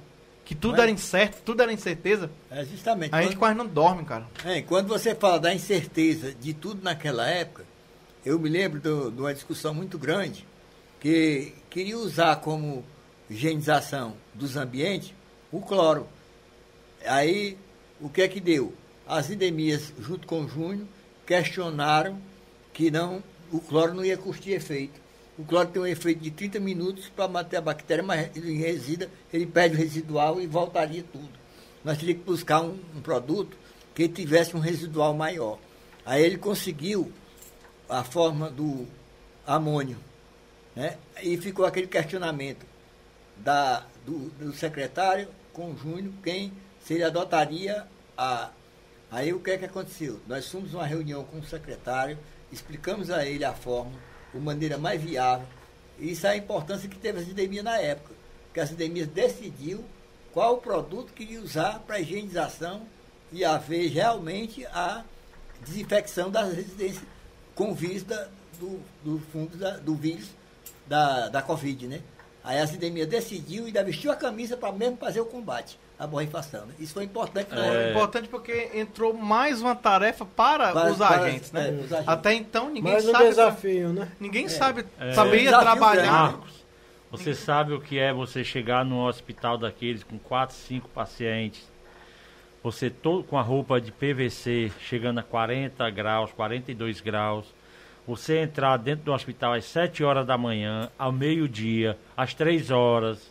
[0.51, 3.15] que tudo Mas- era incerto, tudo era incerteza, é justamente.
[3.15, 4.27] a gente quando- quase não dorme, cara.
[4.45, 7.65] É, quando você fala da incerteza de tudo naquela época,
[8.27, 10.45] eu me lembro do- de uma discussão muito grande
[10.99, 12.85] que queria usar como
[13.31, 15.15] higienização dos ambientes
[15.53, 16.09] o cloro.
[17.07, 17.57] Aí,
[18.01, 18.75] o que é que deu?
[19.07, 20.85] As endemias, junto com o Júnior,
[21.25, 22.21] questionaram
[22.73, 23.23] que não,
[23.53, 25.00] o cloro não ia curtir efeito.
[25.41, 29.09] O cloro tem um efeito de 30 minutos para matar a bactéria, mas ele resida,
[29.33, 31.31] ele perde o residual e voltaria tudo.
[31.83, 33.57] Nós teríamos que buscar um, um produto
[33.95, 35.59] que tivesse um residual maior.
[36.05, 37.11] Aí ele conseguiu
[37.89, 38.87] a forma do
[39.47, 39.97] amônio.
[40.77, 40.99] Né?
[41.23, 42.67] E ficou aquele questionamento
[43.39, 46.53] da, do, do secretário com o Júnior, quem
[46.85, 48.51] se ele adotaria a.
[49.11, 50.21] Aí o que é que aconteceu?
[50.29, 52.19] Nós fomos uma reunião com o secretário,
[52.53, 55.47] explicamos a ele a forma, de maneira mais viável.
[55.99, 58.15] Isso é a importância que teve a endemia na época.
[58.55, 59.85] Que as endemias decidiu
[60.33, 62.83] qual o produto que iria usar para higienização
[63.33, 65.05] e haver realmente a
[65.65, 67.03] desinfecção das residências
[67.55, 68.29] com vírus da-
[68.59, 70.29] do, do fungo da- do vírus
[70.87, 72.01] da, da Covid, né?
[72.43, 76.07] Aí a epidemia decidiu e ainda vestiu a camisa para mesmo fazer o combate à
[76.07, 76.65] borrifação.
[76.67, 76.75] Né?
[76.81, 77.49] Isso foi importante.
[77.53, 81.69] É importante porque entrou mais uma tarefa para, Para- os para- agentes, né?
[81.69, 82.09] é, os agentes.
[82.09, 83.25] Até então ninguém Mais um sabe.
[83.27, 84.09] desafio, né?
[84.19, 85.13] Ninguém sabe, É.
[85.13, 86.03] sabia trabalhar.
[86.03, 86.11] grande.
[86.11, 86.65] Marcos,
[87.11, 91.69] você sabe o que é você chegar num hospital daqueles com 4, 5 pacientes,
[92.63, 97.45] você todo com a roupa de PVC chegando a 40 graus, 42 graus,
[98.07, 103.31] você entrar dentro do hospital às 7 horas da manhã, ao meio-dia, às 3 horas,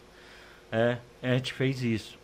[0.71, 2.18] é, a gente fez isso.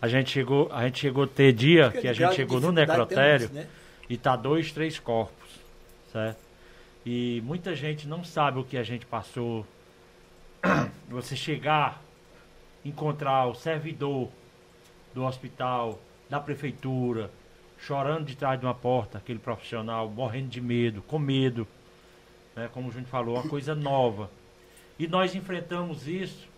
[0.00, 2.70] A gente chegou, a gente chegou a ter dia Porque que a gente chegou no
[2.70, 3.66] necrotério isso, né?
[4.08, 5.48] e tá dois, três corpos,
[6.12, 6.38] certo?
[7.04, 9.66] E muita gente não sabe o que a gente passou.
[11.08, 12.02] Você chegar,
[12.84, 14.28] encontrar o servidor
[15.14, 15.98] do hospital,
[16.28, 17.30] da prefeitura,
[17.78, 21.66] chorando de trás de uma porta, aquele profissional, morrendo de medo, com medo,
[22.54, 22.68] né?
[22.72, 24.30] Como o Júnior falou, uma coisa nova.
[24.98, 26.48] E nós enfrentamos isso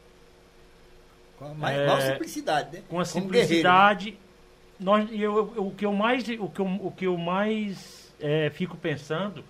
[1.38, 2.82] Com a mais, É, maior simplicidade, né?
[2.88, 4.18] com a simplicidade.
[4.80, 8.12] Nós, e eu, eu- o que eu mais, o que eu, o que eu mais
[8.20, 9.44] é, fico pensando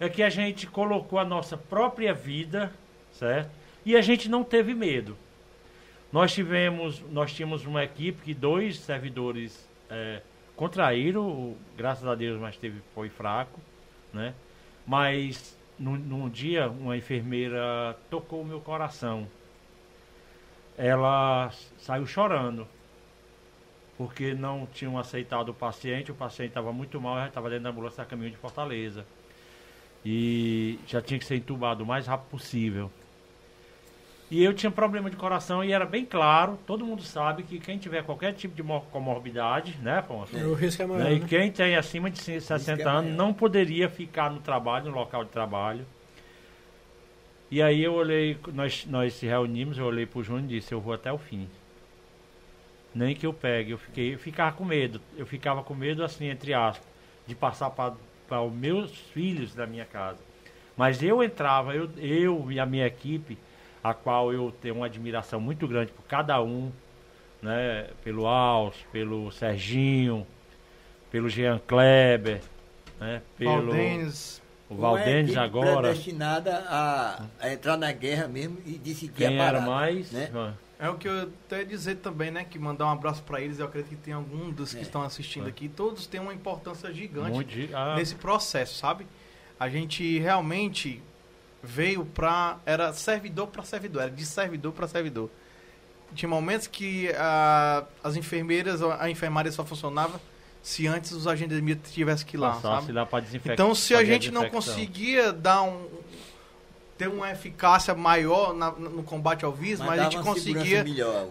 [0.00, 2.72] é que a gente colocou a nossa própria vida,
[3.12, 3.50] certo?
[3.84, 5.16] E a gente não teve medo.
[6.12, 10.20] Nós tivemos, nós tínhamos uma equipe que dois servidores é,
[10.56, 13.60] contraíram, graças a Deus, mas teve foi fraco,
[14.12, 14.32] né?
[14.86, 19.26] Mas num, num dia uma enfermeira tocou o meu coração.
[20.76, 22.66] Ela saiu chorando
[23.96, 27.70] porque não tinham aceitado o paciente, o paciente estava muito mal, já estava dentro da
[27.70, 29.06] ambulância a caminho de Fortaleza.
[30.04, 32.90] E já tinha que ser entubado o mais rápido possível.
[34.30, 37.78] E eu tinha problema de coração e era bem claro, todo mundo sabe que quem
[37.78, 40.36] tiver qualquer tipo de mor- comorbidade, né, Afonso?
[40.36, 41.26] O risco é maior, Né, E né?
[41.28, 43.16] quem tem acima de 60 é anos maior.
[43.16, 45.86] não poderia ficar no trabalho, no local de trabalho.
[47.54, 50.80] E aí eu olhei, nós, nós se reunimos, eu olhei pro Júnior e disse, eu
[50.80, 51.48] vou até o fim.
[52.92, 55.00] Nem que eu pegue, eu fiquei, eu ficava com medo.
[55.16, 56.84] Eu ficava com medo, assim, entre aspas,
[57.24, 60.18] de passar para os meus filhos da minha casa.
[60.76, 63.38] Mas eu entrava, eu, eu e a minha equipe,
[63.84, 66.72] a qual eu tenho uma admiração muito grande por cada um,
[67.40, 67.88] né?
[68.02, 70.26] Pelo Alce, pelo Serginho,
[71.08, 72.40] pelo Jean Kleber,
[72.98, 73.22] né?
[73.38, 73.70] Pelo
[74.74, 75.80] o Valdenes equipe agora.
[75.82, 80.10] predestinada a, a entrar na guerra mesmo e decidir Quem a era mais?
[80.12, 80.30] Né?
[80.34, 82.44] Ah, É o que eu até ia dizer também, né?
[82.44, 83.58] Que mandar um abraço pra eles.
[83.58, 84.82] Eu acredito que tem algum dos que É.
[84.82, 85.48] estão assistindo É.
[85.48, 85.68] aqui.
[85.68, 89.06] Todos têm uma importância gigante de- ah, nesse processo, sabe?
[89.58, 91.00] A gente realmente
[91.62, 92.58] veio pra.
[92.66, 95.30] Era servidor pra servidor, era de servidor pra servidor.
[96.14, 100.20] Tinha momentos que ah, as enfermeiras, a enfermaria só funcionava
[100.64, 101.60] se antes os agentes
[101.92, 102.92] tivessem que ir lá, passasse sabe?
[102.92, 103.52] lá para desinfectar.
[103.52, 105.86] Então, se a gente não conseguia dar um,
[106.96, 110.84] ter uma eficácia maior na- no combate ao vírus, mas, a dava gente conseguia.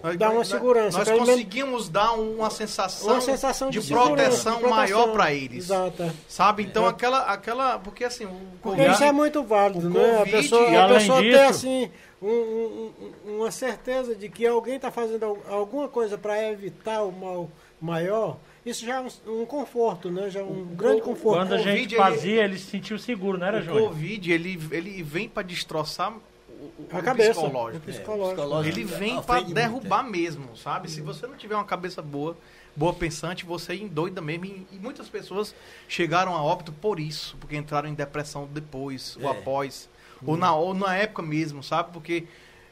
[0.04, 4.54] nós- Dá uma segurança, Nós conseguimos dar uma sensação, Uma sensação de, de, segurança, proteção,
[4.56, 4.78] de proteção.
[4.78, 5.64] maior para eles.
[5.66, 6.04] Exato.
[6.04, 6.12] é.
[6.28, 6.64] Sabe?
[6.64, 7.80] Então aquela, aquela.
[7.80, 10.12] Porque assim, o Porque Covid- isso é muito válido, o né?
[10.16, 11.92] A Covid, pessoa, e a pessoa ter disso- assim
[12.22, 12.92] um- um-
[13.32, 17.50] um- uma certeza de que alguém está fazendo al- alguma coisa para evitar o mal
[17.82, 20.30] maior, isso já é um, um conforto, né?
[20.30, 21.38] Já é um grande conforto.
[21.40, 23.90] Quando a gente ele- fazia, ele se sentiu seguro, não era, o Júnior?
[23.90, 27.78] Covid, ele, ele vem para destroçar o, o- A o cabeça, psicológico.
[27.78, 28.36] o psicológico.
[28.42, 28.80] psicológico.
[28.80, 30.90] Ele vem para muito, derrubar mesmo, sabe?
[30.90, 32.38] Se você não tiver uma cabeça boa,
[32.76, 34.46] boa pensante, você endoida mesmo.
[34.46, 35.54] E, e muitas pessoas
[35.88, 39.32] chegaram a óbito por isso, porque entraram em depressão depois, ou É.
[39.32, 39.90] após,
[40.26, 41.92] ou, na, ou na época mesmo, sabe?
[41.92, 42.24] Porque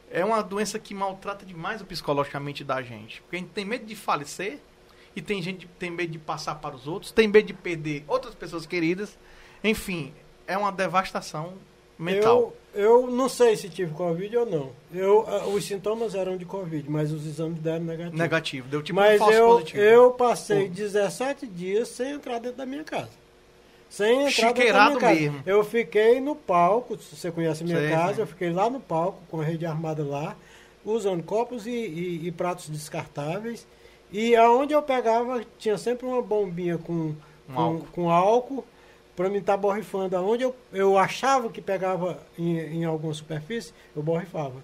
[0.09, 3.22] é uma doença que maltrata demais o psicologicamente da gente.
[3.22, 4.59] Porque a gente tem medo de falecer,
[5.15, 8.03] e tem gente que tem medo de passar para os outros, tem medo de perder
[8.07, 9.17] outras pessoas queridas.
[9.63, 10.13] Enfim,
[10.47, 11.53] é uma devastação
[11.99, 12.53] mental.
[12.73, 14.71] Eu, eu não sei se tive Covid ou não.
[14.93, 18.17] Eu, os sintomas eram de Covid, mas os exames deram negativo.
[18.17, 19.81] Negativo, deu tipo um mas falso eu, positivo.
[19.83, 23.09] eu passei 17 dias sem entrar dentro da minha casa.
[23.89, 25.19] Sem entrar dentro da Chiqueirado minha casa.
[25.19, 25.43] mesmo.
[25.45, 28.79] Eu fiquei no palco, se você conhece a minha Sei, casa, eu fiquei lá no
[28.79, 30.35] palco com a rede armada lá,
[30.85, 33.67] usando copos e, e- e pratos descartáveis.
[34.11, 37.15] E aonde eu pegava, tinha sempre uma bombinha com, Um
[37.53, 37.88] com, álcool.
[37.93, 38.65] com álcool
[39.15, 40.17] para mim estar borrifando.
[40.17, 44.55] Aonde eu, eu achava que pegava em, em alguma superfície, eu borrifava.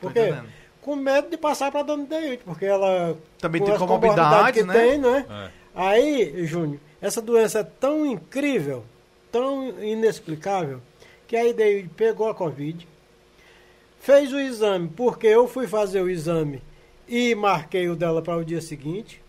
[0.00, 0.20] Tô Por quê?
[0.20, 0.48] entendendo.
[0.80, 4.60] Com medo de passar para a dona Deide, porque ela Também com tem as comorbidades,
[4.60, 4.74] que né?
[4.74, 5.26] tem, né?
[5.30, 5.50] É.
[5.74, 8.84] Aí, Júnior, essa doença é tão incrível,
[9.32, 10.80] tão inexplicável,
[11.26, 12.86] que a Ideide pegou a Covid,
[13.98, 16.62] fez o exame, porque eu fui fazer o exame
[17.08, 19.22] e marquei o dela para o dia seguinte.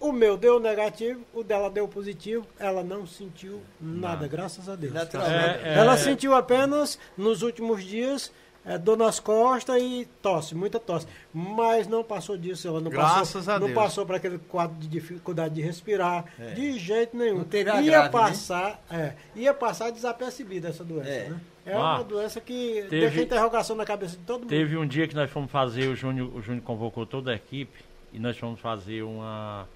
[0.00, 4.28] O meu deu negativo, o dela deu positivo, ela não sentiu nada, Nada.
[4.28, 4.92] graças a Deus.
[4.92, 5.64] Naturalmente.
[5.64, 5.78] É, é.
[5.78, 8.32] Ela sentiu apenas nos últimos dias
[8.64, 11.06] é, dor nas costas e tosse, muita tosse.
[11.32, 13.78] Mas não passou disso, ela não Graças passou, a não Deus.
[13.78, 16.50] passou para aquele quadro de dificuldade de respirar, É.
[16.50, 17.38] de jeito nenhum.
[17.38, 18.10] Não teve a ia grave, né?
[18.10, 21.28] passar, é, ia passar desapercebida essa doença, É.
[21.28, 21.40] né?
[21.64, 24.48] É uma doença que teve- deixa interrogação na cabeça de todo mundo.
[24.48, 27.78] Teve um dia que nós fomos fazer, o Júnior, o Júnior convocou toda a equipe
[28.12, 29.68] e nós fomos fazer uma,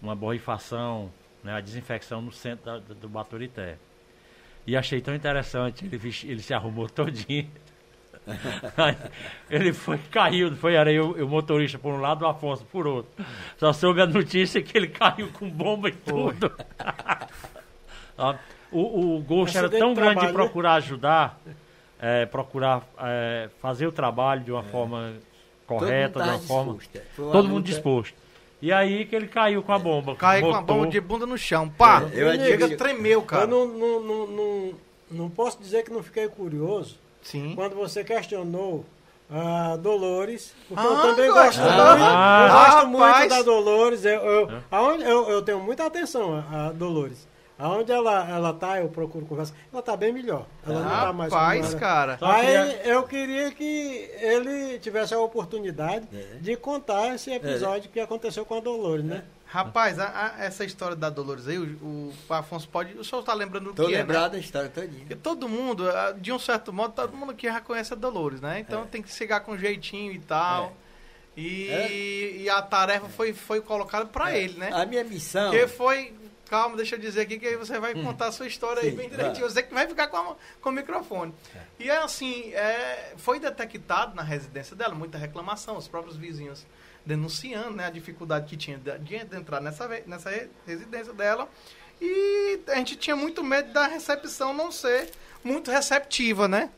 [0.00, 1.10] uma borrifação,
[1.44, 3.76] né, a desinfecção no centro da- do Baturité.
[4.66, 7.50] E achei tão interessante, ele, ele se arrumou todinho.
[9.48, 13.10] Ele foi, caiu, foi era eu, o motorista por um lado, o Afonso por outro.
[13.56, 16.52] Só soube a notícia que ele caiu com bomba e tudo.
[18.72, 20.32] O, o gosto era tão de grande de trabalho, né?
[20.32, 21.40] procurar ajudar,
[22.00, 25.14] é, procurar é, fazer o trabalho de uma forma
[25.66, 26.76] correta, de uma forma.
[26.94, 27.00] é.
[27.16, 27.68] Todo mundo luta.
[27.68, 28.14] disposto.
[28.62, 30.14] E aí que ele caiu com a bomba.
[30.14, 31.68] Cai com a bomba de bunda no chão.
[31.68, 32.02] Pá!
[32.12, 33.44] É, eu chega admiro- tremeu, cara.
[33.44, 34.72] Eu não, não, não, não,
[35.10, 37.54] não posso dizer que não fiquei curioso Sim.
[37.54, 38.84] quando você questionou
[39.30, 41.60] a Dolores, porque Ah, eu também gosto.
[41.62, 43.18] Ah, eu gosto rapaz.
[43.18, 44.04] muito da Dolores.
[44.04, 47.26] Eu, eu, aonde, eu, eu tenho muita atenção a, a Dolores.
[47.60, 49.54] Aonde ela, ela tá, eu procuro conversar.
[49.72, 50.46] Ela tá bem melhor.
[50.66, 52.18] Ela não tá mais Rapaz, cara.
[52.22, 56.38] Aí eu queria que ele tivesse a oportunidade É.
[56.40, 59.24] de contar esse episódio que aconteceu com a Dolores, né?
[59.46, 62.96] Rapaz, a- a- essa história da Dolores aí, o, o Afonso pode.
[62.96, 64.02] O senhor tá lembrando do Tô que é, né?
[64.04, 65.00] lembrado da história todinha.
[65.00, 65.84] Porque todo mundo,
[66.18, 68.60] de um certo modo, todo mundo aqui já conhece a Dolores, né?
[68.60, 68.86] Então É.
[68.86, 70.72] tem que chegar com jeitinho e tal.
[71.36, 71.92] E, É.
[72.42, 74.70] e a tarefa foi, foi colocada pra É, ele, né?
[74.72, 75.50] A minha missão.
[75.50, 76.12] Porque foi.
[76.50, 78.90] Calma, deixa eu dizer aqui que aí você vai contar a sua história aí Hum.
[78.90, 79.16] Sim, bem vai.
[79.18, 79.48] direitinho.
[79.48, 81.32] Você que vai ficar com, a- com o microfone.
[81.78, 86.66] E é assim, é, foi detectado na residência dela muita reclamação, os próprios vizinhos
[87.06, 91.48] denunciando né, a dificuldade que tinha de, de entrar nessa, nessa re- residência dela.
[92.00, 95.10] E a gente tinha muito medo da recepção não ser
[95.44, 96.70] muito receptiva, né?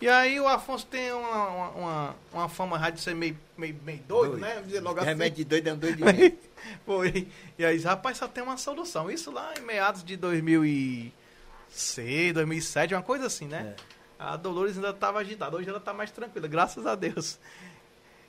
[0.00, 3.76] E aí o Afonso tem uma, uma, uma, uma fama já de ser meio, meio,
[3.84, 4.40] meio doido, Doido.
[4.40, 4.62] né?
[4.64, 5.08] Dizer logo assim.
[5.08, 6.38] Remédio de doido é um doido de mim.
[6.86, 7.28] Foi.
[7.58, 9.10] E aí, rapaz, só tem uma solução.
[9.10, 13.74] Isso lá em meados de 2006, 2007, uma coisa assim, né?
[14.18, 15.56] A Dolores ainda estava agitada.
[15.56, 17.38] Hoje ela está mais tranquila, graças a Deus.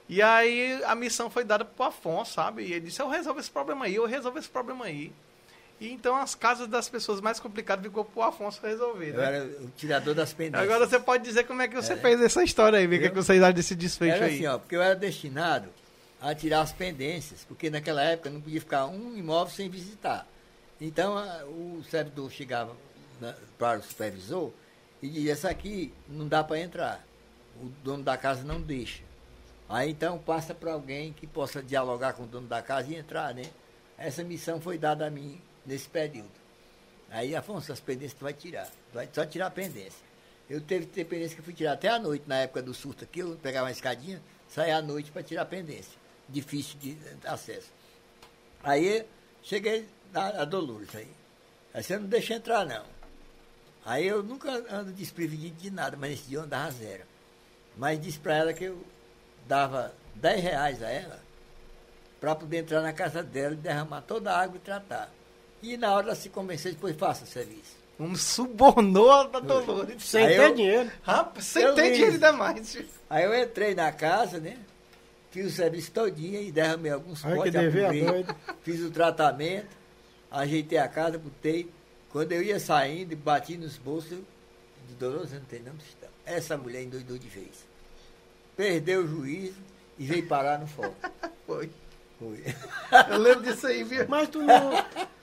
[0.10, 2.64] E aí a missão foi dada pro Afonso, sabe?
[2.64, 5.14] E ele disse, eu resolvo esse problema aí, eu resolvo esse problema aí.
[5.82, 9.26] E então as casas das pessoas mais complicadas ficou pro Afonso resolver, Eu né?
[9.26, 10.62] era o tirador das pendências.
[10.70, 11.98] Agora você pode dizer como é que você É.
[11.98, 14.36] fez essa história aí, o que, é que vocês acham desse desfecho Era aí.
[14.36, 15.70] assim, ó, porque eu era destinado
[16.22, 20.28] a tirar as pendências, porque naquela época não podia ficar um imóvel sem visitar.
[20.80, 22.78] Então a- o servidor chegava
[23.20, 24.52] na- para o supervisor
[25.02, 27.04] e dizia, essa aqui não dá para entrar.
[27.60, 29.02] O dono da casa não deixa.
[29.68, 33.34] Aí então passa para alguém que possa dialogar com o dono da casa e entrar,
[33.34, 33.46] né?
[33.98, 36.32] Essa missão foi dada a mim nesse período.
[37.10, 38.68] Aí, Afonso, as pendências tu vai tirar.
[38.68, 40.00] Tu vai só tirar a pendência.
[40.50, 43.04] Eu teve ter pendência que eu fui tirar até à noite, na época do surto
[43.04, 45.94] aqui, eu pegava uma escadinha, saía à noite para tirar a pendência.
[46.28, 47.70] Difícil de acesso.
[48.64, 49.06] Aí
[49.44, 51.10] cheguei na, Dolores aí.
[51.74, 52.86] Aí você não deixa entrar não.
[53.86, 57.04] Aí eu nunca ando desprevenido de nada, mas nesse dia eu andava zero.
[57.78, 58.86] Mas disse para ela que eu
[59.48, 61.20] dava 10 reais a ela
[62.20, 65.10] para poder entrar na casa dela e derramar toda a água e tratar.
[65.62, 67.80] E na hora ela se convencer, depois faça o serviço.
[68.00, 70.04] Um subornou da Dolores.
[70.04, 70.92] Sem ter eu, dinheiro.
[71.04, 72.78] Rapaz, sem ter dinheiro ainda mais.
[73.10, 74.58] Aí eu entrei na casa, né?
[75.30, 78.26] Fiz o serviço todinho e derramei alguns Ai, potes, apurei,
[78.64, 79.68] fiz o tratamento,
[80.30, 81.70] ajeitei a casa, botei.
[82.12, 84.20] Quando eu ia saindo, bati nos bolsos,
[84.88, 85.74] de Dolores, não tem não,
[86.26, 87.66] essa mulher endoidou de vez.
[88.58, 89.60] Perdeu o juízo
[89.98, 90.96] e veio parar no fogo.
[91.48, 91.70] Foi.
[92.22, 92.44] Foi.
[93.10, 94.06] Eu lembro disso aí, viu?
[94.08, 94.72] Mas tu não.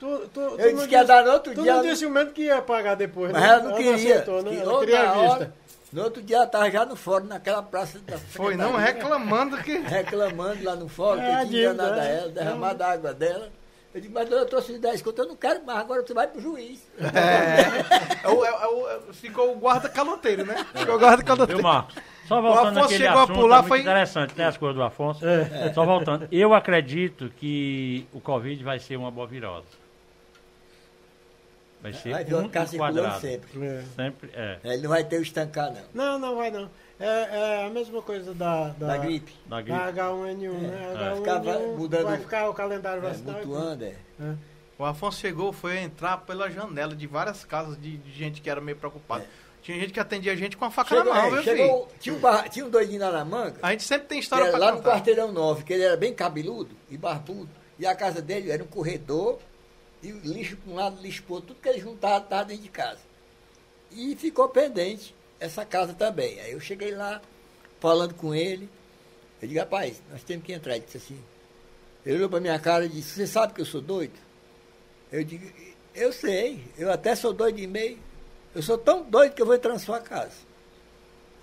[0.01, 1.73] Tu, tu, tu eu disse que ia dar no outro tu dia.
[1.73, 3.49] Tu não disse o mesmo que ia pagar depois, Mas né?
[3.49, 3.95] ela não queria.
[3.95, 4.57] aceitou, né?
[4.57, 5.29] Ela queria a vista.
[5.29, 5.55] Hora,
[5.93, 9.79] no outro dia ela estava já no fórum, naquela praça da Foi, não, reclamando que.
[9.79, 12.19] Reclamando lá no fórum, é, que eu tinha enganado é.
[12.19, 13.49] ela, derramado a água dela.
[13.95, 16.41] Eu digo, mas eu trouxe 10 contas, eu não quero mais, agora você vai pro
[16.41, 16.81] juiz.
[17.01, 20.67] É, é, é, é ficou o guarda caloteiro, né?
[20.75, 21.63] Ficou o guarda caloteiro.
[21.63, 21.95] Viu, Marcos?
[22.29, 24.83] Só voltando o Afonso chegou assunto, a pular, é foi interessante, né, as coisas do
[24.83, 25.27] Afonso.
[25.27, 25.73] É.
[25.73, 26.29] Só voltando.
[26.31, 29.67] Eu acredito que o Covid vai ser uma boa virose.
[31.81, 33.21] Vai ser vai um quadrado.
[33.21, 33.67] sempre.
[33.67, 33.85] É.
[33.97, 34.59] Sempre, é.
[34.63, 35.83] Ele não vai ter o estancar, não.
[35.95, 36.69] Não, não vai não.
[37.01, 39.33] É, é a mesma coisa da, da, da gripe.
[39.47, 39.79] Da, gripe.
[39.79, 40.51] da H1N1, é.
[40.51, 40.95] né?
[40.95, 43.37] H1N1 Ficava mudando, vai ficar o calendário é, vacinal.
[43.37, 43.95] Mutuando, é.
[44.21, 44.35] é.
[44.77, 48.61] O Afonso chegou, foi entrar pela janela de várias casas de, de gente que era
[48.61, 49.25] meio preocupada.
[49.63, 52.15] Tinha gente que atendia a gente com a faca chegou, na mão, é, chegou, tinha,
[52.15, 53.59] um bar, tinha um doidinho lá na manga.
[53.63, 54.89] A gente sempre tem história pra Lá contar.
[54.89, 57.51] no quarteirão 9, que ele era bem cabeludo e barbudo.
[57.79, 59.39] E a casa dele era um corredor,
[60.03, 62.69] e lixo para um lado, lixo para outro, tudo que ele juntava estava dentro de
[62.71, 63.01] casa.
[63.91, 66.41] E ficou pendente essa casa também.
[66.41, 67.21] Aí eu cheguei lá,
[67.81, 68.69] falando com ele.
[69.41, 70.77] Eu digo, rapaz, nós temos que entrar.
[70.77, 71.19] Ele disse assim.
[72.05, 74.15] Ele olhou para minha cara e disse, você sabe que eu sou doido?
[75.11, 75.51] Eu digo,
[75.95, 77.99] eu sei, eu até sou doido de meio.
[78.59, 80.33] Eu sou tão doido que eu vou entrar na sua casa.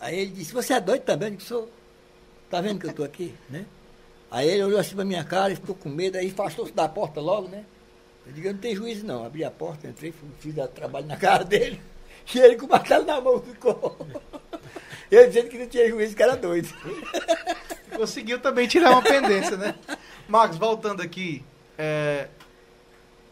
[0.02, 1.30] Aí ele disse, você é doido também?
[1.30, 1.70] Eu disse, sou.
[2.50, 3.66] Tá vendo que eu estou aqui, né?
[4.30, 7.22] Aí ele olhou assim para minha cara e ficou com medo, aí afastou-se da porta
[7.22, 7.64] logo, né?
[8.28, 9.24] Eu digo, eu não tenho juízo não.
[9.24, 11.80] Abri a porta, entrei, fiz trabalho na cara dele.
[12.34, 13.96] E ele com o martelo na mão ficou.
[15.12, 16.68] Eu dizendo que não tinha juízo, que era doido.
[17.96, 19.76] Conseguiu também tirar uma pendência, né?
[20.28, 21.46] Marcos, voltando aqui,
[21.78, 22.28] é,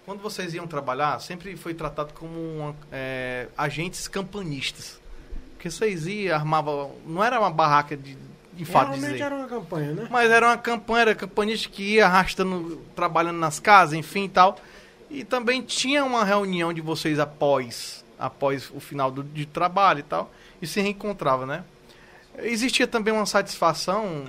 [0.06, 5.00] quando vocês iam trabalhar, sempre foi tratado como uma, é, agentes campanistas.
[5.54, 6.92] Porque vocês iam, armavam.
[7.06, 8.18] Não era uma barraca de,
[8.52, 9.24] de fato Realmente dizer.
[9.24, 10.08] era uma campanha, né?
[10.12, 14.58] Mas era uma campanha, era campanista que ia arrastando, trabalhando nas casas, enfim e tal.
[15.10, 20.04] E também tinha uma reunião de vocês após, após o final do, de trabalho e
[20.04, 20.30] tal.
[20.62, 21.64] E se reencontrava, né?
[22.40, 24.26] Existia também uma satisfação.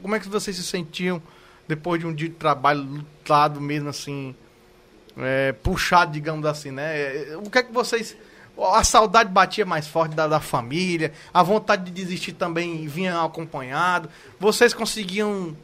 [0.00, 1.20] Como é que vocês se sentiam
[1.66, 4.34] depois de um dia de trabalho lutado mesmo assim?
[5.18, 7.36] É, puxado, digamos assim, né?
[7.36, 8.16] O que é que vocês.
[8.72, 14.08] A saudade batia mais forte da, da família, a vontade de desistir também vinha acompanhado.
[14.40, 15.56] Vocês conseguiam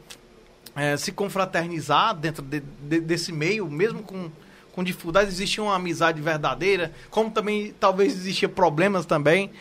[0.75, 4.31] é, se confraternizar dentro de, de, desse meio, mesmo com,
[4.71, 9.51] com dificuldades, existia uma amizade verdadeira, como também talvez existia problemas também.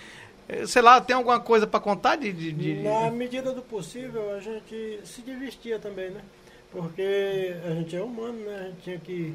[0.49, 4.41] É, sei lá, tem alguma coisa para contar de, de, Na medida do possível, a
[4.41, 6.21] gente se divertia também, né?
[6.71, 8.59] Porque a gente é humano, né?
[8.61, 9.35] A gente tinha que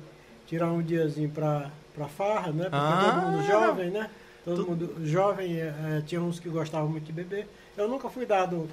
[0.49, 2.63] tirar um diazinho para para farra, né?
[2.63, 4.09] Porque ah, todo mundo jovem, né?
[4.45, 4.69] Todo tu...
[4.69, 7.47] mundo jovem, é, tinha uns que gostavam muito de beber.
[7.77, 8.69] Eu nunca fui dado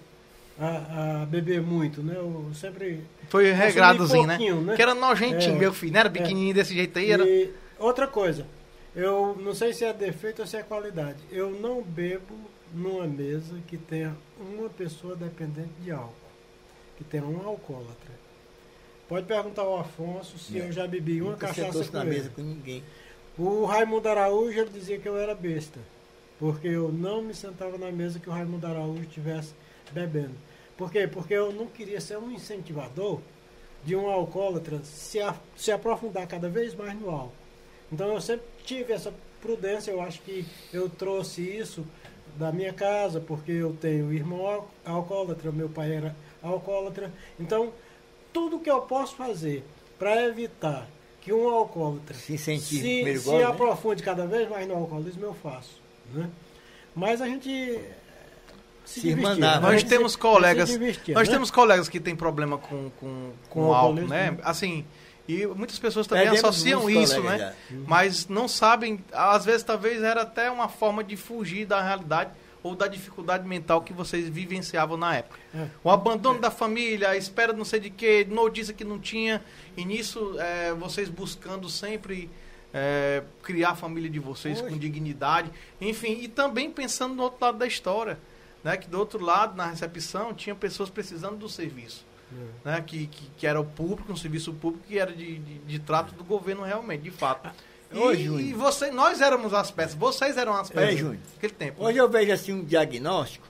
[0.58, 2.14] a, a beber muito, né?
[2.16, 3.04] Eu sempre.
[3.28, 4.38] Foi regradozinho, né?
[4.38, 4.76] né?
[4.76, 6.12] Que era nojentinho, é, meu filho, não era é.
[6.12, 6.54] pequenininho é.
[6.54, 7.10] desse jeito aí.
[7.10, 7.26] Era...
[7.26, 8.46] E outra coisa,
[8.94, 11.18] eu não sei se é defeito ou se é qualidade.
[11.30, 12.34] Eu não bebo
[12.72, 16.14] numa mesa que tenha uma pessoa dependente de álcool,
[16.96, 18.05] que tenha um alcoólatra.
[19.08, 22.10] Pode perguntar ao Afonso se eu já bebi uma Nunca cachaça com na ele.
[22.10, 22.82] mesa com ninguém.
[23.38, 25.78] O Raimundo Araújo ele dizia que eu era besta,
[26.38, 29.52] porque eu não me sentava na mesa que o Raimundo Araújo estivesse
[29.92, 30.34] bebendo.
[30.76, 31.06] Por quê?
[31.06, 33.20] Porque eu não queria ser um incentivador
[33.84, 37.32] de um alcoólatra se, a, se aprofundar cada vez mais no álcool.
[37.92, 41.86] Então eu sempre tive essa prudência, eu acho que eu trouxe isso
[42.36, 47.12] da minha casa, porque eu tenho irmão alcoólatra, meu pai era alcoólatra.
[47.38, 47.72] Então
[48.36, 49.64] tudo que eu posso fazer
[49.98, 50.86] para evitar
[51.22, 53.44] que um alcoólatra se, se, se né?
[53.44, 55.80] aprofunde cada vez mais no alcoolismo, eu faço.
[56.12, 56.28] Né?
[56.94, 57.80] Mas a gente
[58.84, 59.58] se, se mandar.
[59.62, 60.68] Nós se, temos colegas,
[61.08, 61.34] nós né?
[61.34, 64.36] temos colegas que têm problema com, com, com, com álcool, né?
[64.42, 64.84] Assim,
[65.26, 67.54] E muitas pessoas também Perdemos associam isso, colegas né?
[67.70, 67.76] já.
[67.86, 72.32] Mas não sabem, às vezes talvez era até uma forma de fugir da realidade
[72.66, 75.38] ou da dificuldade mental que vocês vivenciavam na época.
[75.54, 75.68] É.
[75.82, 79.42] O abandono da família, a espera de não sei de quê, notícia que não tinha,
[79.76, 82.28] e nisso é, vocês buscando sempre
[82.74, 87.58] é, criar a família de vocês com dignidade, enfim, e também pensando no outro lado
[87.58, 88.18] da história,
[88.62, 88.76] né?
[88.76, 92.04] Que do outro lado, na recepção, tinha pessoas precisando do serviço,
[92.64, 92.82] né?
[92.86, 96.14] Que, que, que era o público, um serviço público que era de, de, de trato
[96.14, 97.50] do governo realmente, de fato.
[97.92, 101.18] E, e você, nós éramos as peças, vocês eram as peças Júnior.
[101.34, 101.84] naquele tempo.
[101.84, 103.46] Hoje eu vejo assim um diagnóstico,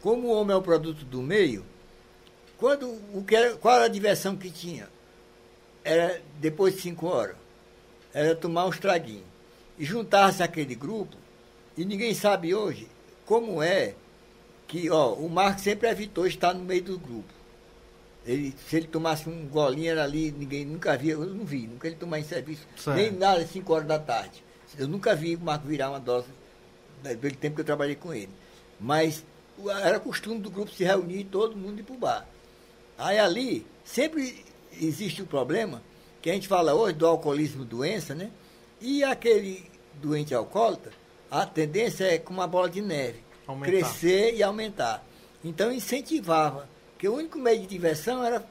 [0.00, 1.64] como o homem é o produto do meio,
[2.56, 4.88] quando o que era, qual era a diversão que tinha?
[5.82, 7.36] Era depois de cinco horas,
[8.12, 9.24] era tomar uns traguinhos.
[9.78, 11.16] E juntar-se aquele grupo,
[11.76, 12.88] e ninguém sabe hoje
[13.26, 13.94] como é
[14.66, 17.32] que, ó, o Marcos sempre evitou estar no meio do grupo.
[18.26, 21.86] Ele, se ele tomasse um golinho era ali, ninguém nunca via, eu não vi, nunca
[21.86, 22.96] ele tomar em serviço, Certo.
[22.96, 24.42] nem nada às 5 horas da tarde.
[24.78, 26.26] Eu nunca vi o Marco virar uma dose
[27.20, 28.30] pelo tempo que eu trabalhei com ele.
[28.80, 29.22] Mas
[29.82, 32.26] era costume do grupo se reunir e todo mundo ir para o bar.
[32.96, 34.44] Aí ali sempre
[34.80, 35.82] existe o problema,
[36.22, 38.30] que a gente fala hoje do alcoolismo doença, né?
[38.80, 39.70] E aquele
[40.00, 40.92] doente alcoólatra,
[41.30, 43.70] a tendência é como uma bola de neve, Aumentar.
[43.70, 45.04] crescer e aumentar.
[45.44, 46.68] Então incentivava,
[47.04, 48.42] que o único meio de diversão era,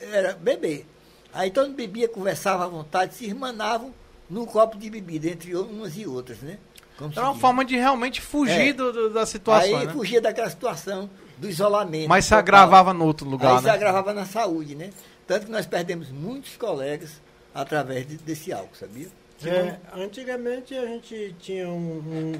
[0.00, 0.86] era beber.
[1.34, 3.92] Aí todo mundo bebia, conversava à vontade, se irmanavam
[4.28, 6.56] num copo de bebida, entre umas e outras, né?
[6.96, 7.40] Como se Era uma diz.
[7.42, 8.72] forma de realmente fugir É.
[8.72, 9.92] do, do- da situação, Aí né?
[9.92, 12.08] fugia daquela situação do isolamento.
[12.08, 13.70] Mas se agravava no outro lugar, Aí se né?
[13.72, 14.88] agravava na saúde, né?
[15.26, 17.20] Tanto que nós perdemos muitos colegas
[17.54, 19.08] através de- desse álcool, sabia?
[19.44, 22.32] É, antigamente a gente tinha um-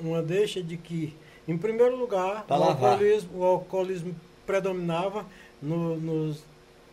[0.00, 1.14] um- uma deixa de que,
[1.46, 4.16] em primeiro lugar, o alcoolismo, o alcoolismo
[4.46, 5.26] predominava
[5.60, 6.44] no, nos-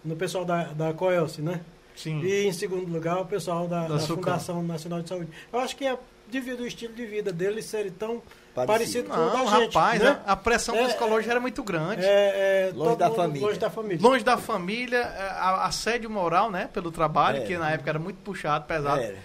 [0.04, 1.62] no pessoal da, da COELSE, né?
[1.96, 2.22] Sim.
[2.24, 4.00] E em segundo lugar, o pessoal da, Da da.
[4.00, 5.30] Fundação Nacional de Saúde.
[5.52, 5.98] Eu acho que é
[6.28, 8.22] devido ao estilo de vida deles serem tão
[8.56, 9.08] Parecido.
[9.08, 9.74] parecido, com o Não, da gente.
[9.76, 10.22] rapaz, né?
[10.26, 12.02] a, a pressão É, psicológica era muito grande.
[12.04, 13.48] É, é, Longe da mundo família.
[13.48, 14.00] Longe da família.
[14.02, 16.70] Longe da família, é, a- assédio moral, né?
[16.74, 17.46] Pelo trabalho, Era.
[17.46, 19.00] que na época era muito puxado, pesado.
[19.02, 19.18] Era.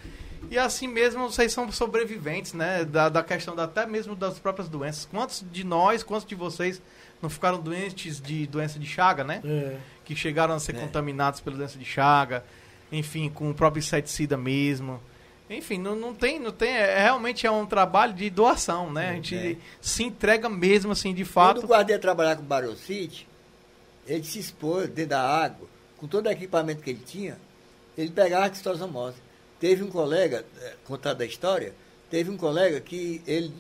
[0.50, 2.84] E assim mesmo vocês são sobreviventes, né?
[2.84, 5.06] Da, da questão da, até mesmo das próprias doenças.
[5.10, 6.80] Quantos de nós, quantos de vocês
[7.22, 9.40] não ficaram doentes de doença de Chaga, né?
[9.44, 9.76] É.
[10.04, 10.80] Que chegaram a ser É.
[10.80, 12.44] contaminados pela doença de Chaga,
[12.92, 15.00] enfim, com o próprio inseticida mesmo.
[15.50, 19.10] Enfim, não, não tem, não tem, é, realmente é um trabalho de doação, né?
[19.10, 19.56] A gente É.
[19.80, 21.64] se entrega mesmo, assim, de Quando fato.
[21.64, 23.26] o guarda ia trabalhar com o Barrow City,
[24.06, 25.66] ele se expôs dentro da água,
[25.96, 27.38] com todo o equipamento que ele tinha,
[27.96, 29.16] ele pegava a xitosomose.
[29.58, 31.74] Teve um colega, eh, contado a história,
[32.10, 33.52] teve um colega que ele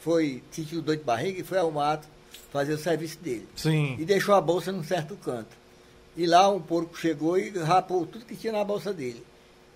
[0.00, 2.08] foi, sentiu dor de barriga e foi ao mato
[2.54, 3.48] fazer o serviço dele.
[3.56, 3.96] Sim.
[3.98, 5.56] E deixou a bolsa num certo canto.
[6.16, 9.26] E lá um porco chegou e rapou tudo que tinha na bolsa dele.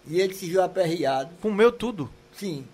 [0.07, 2.09] E ele se viu aperreado, Comeu tudo.
[2.33, 2.65] sim,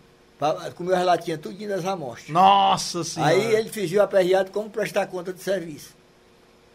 [0.77, 2.29] comeu as latinhas tudinho das amostras.
[2.29, 3.33] Nossa senhora.
[3.33, 5.95] Aí ele fingiu aperreado como prestar conta do serviço.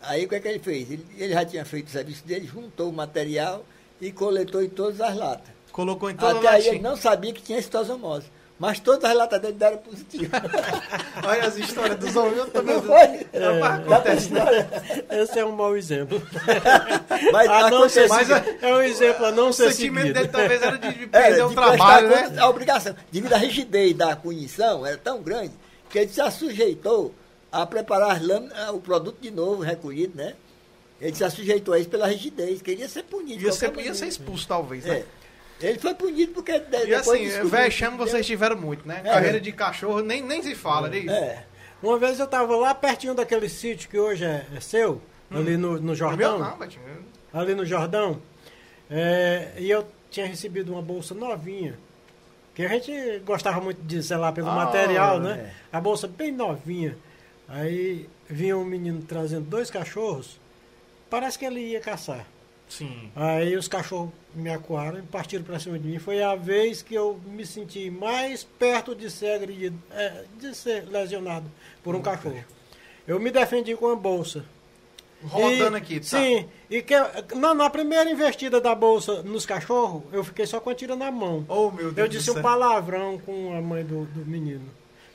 [0.02, 0.90] Aí o que é que ele fez?
[0.90, 3.64] Ele, ele já tinha feito o serviço dele, juntou o material
[4.02, 5.54] e coletou em todas as latas.
[5.72, 8.26] Colocou em toda Até aí ele não sabia que tinha citosomose.
[8.60, 10.30] Mas todas as latas dele deram positivo.
[11.26, 12.50] Olha as histórias dos homens.
[12.52, 12.76] Também...
[12.76, 12.98] Não foi?
[13.40, 14.70] Rapaz, acontece, né?
[15.10, 16.22] Esse é um mau exemplo.
[17.32, 18.58] Mas A não ser Mas seguido.
[18.62, 20.20] é um exemplo a não O ser sentimento seguido.
[20.20, 22.36] dele talvez era de, Era, perder o trabalho, né?
[22.38, 25.54] A obrigação, devido à rigidez da punição, era tão grande
[25.90, 27.16] que ele se sujeitou
[27.52, 30.34] a preparar as lâminas, o produto de novo recolhido, né?
[31.00, 33.40] Ele se sujeitou a isso pela rigidez, queria ser punido.
[33.40, 34.98] de Ia ser, ia ser expulso, talvez, né?
[34.98, 35.19] É.
[35.62, 39.02] Ele foi punido porque de- E depois assim, descobriu vexame vocês tiveram muito, né?
[39.04, 39.10] É.
[39.10, 41.00] Carreira de cachorro, nem, nem se fala, né?
[41.00, 41.44] É.
[41.84, 45.80] Uma vez eu estava lá pertinho daquele sítio que hoje é, é seu, ali no,
[45.80, 45.96] no Hum.
[45.96, 46.40] Jordão.
[46.40, 46.84] não, Betinho.
[47.34, 48.22] ali no Jordão,
[48.90, 51.78] é, e eu tinha recebido uma bolsa novinha,
[52.56, 55.20] que a gente gostava muito de zelar pelo Ah, material, é.
[55.20, 55.54] né?
[55.72, 56.98] A bolsa bem novinha.
[57.48, 60.40] Aí vinha um menino trazendo dois cachorros,
[61.10, 62.26] parece que ele ia caçar.
[62.70, 63.12] Sim.
[63.16, 65.98] Aí os cachorros me acuaram e partiram para cima de mim.
[66.00, 70.88] Foi a vez que eu me senti mais perto de ser agredido, é, de ser
[70.88, 71.52] lesionado
[71.84, 72.42] por um cachorro.
[73.08, 74.46] Eu me defendi com a bolsa.
[75.22, 76.06] Rodando E- aqui, tá?
[76.06, 76.94] Sim, e que,
[77.36, 81.12] na, na primeira investida da bolsa nos cachorros, eu fiquei só com a tira na
[81.12, 81.44] mão.
[81.50, 84.64] Oh, meu Deus Eu disse um palavrão com a mãe do, do menino.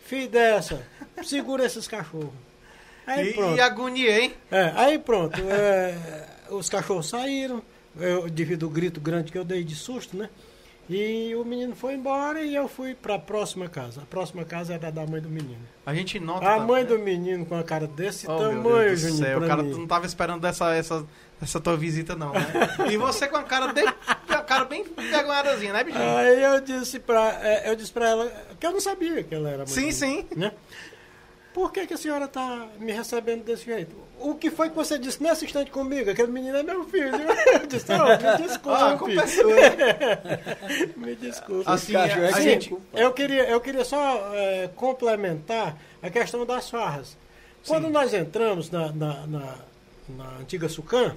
[0.05, 0.87] Filho dessa,
[1.23, 2.29] segura esses cachorros.
[3.07, 3.55] Aí pronto.
[3.55, 4.35] E, e agonia, hein?
[4.51, 5.41] É, aí pronto.
[5.41, 5.97] é,
[6.51, 7.63] os cachorros saíram,
[7.99, 10.29] eu, devido ao grito grande que eu dei de susto, né?
[10.89, 14.03] E o menino foi embora e eu fui para a próxima casa.
[14.03, 15.63] A próxima casa era da mãe do menino.
[15.87, 16.47] A gente nota.
[16.47, 16.89] A mãe né?
[16.89, 19.71] do menino com a cara desse Oh, tamanho, Juninho, céu, o cara mim.
[19.71, 21.07] não tava esperando essa, essa,
[21.41, 22.47] essa tua visita, não, né?
[22.93, 23.83] E você com a cara de.
[24.29, 26.17] A cara bem envergonhadazinha, né, bichinho?
[26.17, 28.31] Aí eu disse pra, é, eu disse pra ela
[28.61, 30.27] que eu não sabia que ela era muito sim, sim.
[30.37, 30.53] né?
[31.55, 33.95] Por que, que a senhora está me recebendo desse jeito?
[34.19, 36.11] O que foi que você disse nesse instante comigo?
[36.11, 37.13] Aquele menino é meu filho.
[37.61, 38.83] Eu disse, não, me desculpe.
[38.83, 39.55] Ah, a culpa é sua.
[40.99, 41.63] me desculpe.
[41.65, 42.69] Assim, cachorro é a que gente...
[42.71, 42.85] culpa.
[42.93, 47.17] Eu queria, eu queria só é, complementar a questão das farras.
[47.65, 47.93] Quando Sim.
[47.93, 49.59] nós entramos na, na, na,
[50.09, 51.15] na antiga Sucan,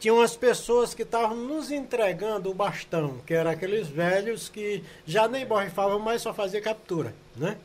[0.00, 5.28] tinham as pessoas que estavam nos entregando o bastão, que eram aqueles velhos que já
[5.28, 7.56] nem borrifavam, mas só fazia captura, né?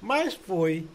[0.00, 0.86] Mas foi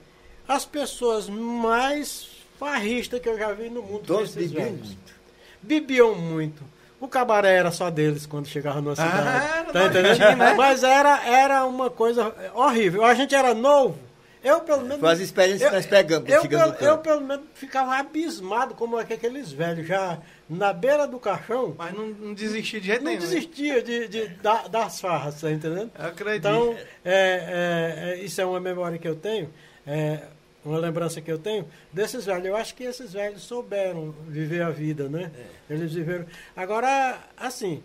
[0.47, 2.27] as pessoas mais
[2.59, 4.03] farristas que eu já vi no mundo.
[4.05, 5.13] Todos bebiam muito.
[5.61, 6.63] Bebiam muito.
[6.99, 9.27] O cabaré era só deles quando chegava numa cidade.
[9.27, 10.07] Ah, tá entendendo?
[10.07, 10.53] nojinho, né?
[10.53, 13.03] Mas era, era uma coisa horrível.
[13.03, 13.99] A gente era novo.
[14.43, 14.99] Eu, pelo menos.
[14.99, 17.03] Foi as experiências que nós pegamos eu, pelo, eu, campo.
[17.03, 20.17] pelo menos, ficava abismado como é que aqueles velhos já
[20.49, 23.21] na beira do caixão Mas não, não desisti de jeito não nenhum.
[23.23, 23.27] né?
[23.27, 25.91] desistia de, de- da- das farras, tá entendendo?
[25.97, 26.47] Eu acredito.
[26.47, 26.75] Então,
[27.05, 29.49] é, é, é, isso é uma memória que eu tenho,
[29.87, 30.19] é,
[30.65, 32.45] uma lembrança que eu tenho desses velhos.
[32.45, 35.31] Eu acho que esses velhos souberam viver a vida, né?
[35.69, 36.25] Eles viveram.
[36.55, 37.81] Agora, assim,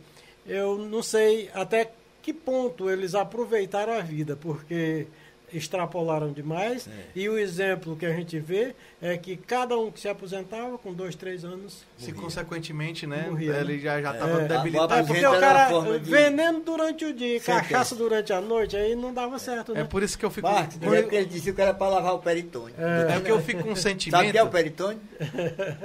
[0.47, 1.91] eu não sei até
[2.23, 5.07] que ponto eles aproveitaram a vida, porque
[5.53, 6.89] extrapolaram demais.
[7.15, 10.93] E o exemplo que a gente vê é que cada um que se aposentava com
[10.93, 11.85] dois, três anos.
[11.97, 13.27] Se consequentemente, né?
[13.29, 13.61] Morria, né?
[13.61, 14.49] ele já já estava É.
[14.49, 14.95] debilitado.
[14.95, 15.69] É porque o cara
[15.99, 17.61] de- veneno durante o dia, Sentença.
[17.63, 19.81] cachaça durante a noite, aí não dava certo, né?
[19.81, 20.49] É por isso que eu fico.
[20.49, 22.75] Marcos, com- é porque ele disse que era para lavar o peritônio.
[22.79, 23.13] É.
[23.13, 24.29] É porque eu fico com um Sabe sentimento.
[24.29, 25.01] o que é o peritônio?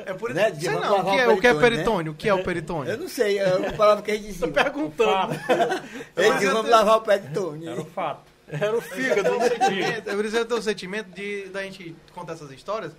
[0.05, 0.49] É por Né?
[0.51, 0.61] isso.
[0.61, 2.11] Sei vamos não, o que é, o o que é peritônio, peritônio?
[2.11, 2.91] O que é o peritônio?
[2.91, 4.47] Eu não sei, é uma palavra que a gente dizia.
[4.47, 5.33] Tô perguntando.
[6.17, 7.69] Ele disse, vamos lavar o peritônio.
[7.69, 8.32] Era o fato.
[8.59, 9.19] Era o fígado.
[9.19, 12.93] Eu tenho um sentimento, é eu tenho um sentimento de da gente contar essas histórias,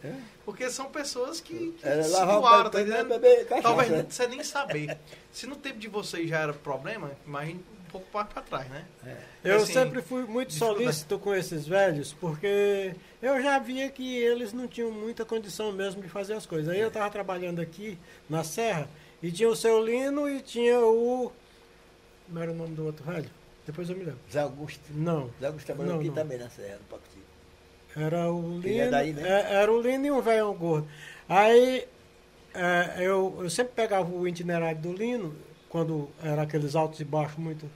[0.44, 3.20] porque são pessoas que, que Era se o doaram, tá e entendendo?
[3.62, 4.06] Talvez né?
[4.08, 4.98] você nem saber.
[5.32, 8.84] Se no tempo de vocês já era problema, imagine um pouco mais pra trás, né?
[9.44, 14.52] Eu Assim, sempre fui muito solícito com esses velhos, porque eu já via que eles
[14.52, 16.72] não tinham muita condição mesmo de fazer as coisas.
[16.72, 17.96] Aí eu estava trabalhando aqui
[18.28, 18.88] na Serra
[19.22, 21.32] e tinha o seu Lino e tinha o.
[22.26, 23.30] Como era o nome do outro velho?
[23.66, 24.20] Depois eu me lembro.
[24.30, 24.80] Zé Augusto.
[24.90, 25.30] Não.
[25.40, 26.14] Zé Augusto trabalhou Não, aqui não.
[26.14, 27.18] também na Serra, no Pacuti.
[27.96, 28.66] Era o Lino.
[28.66, 29.22] Ele é daí, né?
[29.28, 30.88] é, era o Lino e um velho gordo.
[31.28, 31.86] Aí
[32.54, 35.34] é, eu, eu sempre pegava o itinerário do Lino,
[35.68, 37.70] quando era aqueles altos e baixos muito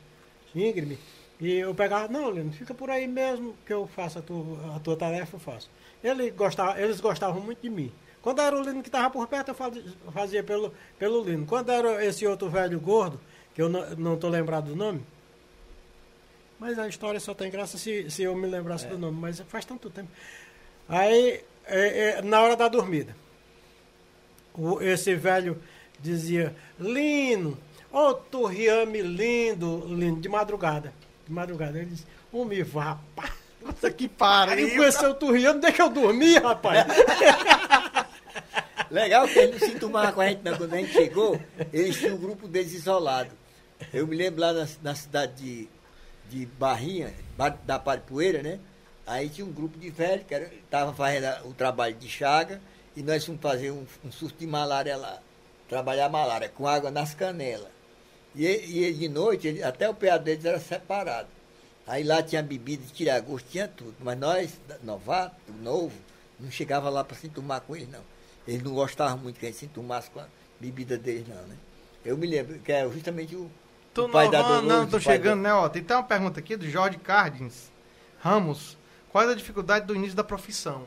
[0.54, 0.98] íngreme,
[1.40, 4.80] e eu pegava, não, Lino, fica por aí mesmo que eu faço a tua, a
[4.80, 5.70] tua tarefa, eu faço.
[6.02, 7.92] Ele gostava, eles gostavam muito de mim.
[8.20, 11.46] Quando era o Lino que estava por perto, eu fazia, fazia pelo, pelo Lino.
[11.46, 13.20] Quando era esse outro velho gordo,
[13.54, 15.00] que eu não estou lembrado do nome,
[16.58, 19.64] mas a história só tem graça se, se eu me lembrasse do nome, mas faz
[19.64, 20.08] tanto tempo.
[20.88, 23.14] Aí, é, é, na hora da dormida,
[24.54, 25.60] o- esse velho
[26.00, 27.58] dizia, Lino,
[27.92, 30.92] ô Turriame lindo, lindo, de madrugada.
[31.26, 31.78] De madrugada.
[31.78, 33.30] Ele disse, ô me vá, pá.
[33.60, 34.66] Puta que pariu.
[34.66, 36.86] Aí conheceu o Turriame, deixa eu dormir, rapaz.
[38.90, 40.56] Legal que eles não se enturmavam com a gente, não.
[40.56, 41.38] Quando a gente chegou,
[41.72, 43.30] eles tinham um grupo deles isolado.
[43.92, 45.68] Eu me lembro lá na, na cidade de,
[46.30, 48.58] de Barrinha, Bar- da Paripoeira, né?
[49.06, 52.60] Aí tinha um grupo de velhos que estavam fazendo o trabalho de chaga
[52.94, 55.18] e nós fomos fazer um, um surto de malária lá.
[55.68, 57.68] Trabalhar a malária com água nas canelas.
[58.34, 61.28] E, e de noite, ele- até o PA deles era separado.
[61.86, 63.94] Aí lá tinha bebida de tirar gosto, tinha tudo.
[64.00, 64.50] Mas nós,
[64.82, 65.94] novato, novo,
[66.38, 68.02] não chegava lá para se enturmar com eles, não.
[68.46, 70.26] Eles não gostavam muito que a gente se enturmasse com a
[70.60, 71.56] bebida deles, não, né?
[72.04, 73.50] Eu me lembro que é justamente o,
[73.98, 75.54] Tô o pai da não, Dolores, não, tô chegando, da- né?
[75.54, 77.70] Ó, tem até uma pergunta aqui do Jorge Cardins
[78.20, 78.76] Ramos.
[79.10, 80.84] Qual é a dificuldade do início da profissão?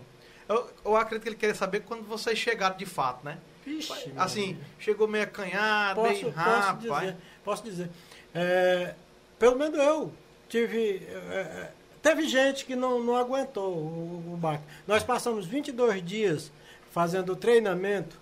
[0.47, 3.37] Eu, eu acredito que ele queria saber quando vocês chegaram de fato, né?
[3.65, 6.79] Vixe, Assim, chegou meio acanhado, posso, meio posso rapaz.
[6.81, 7.89] dizer, posso dizer.
[8.33, 8.95] É,
[9.39, 10.11] pelo menos eu
[10.49, 11.07] tive.
[11.07, 11.71] é, é,
[12.01, 14.63] teve gente que não, não aguentou o, o baque.
[14.87, 16.51] Nós passamos 22 dias
[16.91, 18.19] fazendo treinamento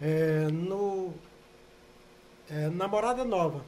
[0.00, 1.12] é, no
[2.50, 3.64] é, na Morada Nova.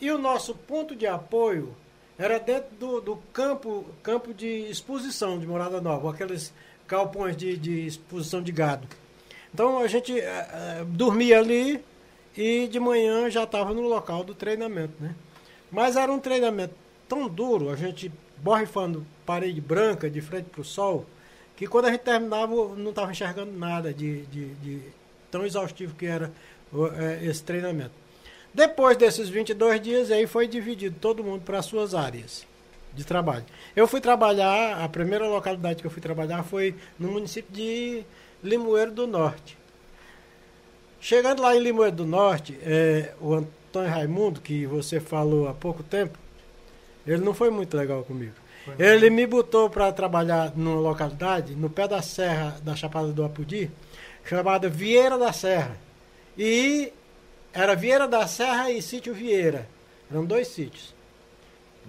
[0.00, 1.74] E o nosso ponto de apoio
[2.18, 6.52] era dentro do, do campo, campo de exposição de Morada Nova, aqueles
[6.88, 8.86] galpões de, de exposição de gado.
[9.52, 11.82] Então a gente eh, dormia ali
[12.36, 15.14] e de manhã já estava no local do treinamento, né?
[15.70, 16.74] Mas era um treinamento
[17.08, 21.06] tão duro, a gente borrifando parede branca de frente para o sol,
[21.56, 24.82] que quando a gente terminava não estava enxergando nada de, de, de
[25.30, 26.32] tão exaustivo que era
[26.72, 27.92] eh, esse treinamento.
[28.52, 32.46] Depois desses 22 dias, aí foi dividido todo mundo para as suas áreas
[32.92, 33.44] de trabalho.
[33.76, 38.02] Eu fui trabalhar, a primeira localidade que eu fui trabalhar foi no município de
[38.42, 39.56] Limoeiro do Norte.
[41.00, 45.54] Chegando lá em Limoeiro do Norte, é, o, An- Antônio Raimundo, que você falou há
[45.54, 46.18] pouco tempo,
[47.06, 48.32] ele não foi muito legal comigo.
[48.78, 53.70] Ele me botou para trabalhar numa localidade, no pé da serra da Chapada do Apudi,
[54.24, 55.78] chamada Vieira da Serra.
[56.36, 56.92] E
[57.52, 59.68] era Vieira da Serra e Sítio Vieira.
[60.10, 60.94] Eram dois sítios.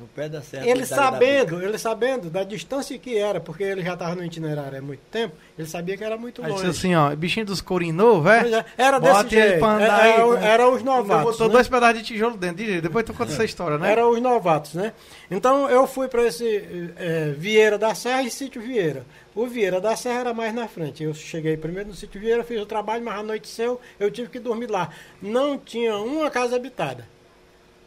[0.02, 0.68] No pé da serra.
[0.68, 4.82] Ele sabendo, ele sabendo da distância que era, porque ele já estava no itinerário há
[4.82, 6.66] muito tempo, ele sabia que era muito Aí longe.
[6.66, 8.40] disse assim, ó, bichinho dos corinhos novo, é?
[8.52, 9.60] é, Era Bota desse ele jeito.
[9.60, 11.32] pra andar era, aí, era, com- era os novatos.
[11.34, 11.54] botou né?
[11.54, 12.64] dois pedaços de tijolo dentro.
[12.66, 13.92] Aí, Depois tu conta essa história, né?
[13.92, 14.92] Era os novatos, né?
[15.30, 19.06] Então eu fui para esse eh, Vieira da Serra e Sítio Vieira.
[19.36, 21.04] O Vieira da Serra era mais na frente.
[21.04, 24.70] Eu cheguei primeiro no Sítio Vieira, fiz o trabalho, mas anoiteceu, eu tive que dormir
[24.70, 24.90] lá.
[25.22, 27.08] Não tinha uma casa habitada.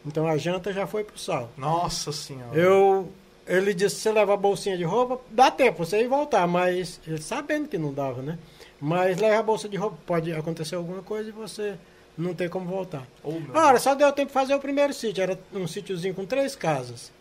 [0.05, 1.49] Então a janta já foi pro sal.
[1.57, 2.55] Nossa senhora.
[2.57, 3.11] Eu,
[3.47, 7.21] ele disse, você leva a bolsinha de roupa, dá tempo você ir voltar, mas ele
[7.21, 8.37] sabendo que não dava, né?
[8.79, 11.75] Mas leva a bolsa de roupa, pode acontecer alguma coisa e você
[12.17, 13.07] não tem como voltar.
[13.23, 16.55] Oh, Ora, só deu tempo de fazer o primeiro sítio, era um sítiozinho com três
[16.55, 17.11] casas.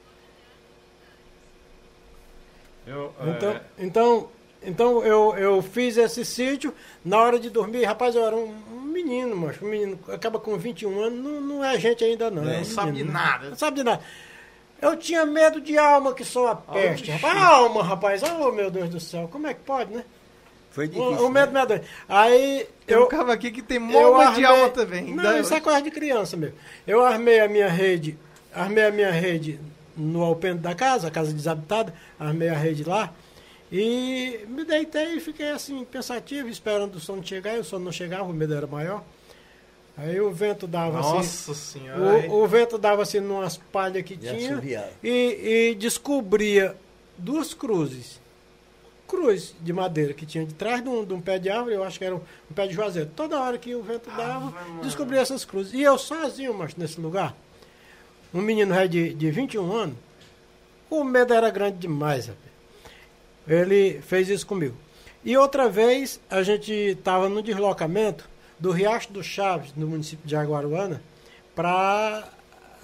[2.87, 4.29] Eu, Então, é, então,
[4.63, 6.75] então eu, eu fiz esse sítio,
[7.05, 10.57] na hora de dormir, rapaz, eu era um, um menino, mas um menino acaba com
[10.57, 12.45] 21 anos, não, não é gente ainda não.
[12.45, 13.25] Não é um sabe de menino, né?
[13.25, 13.51] nada.
[13.51, 14.01] Não sabe de nada.
[14.81, 17.11] Eu tinha medo de alma que sou a peste.
[17.11, 17.23] Oxi.
[17.23, 18.23] Rapaz, alma, rapaz.
[18.23, 19.29] Oh, meu Deus do céu.
[19.31, 20.05] Como é que pode, né?
[20.71, 21.27] Foi O, difícil.
[21.27, 21.53] o medo né?
[21.53, 21.83] me adora.
[22.09, 23.09] Aí Tem eu.
[23.13, 25.15] um aqui que tem eu mola de alma também.
[25.15, 26.57] Não, isso é coisa de criança mesmo.
[26.87, 28.19] Eu armei a minha rede,
[28.53, 29.61] armei a minha rede
[29.97, 33.13] no alpendre da casa, a casa desabitada, armei a rede lá.
[33.77, 37.91] E me deitei e fiquei assim, pensativo, esperando o sono chegar, e o sono não
[37.91, 39.03] chegava, o medo era maior.
[39.97, 41.13] Aí o vento dava assim.
[41.13, 42.31] Nossa senhora.
[42.31, 44.63] O, o vento dava assim numas palhas que E tinha
[45.03, 46.77] e, e descobria
[47.19, 48.21] duas cruzes.
[49.09, 51.83] Cruz de madeira que tinha de trás de um, de um pé de árvore, eu
[51.83, 53.11] acho que era um, um pé de juazeiro.
[53.17, 55.75] Toda hora que o vento dava, descobria essas cruzes.
[55.75, 57.37] E eu sozinho, mas nesse lugar,
[58.33, 59.97] um menino de, de 21 anos,
[60.89, 62.44] o medo era grande demais, rapaz.
[63.47, 64.77] Ele fez isso comigo.
[65.25, 70.33] E outra vez, a gente estava no deslocamento do Riacho do Chaves, no município de
[70.33, 71.03] Jaguaruana,
[71.55, 72.29] para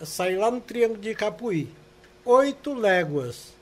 [0.03, 1.69] sair lá no Triângulo de Capuí.
[2.25, 3.53] Oito léguas,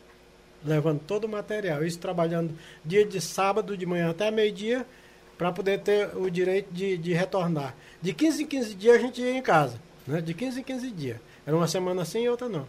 [0.64, 1.84] levando todo o material.
[1.84, 4.86] Isso trabalhando dia de sábado, de manhã até meio-dia,
[5.36, 7.74] para poder ter o direito de, de retornar.
[8.02, 9.80] De 15 em 15 dias a gente ia em casa.
[10.06, 10.20] Né?
[10.20, 11.18] De 15 em 15 dias.
[11.46, 12.66] Era uma semana sim e outra não.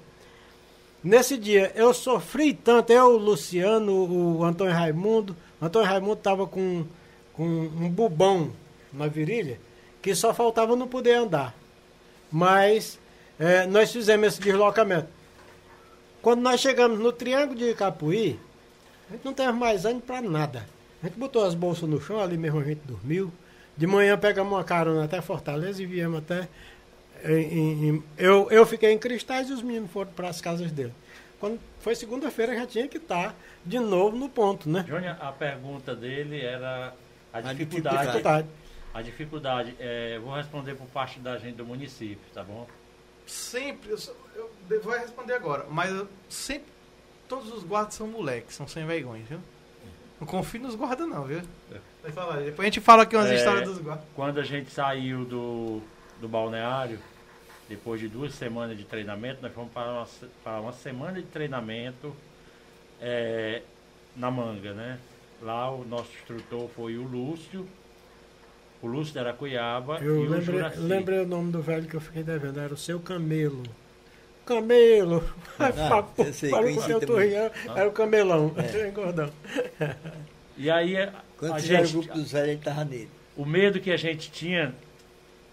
[1.04, 5.36] Nesse dia eu sofri tanto, eu, o Luciano, o Antônio Raimundo.
[5.62, 6.86] O Antônio Raimundo estava com,
[7.34, 8.52] com um bubão
[8.92, 9.60] na virilha
[10.02, 11.56] que só faltava não poder andar.
[12.32, 13.00] Mas
[13.40, 15.08] eh, nós fizemos esse deslocamento.
[16.22, 18.40] Quando nós chegamos no Triângulo de Capuí,
[19.10, 20.66] a gente não teve mais ânimo para nada.
[21.02, 23.32] A gente botou as bolsas no chão, ali mesmo a gente dormiu.
[23.76, 26.48] De manhã pegamos uma carona até Fortaleza e viemos até.
[27.26, 30.94] Em- em- eu, eu fiquei em Cristais e os meninos foram para as casas dele.
[31.40, 33.34] Quando foi segunda-feira já tinha que estar
[33.66, 34.84] de novo no ponto, né?
[34.88, 36.94] Júnior, a pergunta dele era
[37.34, 37.56] a A dificuldade.
[37.56, 38.08] dificuldade.
[38.08, 38.48] Dificuldade.
[38.94, 42.68] A dificuldade, é, vou responder por parte da gente do município, tá bom?
[43.26, 46.68] Sempre, eu, eu vou responder agora, mas eu sempre,
[47.28, 49.40] todos os guardas são moleques, são sem vergonha, viu?
[50.20, 51.42] Não confio nos guardas não, viu?
[52.14, 53.36] Falar, depois a gente fala aqui umas É.
[53.36, 54.04] histórias dos guardas.
[54.16, 55.82] Quando a gente saiu do,
[56.20, 57.00] do balneário,
[57.70, 60.08] depois de duas semanas de treinamento, nós fomos para uma,
[60.44, 62.14] para uma semana de treinamento
[63.00, 63.62] é,
[64.16, 64.98] na manga, né?
[65.42, 67.66] Lá o nosso instrutor foi o Lúcio,
[68.82, 70.80] o Lúcio da Aracuiaba Eu e o lembrei, Juraci.
[70.80, 73.64] lembrei o nome do velho que eu fiquei devendo, era o seu Camelo.
[74.46, 75.24] Camelo!
[75.60, 77.00] Ah, eu sei, com o seu.
[77.00, 78.90] Turrinhão, era o camelão, É.
[78.92, 79.30] gordão.
[80.58, 83.10] E aí a, Quando a gente, o grupo dos velhos, ele estava nele.
[83.38, 84.74] o medo que a gente tinha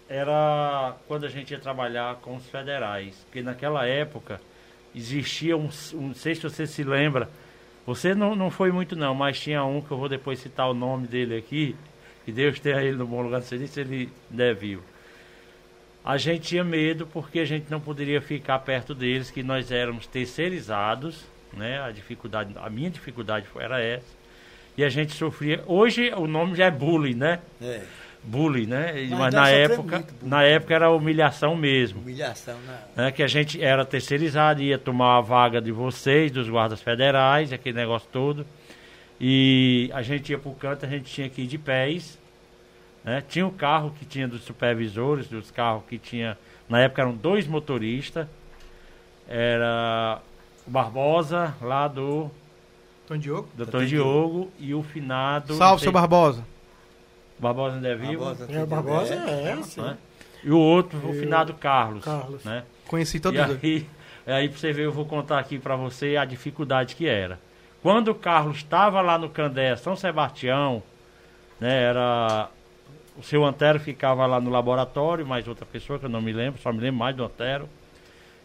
[0.09, 3.15] era quando a gente ia trabalhar com os federais.
[3.25, 4.39] Porque naquela época
[4.95, 7.29] existia um, um não sei se você se lembra,
[7.85, 10.73] você não, não foi muito não, mas tinha um que eu vou depois citar o
[10.73, 11.75] nome dele aqui,
[12.25, 14.81] que Deus tenha ele no bom lugar, não sei se ele der viu.
[16.03, 20.07] A gente tinha medo porque a gente não poderia ficar perto deles, que nós éramos
[20.07, 21.81] terceirizados, né?
[21.81, 24.15] A dificuldade, a minha dificuldade era essa.
[24.77, 25.63] E a gente sofria.
[25.65, 27.39] Hoje o nome já é bullying, né?
[27.61, 27.81] É,
[28.27, 28.93] bullying, né?
[29.09, 32.55] Mas Mas, na época, na época era humilhação mesmo, humilhação.
[32.95, 33.05] Na...
[33.05, 33.11] né?
[33.11, 37.77] Que a gente era terceirizado, ia tomar a vaga de vocês, dos guardas federais, aquele
[37.77, 38.45] negócio todo.
[39.19, 42.19] E a gente ia pro canto, a gente tinha que ir de pés,
[43.03, 43.23] né?
[43.27, 46.37] Tinha o carro que tinha dos supervisores, dos carros que tinha,
[46.69, 48.27] na época eram dois motoristas.
[49.27, 50.19] Era
[50.65, 52.29] o Barbosa, lá do
[53.07, 53.47] Tom Diogo.
[53.55, 53.57] Dr.
[53.63, 55.49] Doutor Diogo, e o finado.
[55.53, 56.43] não Salve, sei- seu Barbosa.
[57.39, 58.25] Barbosa ainda é vivo.
[58.25, 59.81] Barbosa, É, o Barbosa é, é, sim.
[59.81, 59.97] né?
[60.43, 62.03] E o outro, o E o finado Carlos.
[62.05, 62.43] Carlos.
[62.43, 62.63] Né?
[62.87, 63.63] Conheci todos E dois.
[63.63, 63.85] aí,
[64.25, 67.39] aí pra você ver, eu vou contar aqui para você a dificuldade que era.
[67.81, 70.81] Quando o Carlos estava lá no Candé, São Sebastião,
[71.59, 72.49] né, era
[73.17, 76.61] o seu Antero ficava lá no laboratório, mais outra pessoa que eu não me lembro,
[76.61, 77.67] só me lembro mais do Antero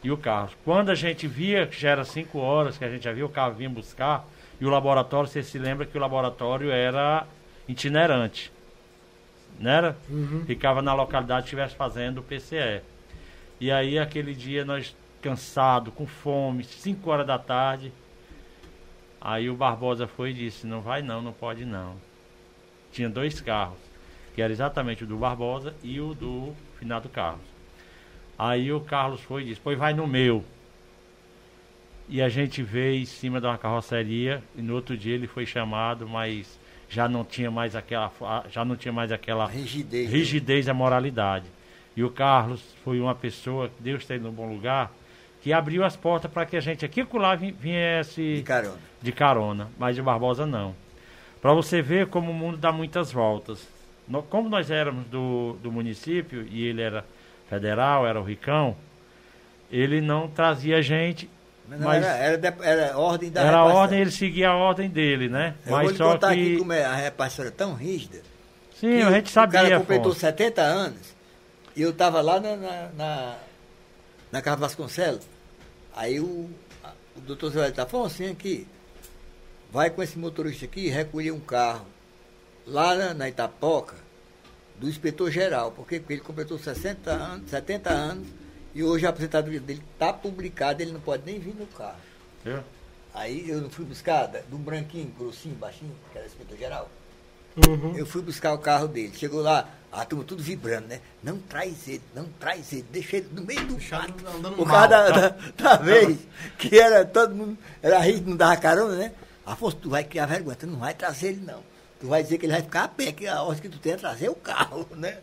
[0.02, 0.54] e o Carlos.
[0.64, 3.28] Quando a gente via que já era 5 horas, que a gente já via o
[3.28, 4.24] carro vinha buscar,
[4.60, 7.26] e o laboratório, você se lembra que o laboratório era
[7.68, 8.51] itinerante.
[9.62, 9.96] Não era?
[10.10, 10.44] Uhum.
[10.44, 12.82] Ficava na localidade que estivesse fazendo o PCE.
[13.60, 17.92] E aí aquele dia nós cansado, com fome, 5 horas da tarde.
[19.20, 21.94] Aí o Barbosa foi e disse, não vai não, não pode não.
[22.90, 23.78] Tinha dois carros,
[24.34, 27.46] que era exatamente o do Barbosa e o do finado Carlos.
[28.36, 30.44] Aí o Carlos foi e disse, pois vai no meu.
[32.08, 35.46] E a gente veio em cima de uma carroceria e no outro dia ele foi
[35.46, 36.58] chamado, mas
[36.92, 38.12] já não tinha mais aquela
[38.50, 40.10] já não tinha mais aquela Rigidez.
[40.10, 40.16] né?
[40.18, 41.46] rigidez da moralidade.
[41.96, 44.92] E o Carlos foi uma pessoa, que Deus tem no bom lugar,
[45.42, 48.78] que abriu as portas para que a gente aqui lá vi- viesse De carona.
[49.00, 50.74] de carona, mas o Barbosa não.
[51.40, 53.66] Para você ver como o mundo dá muitas voltas.
[54.06, 57.04] No- como nós éramos do, do município e ele era
[57.48, 58.76] federal, era o Ricão,
[59.70, 61.28] ele não trazia gente,
[61.78, 65.54] Mas, era, era, era ordem da era a ordem, ele seguia a ordem dele, né?
[65.64, 66.58] Eu vou mas lhe só contar aqui que.
[66.58, 68.20] como é, a repartição era tão rígida.
[68.78, 69.60] Sim, a gente O sabia.
[69.62, 70.20] cara completou Afonso.
[70.20, 71.12] 70 anos
[71.76, 73.36] e eu estava lá na, na, na,
[74.30, 75.24] na Casa Vasconcelos.
[75.94, 76.50] Aí o,
[77.16, 78.66] o doutor Zé está falando assim aqui,
[79.70, 81.86] vai com esse motorista aqui recolher um carro
[82.66, 83.96] lá na, na Itapoca
[84.78, 88.28] do inspetor geral, porque, porque ele completou 60 anos, 70 anos
[88.74, 92.00] e hoje a aposentadoria dele está publicada, ele não pode nem vir no carro.
[92.44, 92.60] Viu?
[93.14, 96.88] Aí eu não fui buscar, do branquinho, grossinho, baixinho, que era inspetor geral.
[97.56, 97.94] Uhum.
[97.96, 99.12] Eu fui buscar o carro dele.
[99.14, 101.00] Chegou lá, a turma tudo vibrando, né?
[101.22, 104.54] Não traz ele, não traz ele, deixa ele no meio do mato.
[104.56, 105.28] Por mal, causa da, tá?
[105.28, 106.18] da, da vez
[106.56, 109.12] que era todo mundo, era rígido, não dava carona, né?
[109.44, 111.62] Afonso, tu vai criar vergonha, tu não vai trazer ele não.
[112.00, 113.92] Tu vai dizer que ele vai ficar a pé, que a ordem que tu tem
[113.92, 115.18] é trazer o carro, né?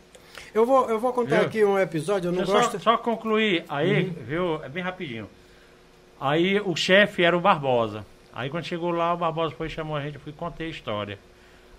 [0.54, 1.46] Eu vou, eu vou contar Viu?
[1.46, 2.72] aqui um episódio, eu não Deixa gosto.
[2.80, 3.64] só, só concluir.
[3.70, 4.64] Aí, viu?
[4.64, 5.30] É bem rapidinho.
[6.20, 8.06] Aí o chefe era o Barbosa.
[8.34, 10.70] Aí quando chegou lá, o Barbosa foi e chamou a gente, eu fui contei a
[10.70, 11.18] história.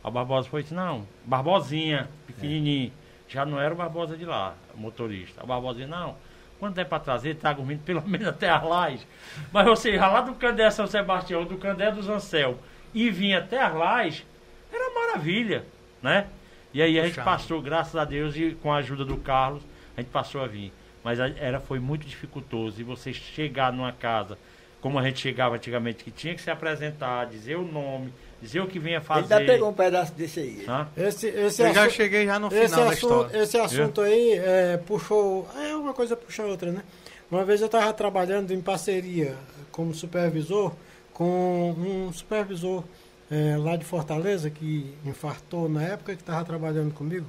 [0.02, 2.92] O Barbosa foi disse, não, Barbosinha, pequenininho.
[3.28, 5.42] Já não era o Barbosa de lá, motorista.
[5.44, 6.16] O Barbosinha, não,
[6.58, 9.06] quando é para trazer, traga o menino pelo menos até as lajes.
[9.52, 12.58] Mas você ia lá do Candé São Sebastião, do Candé dos Ancel,
[12.94, 14.24] e vinha até as lajes,
[14.72, 15.64] era maravilha,
[16.02, 16.26] né?
[16.72, 19.62] E aí a gente passou, graças a Deus, e com a ajuda do Carlos,
[19.96, 20.72] a gente passou a vir.
[21.02, 22.80] Mas a- era, foi muito dificultoso.
[22.80, 24.38] E você chegar numa casa,
[24.80, 28.66] como a gente chegava antigamente, que tinha que se apresentar, dizer o nome, dizer o
[28.66, 29.34] que vinha Ele fazer.
[29.34, 30.64] ainda pegou um pedaço desse aí.
[30.68, 30.86] Hã?
[30.96, 33.42] Esse, esse Eu já cheguei já no esse final da assunto, história.
[33.42, 35.48] esse assunto aí é, puxou.
[35.56, 36.82] É uma coisa puxa outra, né?
[37.30, 39.36] Uma vez eu estava trabalhando em parceria
[39.72, 40.72] como supervisor
[41.12, 42.82] com um supervisor
[43.30, 47.26] é, lá de Fortaleza que infartou na época que estava trabalhando comigo.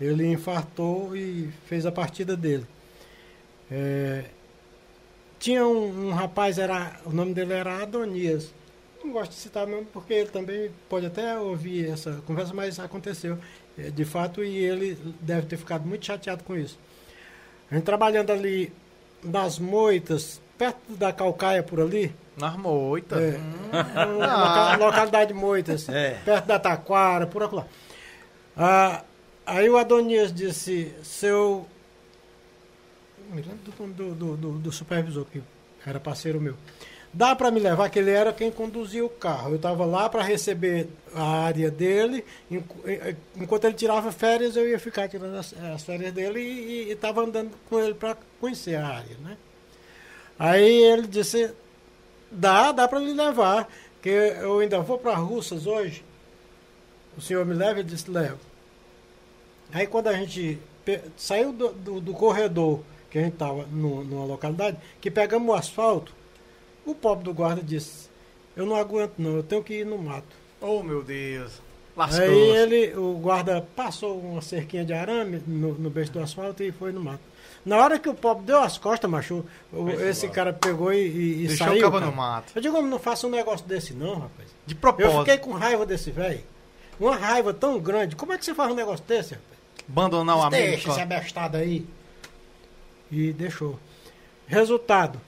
[0.00, 2.66] Ele infartou e fez a partida dele.
[3.70, 4.24] É,
[5.38, 8.52] tinha um, um rapaz, era, o nome dele era Adonias.
[9.04, 13.38] Não gosto de citar mesmo porque ele também pode até ouvir essa conversa, mas aconteceu
[13.78, 16.78] é, de fato e ele deve ter ficado muito chateado com isso.
[17.70, 18.72] A gente trabalhando ali
[19.22, 23.20] nas moitas, perto da Calcaia por ali, Nas moitas.
[23.20, 24.18] é, Hum.
[24.18, 26.18] loca- localidade de Moitas, É.
[26.24, 27.66] perto da Taquara, por acolá.
[28.56, 29.02] Ah,
[29.46, 31.66] aí o Adonias disse, seu.
[33.28, 33.58] eu Me lembro
[33.92, 35.40] do, do, do, do- supervisor, que
[35.86, 36.54] era parceiro meu.
[37.12, 39.50] Dá para me levar, que ele era quem conduzia o carro.
[39.50, 42.24] Eu estava lá para receber a área dele.
[42.50, 42.76] enqu-
[43.36, 47.50] Enquanto ele tirava férias, eu ia ficar tirando as, as férias dele e estava andando
[47.68, 49.16] com ele para conhecer a área.
[49.24, 49.36] Né?
[50.38, 51.52] Aí ele disse,
[52.30, 53.68] Dá, dá para me levar.
[54.02, 56.04] Que eu ainda vou para Russas hoje.
[57.16, 57.80] O senhor me leva?
[57.80, 58.38] Ele disse, levo.
[59.72, 60.58] Aí quando a gente
[61.16, 62.80] saiu do, do, do corredor,
[63.10, 66.12] que a gente estava numa localidade, que pegamos o asfalto,
[66.84, 68.08] o pobre do guarda disse,
[68.56, 70.36] eu não aguento não, eu tenho que ir no mato.
[70.60, 71.60] Oh, meu Deus.
[71.96, 72.24] Lascou.
[72.24, 76.72] Aí ele, o guarda passou uma cerquinha de arame no, no beijo do asfalto e
[76.72, 77.20] foi no mato.
[77.64, 80.34] Na hora que o pobre deu as costas, macho, o- esse embora.
[80.34, 81.78] cara pegou e, e, e Deixou saiu.
[81.78, 82.10] o cabo cara.
[82.10, 82.52] no mato.
[82.54, 84.48] Eu digo, "Homem, não faça um negócio desse não, rapaz.
[84.66, 85.18] De Eu propósito.
[85.20, 86.42] fiquei com raiva desse velho.
[86.98, 88.16] Uma raiva tão grande.
[88.16, 89.50] Como é que você faz um negócio desse, rapaz?
[89.88, 90.62] Abandonar o amigo.
[90.62, 91.86] Deixa esse abestado aí.
[93.10, 93.78] E deixou.
[94.46, 95.20] Resultado.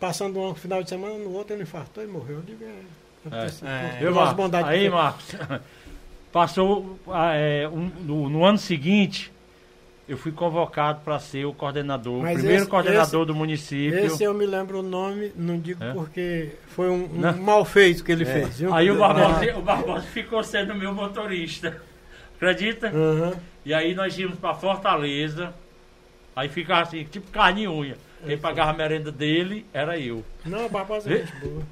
[0.00, 2.36] Passando um final de semana, no outro ele infartou e morreu.
[2.36, 3.98] Eu digo, é, É.
[3.98, 4.54] Viu, pelas Marcos?
[4.64, 5.24] Aí, Marcos,
[6.32, 9.32] passou ah, é, um- no, no ano seguinte,
[10.08, 13.98] eu fui convocado para ser o coordenador, o Mas primeiro esse- coordenador esse- do município.
[13.98, 15.92] Esse eu me lembro o nome, não digo É?
[15.92, 18.26] porque foi um, um mal feito que ele É.
[18.26, 18.72] fez, viu?
[18.74, 21.80] Aí o Barbosa, o Barbosa ficou sendo meu motorista.
[22.36, 22.88] Acredita?
[22.88, 23.34] Aham.
[23.66, 25.52] E aí nós íamos para Fortaleza.
[26.34, 27.96] Aí ficava assim, tipo carne e unha.
[28.24, 30.24] Quem pagava a merenda dele era eu.
[30.44, 31.62] Não, o Barbosa é gente boa.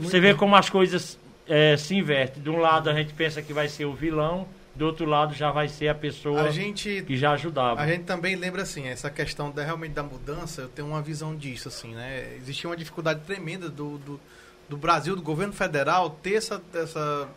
[0.00, 2.42] Você vê como as coisas eh, se invertem.
[2.42, 5.50] De um lado a gente pensa que vai ser o vilão, do outro lado já
[5.50, 7.80] vai ser a pessoa A gente que já ajudava.
[7.80, 11.36] A gente também lembra assim, essa questão da, realmente da mudança, eu tenho uma visão
[11.36, 12.36] disso, assim, né?
[12.36, 14.20] Existia uma dificuldade tremenda do, do,
[14.68, 17.28] do Brasil, do governo federal, ter essa, essa,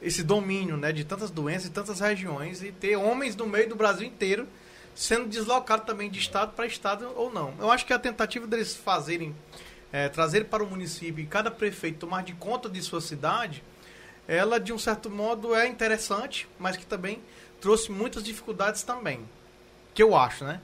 [0.00, 3.74] esse domínio né, de tantas doenças e tantas regiões e ter homens no meio do
[3.74, 4.46] Brasil inteiro
[4.94, 7.52] sendo deslocados também de estado para estado ou não.
[7.58, 9.34] Eu acho que a tentativa deles fazerem,
[9.92, 13.62] é, trazerem para o município e cada prefeito tomar de conta de sua cidade,
[14.26, 17.20] ela de um certo modo é interessante, mas que também
[17.60, 19.20] trouxe muitas dificuldades também.
[19.94, 20.60] Que eu acho, né?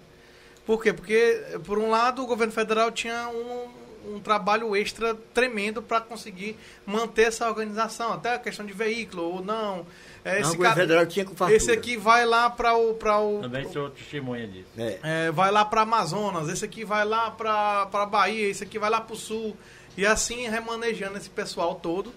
[0.66, 0.92] Por quê?
[0.92, 6.56] Porque, por um lado, o governo federal tinha um, um trabalho extra tremendo para conseguir
[6.86, 9.86] manter essa organização, até a questão de veículo ou não.
[10.24, 11.56] É, Não, esse, o governo cara- federal tinha com fartura.
[11.56, 14.68] esse aqui vai lá para o, pra o Também sou testemunha disso.
[14.76, 14.98] É.
[15.02, 19.00] é, vai lá para Amazonas, esse aqui vai lá para Bahia, esse aqui vai lá
[19.00, 19.56] para o Sul.
[19.96, 22.12] E assim remanejando esse pessoal todo,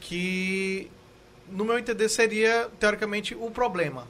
[0.00, 0.90] que,
[1.50, 4.06] no meu entender, seria, teoricamente, o problema.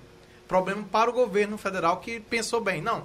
[0.46, 3.04] Problema para o governo federal que pensou bem, não,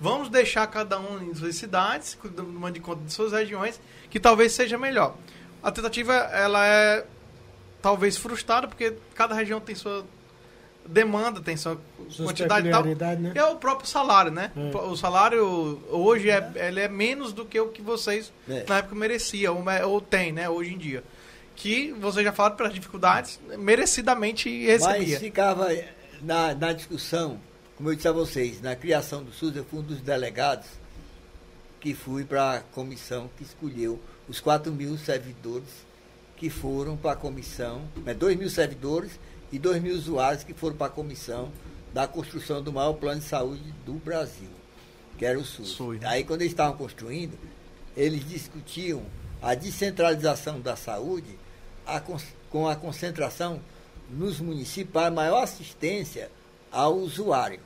[0.00, 3.80] vamos deixar cada um em suas cidades, uma de conta de suas regiões,
[4.10, 5.14] que talvez seja melhor.
[5.62, 7.04] A tentativa, ela é
[7.82, 10.04] talvez frustrada, porque cada região tem sua
[10.86, 11.78] demanda, tem sua
[12.10, 12.82] Suas quantidade e tal.
[12.84, 13.32] né?
[13.34, 14.52] É o próprio salário, né?
[14.54, 14.76] É.
[14.76, 18.64] O salário hoje é, ele é menos do que o que vocês É.
[18.68, 20.48] na época mereciam, ou, ou tem, né?
[20.48, 21.02] Hoje em dia.
[21.56, 24.98] Que você já falou pelas dificuldades, merecidamente recebia.
[24.98, 25.68] Mas ficava
[26.20, 27.38] na, na discussão,
[27.76, 30.66] como eu disse a vocês, na criação do SUS, eu fui um dos delegados
[31.80, 35.68] que fui para a comissão que escolheu os 4 mil servidores
[36.36, 39.12] que foram para a comissão, né, 2 mil servidores
[39.52, 41.52] e 2 mil usuários que foram para a comissão
[41.92, 44.48] da construção do maior plano de saúde do Brasil,
[45.16, 45.68] que era o SUS.
[45.68, 46.08] SUS, né?
[46.08, 47.38] Aí quando eles estavam construindo,
[47.96, 49.02] eles discutiam
[49.40, 51.38] a descentralização da saúde
[51.86, 52.00] a
[52.50, 53.60] com a concentração
[54.10, 56.30] nos municípios para maior assistência
[56.70, 57.60] ao usuário.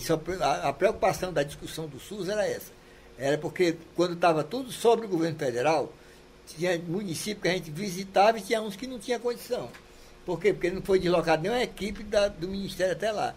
[0.00, 2.72] Só pre- a, a preocupação da discussão do SUS era essa.
[3.18, 5.92] Era porque quando estava tudo sobre o governo federal,
[6.46, 9.68] tinha município que a gente visitava e tinha uns que não tinha condição.
[10.24, 10.52] Por quê?
[10.52, 13.34] Porque não foi deslocado nenhuma equipe da- do Ministério até lá.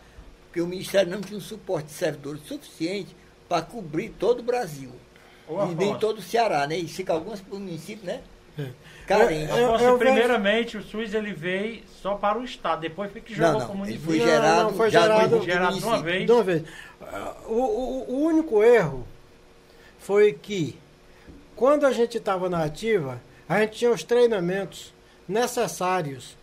[0.48, 3.16] Porque o Ministério não tinha um suporte de servidores suficiente
[3.50, 4.92] para cobrir todo o Brasil.
[5.48, 6.78] Ô, e nem todo o Ceará, né?
[6.78, 8.22] E fica alguns municípios, né?
[8.58, 8.70] É.
[9.08, 13.34] Eu- eu vejo- primeiramente, o SUS ele veio só para o Estado, depois foi que
[13.40, 14.06] Não, jogou não, para o ele município.
[14.08, 16.26] foi Não, gerado, não, foi gerado- gerado de uma vez.
[16.26, 16.64] De uma vez.
[17.02, 19.06] Ah, O, o- o único erro
[20.00, 20.78] foi que,
[21.56, 24.94] quando a gente estava na ativa, a gente tinha os treinamentos
[25.28, 26.36] necessários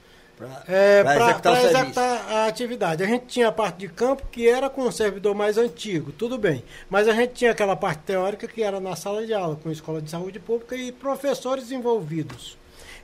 [0.48, 1.76] Pra- é, pra para executar serviço.
[1.78, 3.02] executar a atividade.
[3.02, 6.38] A gente tinha a parte de campo que era com o servidor mais antigo, tudo
[6.38, 6.62] bem.
[6.90, 10.00] Mas a gente tinha aquela parte teórica que era na sala de aula, com escola
[10.02, 12.56] de saúde pública e professores envolvidos.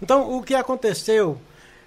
[0.03, 1.39] Então, o que aconteceu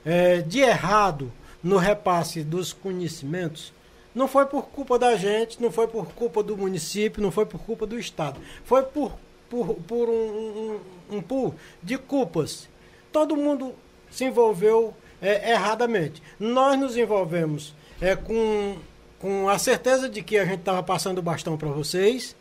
[0.05, 1.31] é, de errado
[1.63, 3.71] no repasse dos conhecimentos
[4.13, 7.59] não foi por culpa da gente, não foi por culpa do município, não foi por
[7.61, 8.39] culpa do Estado.
[8.65, 9.13] Foi por,
[9.49, 10.79] por, por um,
[11.11, 12.67] um, um pool de culpas.
[13.11, 13.73] Todo mundo
[14.09, 16.22] se envolveu é, erradamente.
[16.39, 18.76] Nós nos envolvemos é, com,
[19.19, 22.35] com a certeza de que a gente estava passando o bastão para vocês,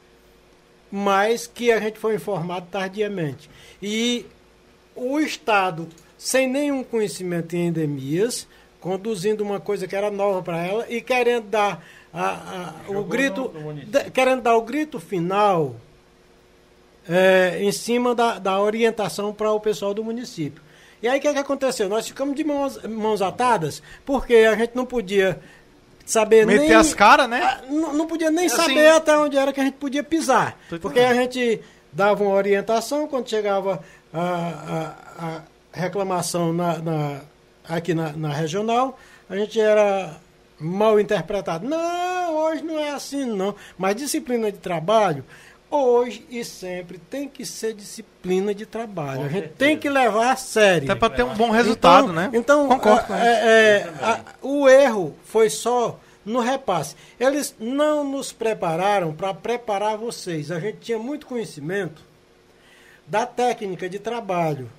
[0.91, 3.49] mas que a gente foi informado tardiamente.
[3.83, 4.27] E
[4.97, 5.87] o Estado,
[6.19, 8.47] sem nenhum conhecimento em endemias,
[8.81, 13.53] conduzindo uma coisa que era nova para ela e querendo dar a- a- o grito,
[13.87, 15.77] da- querendo dar o grito final
[17.09, 20.63] é, em cima da, da orientação para o pessoal do município.
[21.03, 21.89] E aí o que, é que aconteceu?
[21.89, 25.41] Nós ficamos de mãos, mãos atadas porque a gente não podia
[26.05, 27.41] saber Meter nem as caras, né?
[27.43, 30.59] ah, Não, não podia nem Assim- saber até onde era que a gente podia pisar.
[30.81, 31.61] Porque a gente
[31.93, 33.83] dava uma orientação quando chegava
[34.13, 35.41] a, a- a
[35.73, 37.21] reclamação na, na-
[37.69, 38.99] aqui na, na regional,
[39.29, 40.17] a gente era
[40.59, 41.67] mal interpretado.
[41.69, 43.55] Não, hoje não é assim, não.
[43.79, 45.25] Mas disciplina de trabalho,
[45.71, 49.21] hoje e sempre tem que ser disciplina de trabalho.
[49.21, 49.55] Com a gente certeza.
[49.59, 50.91] tem que levar a sério.
[50.91, 52.31] Até para ter um bom resultado, então, né?
[52.35, 56.97] Então, Concordo a- com é, é, a- o erro foi só no repasse.
[57.19, 60.51] Eles não nos prepararam para preparar vocês.
[60.51, 62.03] A gente tinha muito conhecimento
[63.07, 64.71] da técnica de trabalho.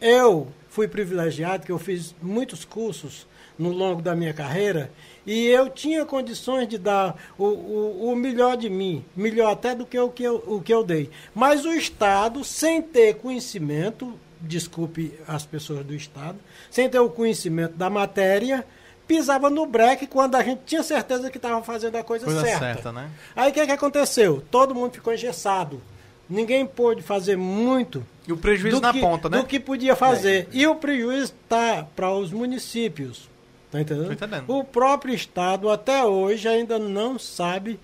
[0.00, 3.26] Eu fui privilegiado que eu fiz muitos cursos
[3.58, 4.90] no longo da minha carreira
[5.32, 9.86] e eu tinha condições de dar o, o, o melhor de mim, melhor até do
[9.86, 11.08] que o que, eu, o que eu dei.
[11.32, 16.36] Mas o Estado, sem ter conhecimento, desculpe as pessoas do Estado,
[16.68, 18.66] sem ter o conhecimento da matéria,
[19.06, 22.58] pisava no breque quando a gente tinha certeza que estava fazendo a coisa, Coisa certa.
[22.58, 23.08] certa, né?
[23.36, 24.42] Aí o que, que aconteceu?
[24.50, 25.80] Todo mundo ficou engessado.
[26.28, 29.38] Ninguém pôde fazer muito E o prejuízo na que, ponta, né?
[29.38, 30.48] do que podia fazer.
[30.52, 33.29] E o prejuízo está para os municípios.
[33.70, 34.12] Tá entendendo?
[34.12, 34.44] Entendendo.
[34.48, 37.78] O próprio Estado até hoje ainda não sabe,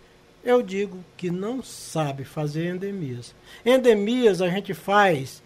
[0.44, 3.34] eu digo que não sabe fazer endemias.
[3.64, 5.42] Endemias a gente faz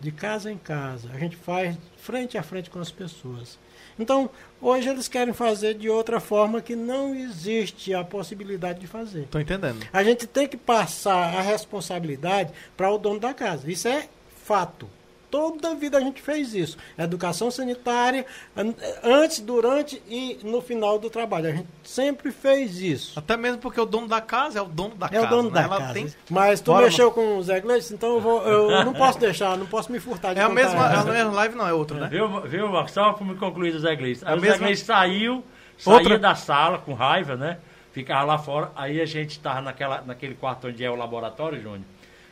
[0.00, 3.58] de casa em casa, a gente faz frente a frente com as pessoas.
[3.98, 9.28] Então, hoje eles querem fazer de outra forma que não existe a possibilidade de fazer.
[9.30, 9.86] Tô entendendo.
[9.92, 13.70] A gente tem que passar a responsabilidade para o dono da casa.
[13.70, 14.08] Isso é
[14.44, 14.88] fato.
[15.32, 16.76] Toda a vida a gente fez isso.
[16.98, 21.48] Educação sanitária, an- antes, durante e no final do trabalho.
[21.48, 23.18] A gente sempre fez isso.
[23.18, 25.26] Até mesmo porque o dono da casa é o dono da É casa.
[25.26, 25.54] o dono né?
[25.54, 25.94] da Ela casa.
[25.94, 29.18] tem- Mas tu Bora, mexeu com o Zé Gleice, então eu, vou- eu não posso
[29.18, 31.72] deixar, não posso me furtar de É a mesma, é a mesma live, não, é
[31.72, 32.08] outra, né?
[32.08, 32.92] Viu, viu Marcos?
[32.92, 34.22] Só para me concluir do Zé Gleice.
[34.26, 35.42] O mesma- Zé Gleice saiu,
[35.78, 37.56] saía Outra- da sala com raiva, né?
[37.92, 38.70] Ficava lá fora.
[38.76, 41.82] Aí a gente estava naquela, naquele quarto onde é o laboratório, Júnior.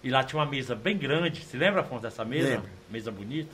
[0.02, 1.42] E lá tinha uma mesa bem grande.
[1.44, 2.48] Se lembra, Afonso, dessa mesa?
[2.48, 2.68] Lembro.
[2.90, 3.50] Mesa bonita.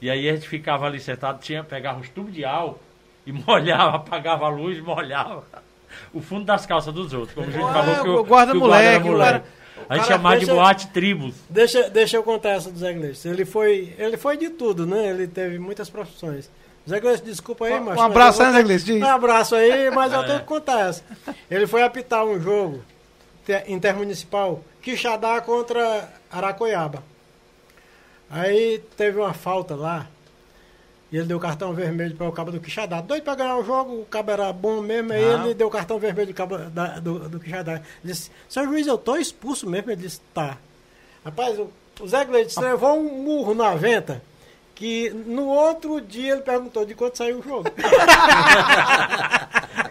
[0.00, 2.78] E aí a gente ficava ali sentado, tinha, pegava os tubos de álcool
[3.26, 5.44] e molhava, apagava a luz, molhava
[6.12, 7.32] o fundo das calças dos outros.
[7.34, 9.30] Como a gente Ué, falou que o o, guarda que o moleque, era o moleque.
[9.32, 9.44] cara-
[9.88, 11.34] a gente chamava de boate tribos.
[11.48, 13.28] Deixa, deixa eu contar essa do Zé Gleice.
[13.28, 15.08] Ele foi, ele foi de tudo, né?
[15.10, 16.50] Ele teve muitas profissões.
[16.88, 18.00] Zé Gleice, desculpa aí, Um macho.
[18.02, 18.92] abraço, mas eu né, Zé Gleice?
[18.92, 20.26] Um abraço aí, mas eu É.
[20.26, 21.02] tenho que contar essa.
[21.50, 22.82] Ele foi apitar um jogo
[23.46, 27.02] te- intermunicipal, Quixadá contra Aracoiaba.
[28.30, 30.06] Aí teve uma falta lá.
[31.10, 33.00] E ele deu cartão vermelho para o cabo do Quixadá.
[33.00, 35.12] Doido para ganhar o jogo, o cabo era bom mesmo.
[35.12, 35.42] Aí Ah.
[35.44, 37.72] ele deu cartão vermelho do, cabo da- do, do Quixadá.
[37.74, 39.90] Ele disse: Seu juiz, eu tô expulso mesmo.
[39.90, 40.56] Ele disse: Tá.
[41.24, 41.68] Rapaz, o,
[42.00, 44.22] o Zé Gleice levou um murro na venta.
[44.72, 47.64] Que no outro dia ele perguntou de quanto saiu o jogo.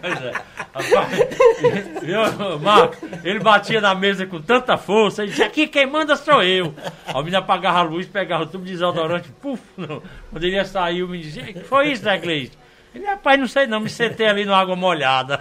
[0.06, 0.32] Pois é.
[0.73, 2.98] Rapaz, viu, Marco?
[3.23, 6.73] Ele batia na mesa com tanta força e dizia: aqui quem manda sou eu.
[7.07, 10.02] A menina apagava a luz, pegava o tubo de desodorante, puf, não.
[10.30, 12.52] quando ele ia sair, o menino dizia: que foi isso, Zé Gleide?
[12.94, 15.40] Ele, rapaz, não sei não, me sentei ali na água molhada.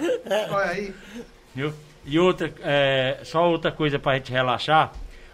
[0.51, 0.95] Olha aí.
[1.55, 1.73] Viu?
[2.07, 4.93] E outra, é, só outra coisa para a gente relaxar,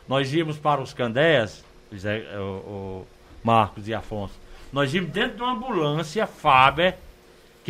[0.08, 1.64] nós íamos para os Candeias,
[1.96, 2.42] Zé- o-
[3.02, 3.06] o
[3.42, 4.34] Marcos e Afonso,
[4.72, 6.96] nós íamos dentro de uma ambulância Faber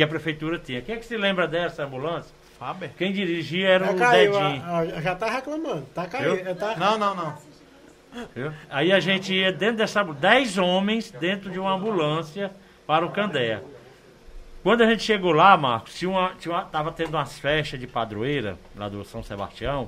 [0.01, 0.81] que a prefeitura tinha.
[0.81, 2.33] Quem é que se lembra dessa ambulância?
[2.57, 2.89] Faber?
[2.97, 4.63] Quem dirigia era Já o caiu, Dedinho.
[4.65, 5.85] a- a- já tá reclamando.
[5.93, 6.55] Tá caindo.
[6.55, 7.37] Tá, Não, não, não.
[8.35, 8.51] viu?
[8.69, 12.51] Aí a gente ia dentro dessa dez homens dentro de uma ambulância
[12.87, 13.63] para o Candeia.
[14.63, 17.85] Quando a gente chegou lá, Marcos, tinha uma, tinha uma, tava tendo umas festas de
[17.85, 19.87] padroeira lá do São Sebastião.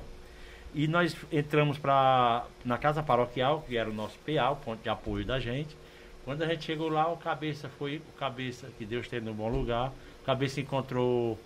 [0.72, 4.88] E nós entramos pra, na casa paroquial, que era o nosso PA, o ponto de
[4.88, 5.76] apoio da gente.
[6.24, 9.48] Quando a gente chegou lá, o cabeça foi, o cabeça, que Deus teve no bom
[9.48, 9.92] lugar,
[10.22, 11.38] o cabeça encontrou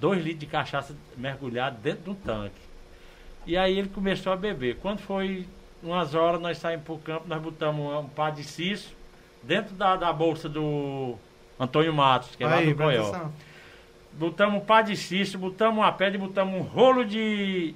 [0.00, 2.60] dois litros de cachaça mergulhado dentro de um tanque.
[3.46, 4.76] E aí ele começou a beber.
[4.76, 5.46] Quando foi
[5.82, 8.94] umas horas, nós saímos para o campo, nós botamos um, par de cisso
[9.42, 11.14] dentro da, da bolsa do
[11.58, 13.28] Antônio Matos, que é lá Aí, do presta Goió.
[14.12, 17.74] Botamos um par de cisto, botamos uma pedra e botamos um rolo de,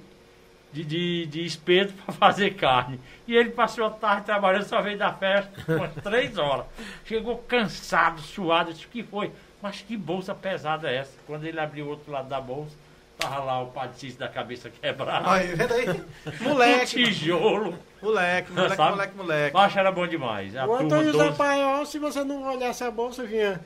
[0.73, 2.99] de, de, de espeto para fazer carne.
[3.27, 6.65] E ele passou a tarde trabalhando, só veio da festa umas três horas.
[7.05, 9.31] Chegou cansado, suado, disse, o que foi?
[9.61, 11.13] Mas que bolsa pesada é essa?
[11.25, 12.75] Quando ele abriu o outro lado da bolsa,
[13.17, 15.31] tava lá o cisto da cabeça quebrada.
[15.31, 15.85] Aí, vendo aí?
[16.41, 17.79] Um Moleque, tijolo.
[18.01, 18.91] moleque, moleque, Sabe?
[18.91, 19.53] moleque, moleque.
[19.53, 20.55] Baixo era bom demais.
[20.57, 21.37] A O Antônio José 12.
[21.37, 23.61] Paiol, se você não olhasse a bolsa, vinha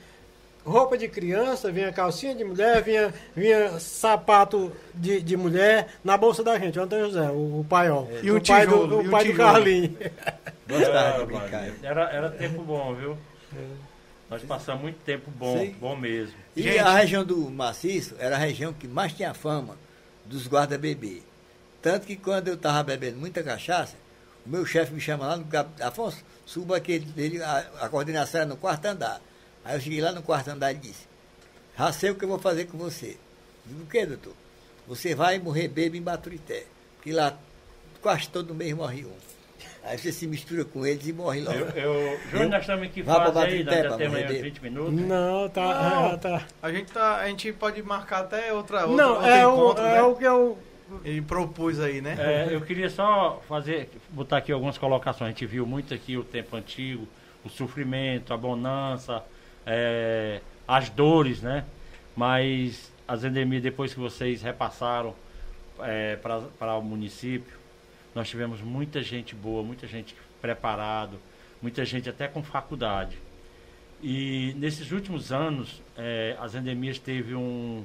[0.68, 6.44] roupa de criança, vinha calcinha de mulher, vinha, vinha sapato de, de mulher na bolsa
[6.44, 6.78] da gente.
[6.78, 8.10] O Antônio José, o, o Paiol.
[8.22, 9.34] E um o pai tijolo, do, e o pai do.
[9.38, 9.92] Carlinhos.
[10.68, 11.70] Gostava de brincar.
[11.82, 13.18] Era, era tempo bom, viu?
[14.30, 15.76] Nós passamos muito tempo bom, Sim.
[15.80, 16.34] bom mesmo.
[16.56, 16.80] E Gente.
[16.80, 19.78] a região do Maciço era a região que mais tinha fama
[20.26, 21.22] dos guarda-bebê.
[21.82, 23.96] Tanto que quando eu estava bebendo muita cachaça,
[24.46, 25.46] o meu chefe me chama lá no
[25.82, 29.22] Afonso, suba aqui, ele, ele- a, a coordenação era no quarto andar.
[29.68, 31.06] Aí eu cheguei lá no quarto andar e disse,
[31.78, 33.18] já sei o que eu vou fazer com você.
[33.66, 34.34] Digo, o que, doutor?
[34.88, 36.64] Você vai morrer bebo em Baturité.
[36.96, 37.38] Porque lá
[38.02, 39.12] quase todo mês morre um.
[39.84, 41.58] Aí você se mistura com eles e morre logo.
[41.58, 43.68] Eu, eu, Júnior, nós estamos pra fase aí?
[43.68, 44.94] Aí morrer uns 20 minutos.
[44.94, 45.90] Não, tá.
[45.90, 46.14] Não.
[46.14, 46.48] é, tá.
[46.62, 49.84] A gente, tá, a gente pode marcar até outra, outra Não, outro é, o, encontro,
[49.84, 50.02] é né?
[50.02, 50.58] o que eu.
[51.04, 52.16] Ele propus aí, né?
[52.18, 55.28] É, eu queria só fazer, botar aqui algumas colocações.
[55.28, 57.06] A gente viu muito aqui o tempo antigo,
[57.44, 59.22] o sofrimento, a bonança,
[59.68, 61.66] é, as dores, né?
[62.16, 65.14] Mas as endemias, depois que vocês repassaram
[65.82, 67.54] é, para o município,
[68.16, 71.20] nós tivemos muita gente boa, muita gente preparado,
[71.62, 73.18] muita gente até com faculdade.
[74.02, 77.84] E nesses últimos anos, é, as endemias teve um,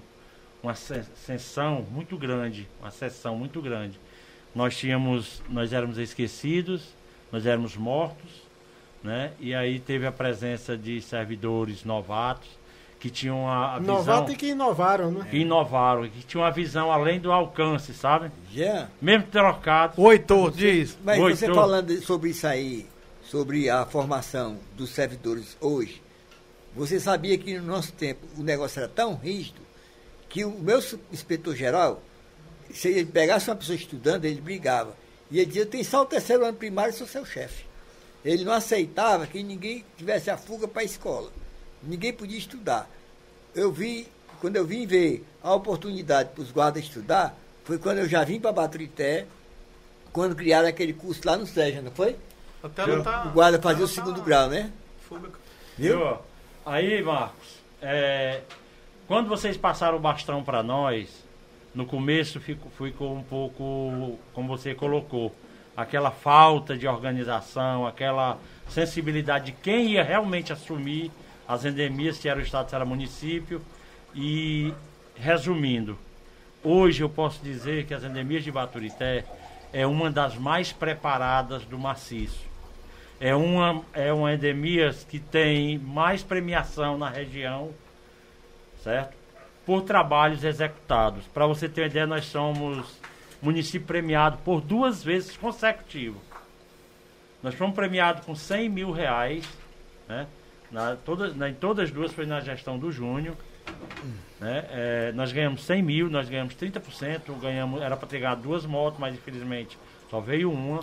[0.62, 3.98] uma ascensão muito grande, uma sessão muito grande.
[4.54, 6.94] Nós tínhamos, nós éramos esquecidos,
[7.30, 8.30] nós éramos mortos,
[9.02, 9.32] né?
[9.40, 12.48] E aí teve a presença de servidores novatos
[13.02, 13.96] que tinham a, a visão...
[13.96, 15.26] Novato e que inovaram, né?
[15.28, 18.30] Que inovaram, que tinham a visão além do alcance, sabe?
[18.54, 18.88] Yeah.
[19.00, 19.98] Mesmo trocados.
[19.98, 20.96] Oito, diz.
[21.02, 21.36] Mas Oito.
[21.36, 22.86] você falando sobre isso aí,
[23.24, 26.00] sobre a formação dos servidores hoje,
[26.76, 29.60] você sabia que no nosso tempo o negócio era tão rígido
[30.28, 30.78] que o meu
[31.12, 32.00] inspetor-geral,
[32.70, 34.96] se ele pegasse uma pessoa estudando, ele brigava.
[35.28, 37.64] E ele dizia, tem só o terceiro ano primário, sou seu chefe.
[38.24, 41.30] Ele não aceitava que ninguém tivesse a fuga para a escola.
[41.82, 42.88] Ninguém podia estudar.
[43.54, 44.06] Eu vi,
[44.40, 48.40] quando eu vim ver a oportunidade para os guardas estudar, foi quando eu já vim
[48.40, 49.26] para Baturité,
[50.12, 52.16] quando criaram aquele curso lá no SEJA, não foi?
[52.62, 53.26] Até não tá.
[53.26, 54.70] O guarda fazia o tá- segundo grau, né?
[55.08, 55.30] Fuga.
[55.76, 55.98] Viu?
[55.98, 56.18] Viu?
[56.64, 58.42] Aí, Marcos, é,
[59.08, 61.08] quando vocês passaram o bastão para nós,
[61.74, 65.34] no começo fico, ficou um pouco, como você colocou,
[65.76, 68.38] aquela falta de organização, aquela
[68.68, 71.10] sensibilidade de quem ia realmente assumir
[71.46, 73.60] as endemias, se era o Estado, se era o município.
[74.14, 74.72] E,
[75.16, 75.98] resumindo,
[76.62, 79.24] hoje eu posso dizer que as endemias de Baturité
[79.72, 82.52] é uma das mais preparadas do maciço
[83.22, 87.70] é uma, é uma endemia que tem mais premiação na região,
[88.82, 89.14] certo?
[89.64, 91.24] Por trabalhos executados.
[91.32, 92.84] Para você ter uma ideia, nós somos
[93.42, 96.22] município premiado por duas vezes consecutivas.
[97.42, 99.44] Nós fomos premiados com 100 mil reais,
[100.08, 100.26] né?
[100.70, 100.96] Na,
[101.36, 103.36] na, em todas as duas foi na gestão do Júnior.
[104.40, 104.64] Né?
[104.70, 109.14] É, nós ganhamos 100 mil, nós ganhamos 30%, ganhamos, era para ter duas motos, mas
[109.14, 109.76] infelizmente
[110.08, 110.80] só veio uma.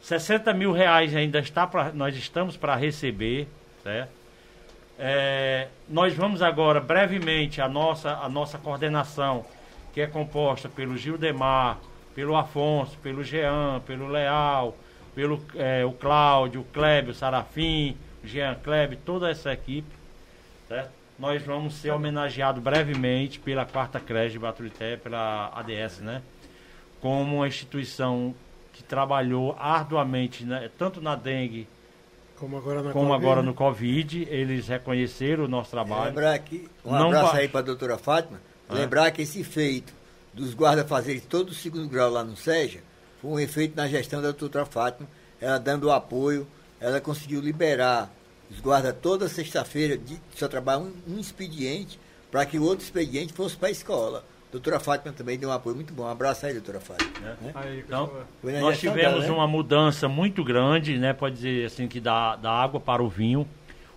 [0.00, 3.48] 60 mil reais ainda está pra, nós estamos para receber,
[3.82, 4.10] certo?
[4.98, 9.44] É, nós vamos agora brevemente a nossa a nossa coordenação
[9.96, 11.78] que é composta pelo Gildemar,
[12.14, 14.76] pelo Afonso, pelo Jean, pelo Leal,
[15.14, 19.88] pelo é, o Cláudio, o Clébio, o Sarafim, o Jean Kleb, toda essa equipe,
[20.68, 20.90] certo?
[21.18, 26.20] Nós vamos ser homenageados brevemente pela quarta creche de Baturité, pela ADS, né?
[27.00, 28.34] Como uma instituição
[28.74, 31.66] que trabalhou arduamente, né, tanto na dengue
[32.38, 33.46] Como agora na como Covid, agora né?
[33.46, 34.28] no Covid.
[34.28, 36.08] Eles reconheceram o nosso trabalho.
[36.08, 36.38] Lembrar
[36.84, 38.38] um Não abraço aí para a doutora Fátima,
[38.70, 38.74] É.
[38.74, 39.92] lembrar que esse feito
[40.34, 42.80] dos guardas fazerem todo o segundo grau lá no SEJA,
[43.22, 45.08] foi um efeito na gestão da doutora Fátima,
[45.40, 46.46] ela dando o apoio,
[46.80, 48.10] ela conseguiu liberar
[48.50, 51.98] os guardas toda sexta-feira, de- só trabalhar um, um expediente,
[52.30, 54.24] para que o outro expediente fosse para a escola.
[54.52, 56.04] Doutora Fátima também deu um apoio muito bom.
[56.04, 57.10] Um abraço aí, doutora Fátima.
[57.20, 57.36] né?
[57.54, 58.10] Aí, Então,
[58.42, 59.30] na Nós tivemos dela, né?
[59.30, 61.12] uma mudança muito grande, né?
[61.12, 63.46] Pode dizer assim que da, da água para o vinho.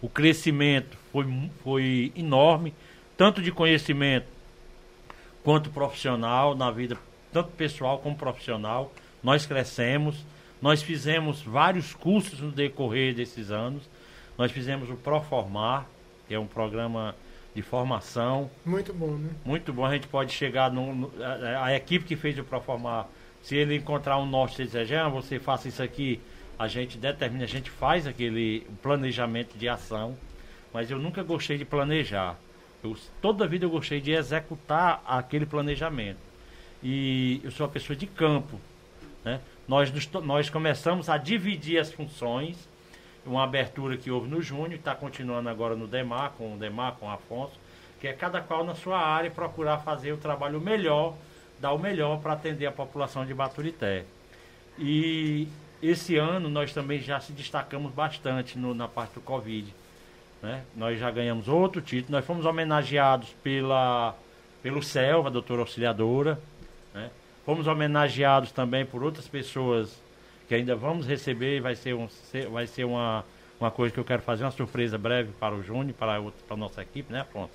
[0.02, 1.26] O crescimento foi,
[1.64, 2.74] foi enorme,
[3.18, 4.26] tanto de conhecimento
[5.44, 6.98] quanto profissional, na vida,
[7.32, 8.92] tanto pessoal como profissional.
[9.24, 10.24] Nós crescemos,
[10.62, 13.84] nós fizemos vários cursos no decorrer desses anos.
[14.38, 15.86] Nós fizemos o Proformar,
[16.28, 17.16] que é um programa
[17.56, 19.30] de formação Muito bom, né?
[19.44, 19.86] muito bom.
[19.86, 23.08] A gente pode chegar no, no- a, a equipe que fez o Proformar,
[23.42, 26.20] se ele encontrar um norte e dizer, você faça isso aqui,
[26.58, 30.16] a gente determina, a gente faz aquele planejamento de ação,
[30.74, 32.38] mas eu nunca gostei de planejar.
[32.84, 36.20] Eu, toda a vida eu gostei de executar aquele planejamento.
[36.82, 38.60] E eu sou uma pessoa de campo.
[39.24, 39.42] Né?
[39.68, 42.58] Nós, nos nós começamos a dividir as funções,
[43.26, 47.06] uma abertura que houve no Júnior, está continuando agora no Demar, com o Demar, com
[47.06, 47.60] o Afonso,
[48.00, 51.16] que é cada qual na sua área procurar fazer o trabalho melhor,
[51.60, 54.06] dar o melhor para atender a população de Baturité.
[54.78, 55.50] E
[55.84, 59.74] esse ano nós também já se destacamos bastante no- na parte do Covid.
[60.42, 60.64] Né?
[60.76, 64.16] Nós já ganhamos outro título, nós fomos homenageados pela,
[64.64, 66.40] pelo Selva, doutora auxiliadora.
[66.94, 67.10] né?
[67.46, 69.96] Fomos homenageados também por outras pessoas
[70.48, 72.08] que ainda vamos receber, vai ser, um,
[72.52, 73.24] vai ser uma,
[73.60, 76.42] uma coisa que eu quero fazer, uma surpresa breve para o Júnior, para a, outra-
[76.48, 77.54] para a nossa equipe, né, Afonso?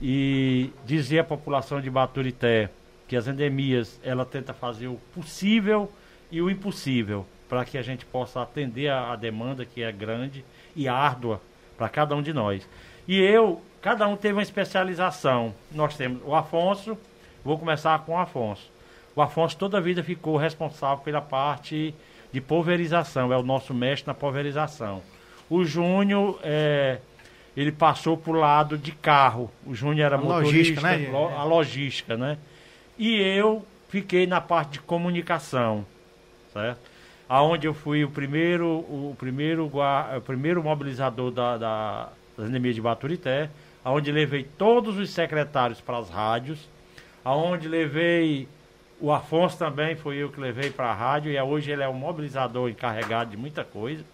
[0.00, 2.68] E dizer à população de Baturité
[3.08, 5.90] que as endemias, ela tenta fazer o possível
[6.30, 10.44] e o impossível para que a gente possa atender a, a demanda que é grande
[10.74, 11.40] e árdua
[11.76, 12.68] para cada um de nós.
[13.06, 15.54] E eu, cada um teve uma especialização.
[15.72, 16.96] Nós temos o Afonso,
[17.44, 18.70] vou começar com o Afonso.
[19.14, 21.94] O Afonso toda a vida ficou responsável pela parte
[22.32, 25.02] de pulverização, é o nosso mestre na pulverização.
[25.48, 26.98] O Júnior, é,
[27.56, 29.50] ele passou para o lado de carro.
[29.64, 31.08] O Júnior era A motorista, logística, né?
[31.10, 32.36] lo- a logística, né?
[32.98, 35.86] E eu fiquei na parte de comunicação,
[36.52, 36.80] certo?
[37.28, 42.08] Aonde eu fui o primeiro, o primeiro, o primeiro mobilizador da, da,
[42.38, 43.50] das endemias de Baturité,
[43.84, 46.68] aonde levei todos os secretários para as rádios,
[47.24, 48.48] aonde levei
[49.00, 51.94] o Afonso também, foi eu que levei para a rádio, e hoje ele é o
[51.94, 54.04] mobilizador encarregado de muita coisa.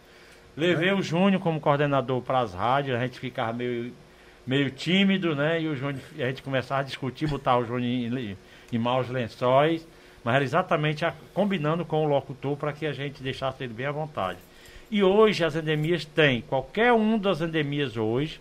[0.56, 3.92] Levei o Júnior como coordenador para as rádios, a gente ficava meio,
[4.46, 5.60] meio tímido, né?
[5.60, 8.36] E o Júnior, a gente começava a discutir, botar o Júnior em,
[8.72, 9.86] em maus lençóis,
[10.24, 13.86] mas era exatamente a- combinando com o locutor para que a gente deixasse ele bem
[13.86, 14.38] à vontade.
[14.90, 18.40] E hoje as endemias têm, qualquer um das endemias hoje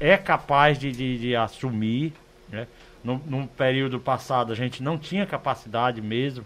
[0.00, 2.12] é capaz de, de, de assumir,
[2.48, 2.66] né?
[3.04, 6.44] No, num período passado a gente não tinha capacidade mesmo,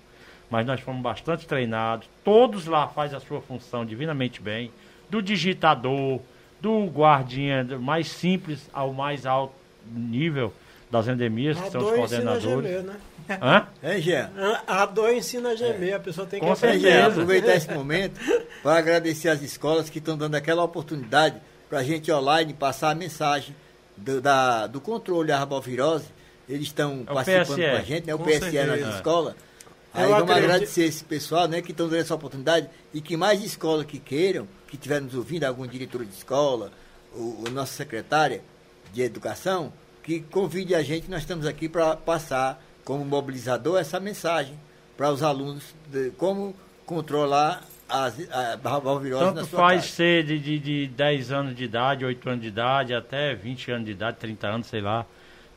[0.50, 2.08] mas nós fomos bastante treinados.
[2.24, 4.70] Todos lá fazem a sua função divinamente bem,
[5.10, 6.20] do digitador,
[6.60, 9.54] do guardinha do mais simples ao mais alto
[9.86, 10.52] nível
[10.90, 12.70] das endemias, que A são os dor ensina a coordenadores.
[12.70, 12.96] gemer, né?
[13.42, 13.66] Hã?
[13.82, 14.30] Hein, Jean?
[14.66, 16.54] A dor ensina a gemer, a pessoa tem que Com.
[16.54, 16.72] Jean?
[16.72, 17.06] certeza.
[17.08, 18.20] Aproveitar esse momento
[18.62, 21.36] para agradecer as escolas que estão dando aquela oportunidade
[21.68, 23.54] para a gente online passar a mensagem
[23.96, 26.06] do, da, do controle da arbovirose.
[26.48, 27.70] Eles estão É participando PSE.
[27.70, 28.14] com a gente, né?
[28.14, 28.90] O Com PSE nas certeza.
[28.90, 29.34] escolas.
[29.92, 33.16] Aí Eu vamos acredito- agradecer esse pessoal, né, que estão dando essa oportunidade e que
[33.16, 36.70] mais escolas que queiram, que estiver nos ouvindo, algum diretor de escola,
[37.14, 38.42] o, o nossa secretária
[38.92, 39.72] de educação,
[40.06, 44.54] que convide a gente, nós estamos aqui para passar como mobilizador essa mensagem
[44.96, 46.54] para os alunos de como
[46.86, 49.94] controlar as, a barbavirose na Tanto sua faz casa.
[49.96, 53.86] ser de, de, de 10 anos de idade, 8 anos de idade, até 20 anos
[53.86, 55.04] de idade, 30 anos, sei lá.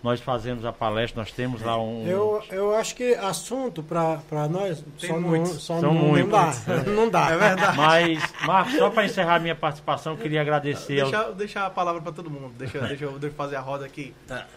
[0.01, 2.07] Nós fazemos a palestra, nós temos lá um.
[2.07, 5.51] Eu, eu acho que assunto para nós Tem só, não, muitos.
[5.61, 6.31] só São não, não muitos.
[6.31, 6.83] dá.
[6.87, 7.29] Não dá.
[7.31, 7.77] É verdade.
[7.77, 12.13] Mas, Marcos, só para encerrar minha participação, eu queria agradecer Deixa, deixa a palavra para
[12.13, 12.53] todo mundo.
[12.57, 14.13] Deixa, deixa, eu, deixa fazer a roda aqui.
[14.25, 14.47] Tá.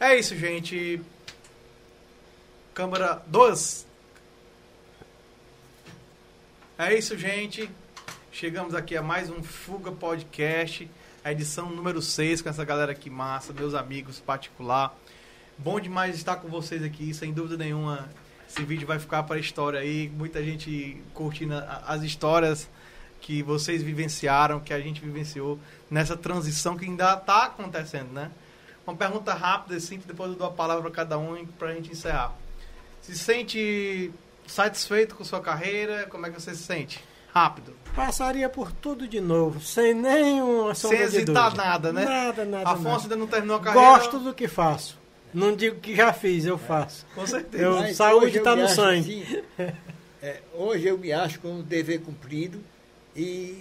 [0.00, 1.02] É isso, gente.
[2.72, 3.86] Câmara 2.
[6.78, 7.68] É isso, gente.
[8.32, 10.88] Chegamos aqui a mais um Fuga Podcast,
[11.24, 14.96] a edição número 6 com essa galera aqui massa, meus amigos particular.
[15.56, 18.08] Bom demais estar com vocês aqui, sem dúvida nenhuma.
[18.48, 21.54] Esse vídeo vai ficar para a história aí, muita gente curtindo
[21.86, 22.68] as histórias
[23.20, 25.58] que vocês vivenciaram, que a gente vivenciou
[25.90, 28.30] nessa transição que ainda está acontecendo, né?
[28.86, 31.74] Uma pergunta rápida, e simples, depois eu dou a palavra para cada um para a
[31.74, 32.32] gente encerrar.
[33.02, 34.10] Se sente
[34.46, 36.06] satisfeito com sua carreira?
[36.06, 37.04] Como é que você se sente?
[37.38, 37.72] Rápido.
[37.94, 42.04] Passaria por tudo de novo, sem nenhuma Sem sombra de hesitar nada, né?
[42.04, 43.02] Nada, nada, Afonso nada.
[43.04, 43.86] ainda não terminou a carreira.
[43.88, 44.98] Gosto do que faço.
[45.32, 47.06] Não digo que já fiz, eu faço.
[47.14, 47.62] Com certeza.
[47.62, 49.22] Eu- Mas saúde tá me no sangue.
[49.22, 49.42] assim,
[50.22, 52.60] é, hoje eu me acho com o dever cumprido
[53.14, 53.58] e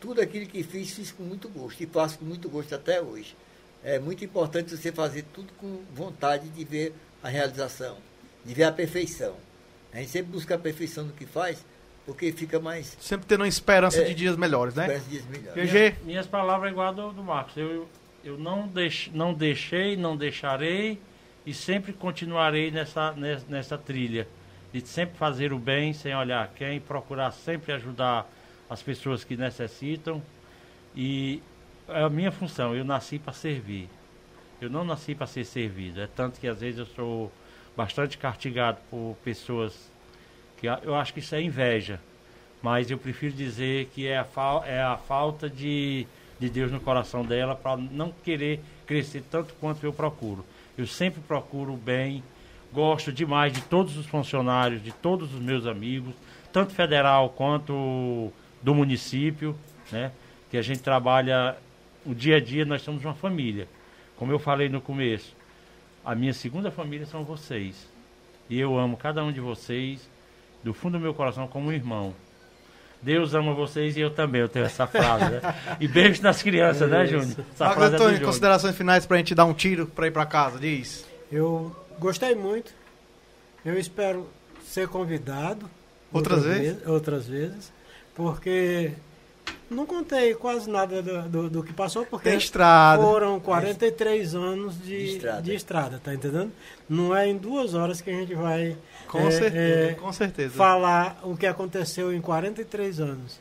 [0.00, 3.36] tudo aquilo que fiz, fiz com muito gosto e faço com muito gosto até hoje.
[3.84, 6.92] É muito importante você fazer tudo com vontade de ver
[7.22, 7.96] a realização,
[8.44, 9.34] de ver a perfeição.
[9.92, 11.58] A gente sempre busca a perfeição no que faz,
[12.06, 14.04] porque fica mais Sempre tendo uma esperança É.
[14.04, 14.86] de dias melhores, né?
[14.86, 15.70] parece dias melhores.
[15.70, 15.96] GG.
[16.04, 17.56] Minhas palavras é igual a do, do Marcos.
[17.56, 17.88] Eu,
[18.24, 20.98] eu não, deix, não deixei, não deixarei
[21.46, 24.26] e sempre continuarei nessa, nessa, nessa trilha.
[24.72, 28.26] De sempre fazer o bem sem olhar quem, procurar sempre ajudar
[28.70, 30.22] as pessoas que necessitam.
[30.96, 31.42] E
[31.88, 33.88] é a minha função, eu nasci para servir.
[34.60, 36.00] Eu não nasci para ser servido.
[36.00, 37.30] É tanto que às vezes eu sou
[37.76, 39.90] bastante castigado por pessoas
[40.62, 42.00] que eu acho que isso é inveja
[42.62, 44.26] mas eu prefiro dizer que é a,
[44.64, 46.06] é a falta de,
[46.38, 50.44] de Deus no coração dela para não querer crescer tanto quanto eu procuro.
[50.78, 52.22] Eu sempre procuro o bem,
[52.72, 56.14] gosto demais de todos os funcionários, de todos os meus amigos,
[56.52, 58.32] tanto federal quanto
[58.62, 59.56] do município,
[59.90, 60.12] né?
[60.48, 61.56] Que a gente trabalha
[62.06, 63.66] o dia a dia, nós somos uma família.
[64.16, 65.34] Como eu falei no começo,
[66.04, 67.90] a minha segunda família são vocês.
[68.48, 70.08] E eu amo cada um de vocês
[70.62, 72.14] do fundo do meu coração como um irmão.
[73.00, 75.40] Deus ama vocês e eu também, eu tenho essa frase, né?
[75.80, 77.30] E beijo nas crianças, né, Júnior?
[77.52, 78.26] Essa Marcos frase é Antônio, Júnior.
[78.28, 81.04] considerações finais pra gente dar um tiro pra ir pra casa, diz.
[81.30, 82.72] Eu gostei muito.
[83.64, 84.28] Eu espero
[84.64, 85.68] ser convidado.
[86.12, 86.86] Outras vezes?
[86.86, 87.72] Outras vezes.
[88.14, 88.92] Porque
[89.70, 93.02] não contei quase nada do, do, do que passou, porque Tem estrada.
[93.02, 95.54] foram 43 anos de, De de, estrada.
[95.54, 96.00] estrada.
[96.02, 96.52] tá entendendo?
[96.88, 98.76] Não é em duas horas que a gente vai
[99.08, 100.54] Com é, certeza, é, com certeza.
[100.54, 103.40] falar o que aconteceu em 43 anos.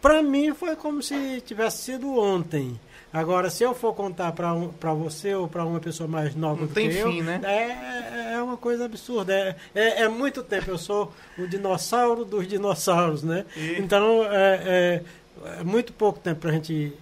[0.00, 2.78] Para mim foi como se tivesse sido ontem.
[3.12, 6.60] Agora, se eu for contar para um, pra você ou para uma pessoa mais nova
[6.60, 7.40] Não do tem que fim, eu, né?
[7.42, 9.32] é, é uma coisa absurda.
[9.34, 10.70] É, é, é muito tempo.
[10.70, 13.44] Eu sou o dinossauro dos dinossauros, né?
[13.56, 15.02] E- Então, é,
[15.44, 16.92] é- é muito pouco tempo para a gente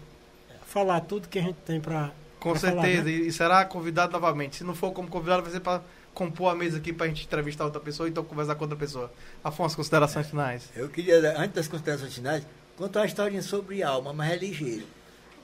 [0.67, 2.11] falar tudo que a gente tem para
[2.41, 3.11] Com Pra falar, certeza, né?
[3.11, 4.57] e será convidado novamente.
[4.57, 5.83] Se não for como convidado, vai ser para
[6.15, 8.77] compor a mesa aqui para a gente entrevistar outra pessoa e então conversar com outra
[8.79, 9.11] pessoa.
[9.43, 10.69] Afonso, considerações finais.
[10.77, 12.45] Eu queria, antes das considerações finais,
[12.77, 14.85] contar uma historinha sobre alma, mas é ligeiro.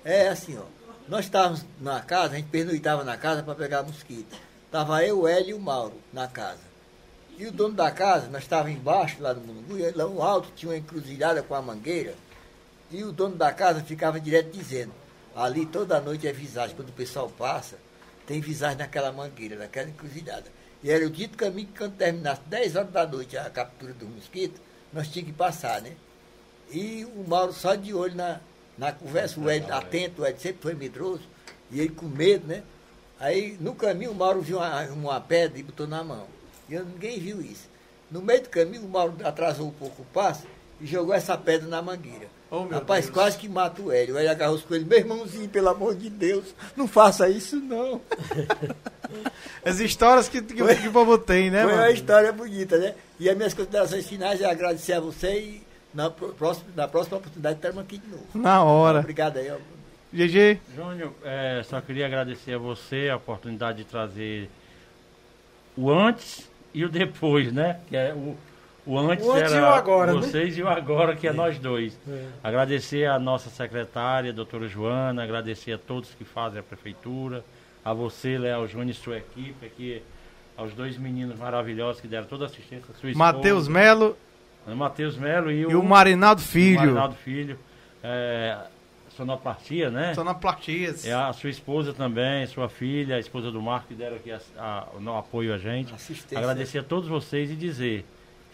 [0.05, 0.63] É assim, ó.
[1.09, 4.37] Nós estávamos na casa, a gente pernoitava na casa para pegar mosquito.
[4.71, 6.61] Tava eu, o Hélio e o Mauro na casa.
[7.39, 10.49] E o dono da casa, nós estávamos embaixo, lá no Mungu, e lá no alto
[10.57, 12.15] tinha uma encruzilhada com a mangueira.
[12.95, 14.93] E o dono da casa ficava direto dizendo,
[15.35, 17.77] ali toda noite é visagem, quando o pessoal passa,
[18.25, 20.45] tem visagem naquela mangueira, naquela encruzilhada.
[20.81, 24.07] E era o dito caminho que quando terminasse 10 horas da noite a captura do
[24.07, 24.61] mosquito,
[24.93, 25.93] nós tínhamos que passar, né?
[26.71, 28.39] E o Mauro só de olho na,
[28.79, 31.23] na conversa, o Ed atento, o Ed sempre foi medroso,
[31.73, 32.63] e ele com medo, né?
[33.19, 36.29] Aí no caminho o Mauro viu uma, uma pedra e botou na mão.
[36.69, 37.69] E eu- ninguém viu isso.
[38.09, 40.45] No meio do caminho o Mauro atrasou um pouco o passo
[40.81, 42.29] e jogou essa pedra na mangueira.
[42.57, 43.15] Oh, meu Rapaz, Deus.
[43.15, 44.15] quase que mata o Hélio.
[44.15, 48.01] O Hélio agarrou com ele, meu irmãozinho, pelo amor de Deus, não faça isso não.
[49.65, 51.93] As histórias que, que, que o povo tem, né, Foi uma mano?
[51.95, 52.95] história bonita, né?
[53.19, 55.63] E as minhas considerações finais é agradecer a você e
[55.95, 58.25] na, pro- próxima, na próxima oportunidade estarmos aqui de novo.
[58.35, 58.99] Na hora.
[59.01, 59.51] Obrigado aí.
[59.51, 59.57] ó.
[60.13, 64.49] GG, Júnior, é, só queria agradecer a você a oportunidade de trazer
[65.77, 67.81] o antes e o depois, né?
[67.89, 68.37] Que é o,
[68.87, 70.21] o antes O antes era e o agora, né?
[70.21, 71.99] vocês e o agora, que é nós dois.
[72.09, 72.27] É.
[72.43, 77.45] Agradecer a nossa secretária, a doutora Joana, agradecer a todos que fazem a prefeitura,
[77.85, 80.03] a você, Léo Júnior e sua equipe, aqui,
[80.57, 84.17] aos dois meninos maravilhosos que deram toda a assistência, a sua esposa, Matheus Melo
[84.67, 86.79] né, Matheus Melo e o, e o Marinaldo o Filho.
[86.81, 87.59] Marinaldo Filho,
[88.03, 88.57] é,
[89.17, 90.15] sonoplastia, né?
[90.15, 91.07] Sonoplastias.
[91.07, 94.41] É a sua esposa também, sua filha, a esposa do Marco, que deram aqui a-
[94.59, 95.93] a- o apoio a gente.
[95.95, 96.39] Assistência.
[96.39, 98.05] Agradecer a todos vocês e dizer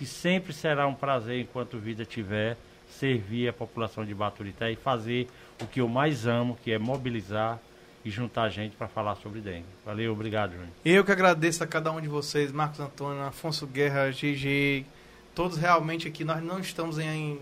[0.01, 2.57] que sempre será um prazer, enquanto vida tiver,
[2.99, 5.29] servir a população de Baturité e fazer
[5.61, 7.61] o que eu mais amo, que é mobilizar
[8.03, 9.67] e juntar gente para falar sobre dengue.
[9.85, 10.71] Valeu, obrigado, Júnior.
[10.83, 14.87] Eu que agradeço a cada um de vocês, Marcos Antônio, Afonso Guerra, GG,
[15.35, 17.39] todos realmente aqui, nós não estamos em,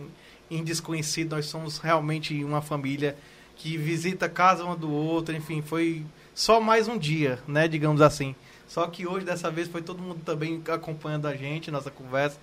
[0.50, 3.16] em desconhecido, nós somos realmente uma família
[3.54, 6.04] que visita a casa um do outro, enfim, foi
[6.34, 8.34] só mais um dia, né, digamos assim.
[8.66, 12.38] Só que hoje, dessa vez, foi todo mundo também acompanhando a gente, nossa conversa,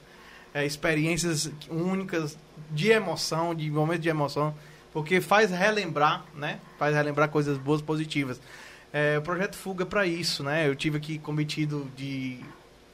[0.56, 2.38] é, experiências únicas
[2.72, 4.56] de emoção, de momentos de emoção,
[4.94, 8.40] porque faz relembrar, né, faz relembrar coisas boas, positivas.
[8.94, 10.66] É, o projeto Fuga para isso, né?
[10.70, 12.40] Eu tive aqui cometido de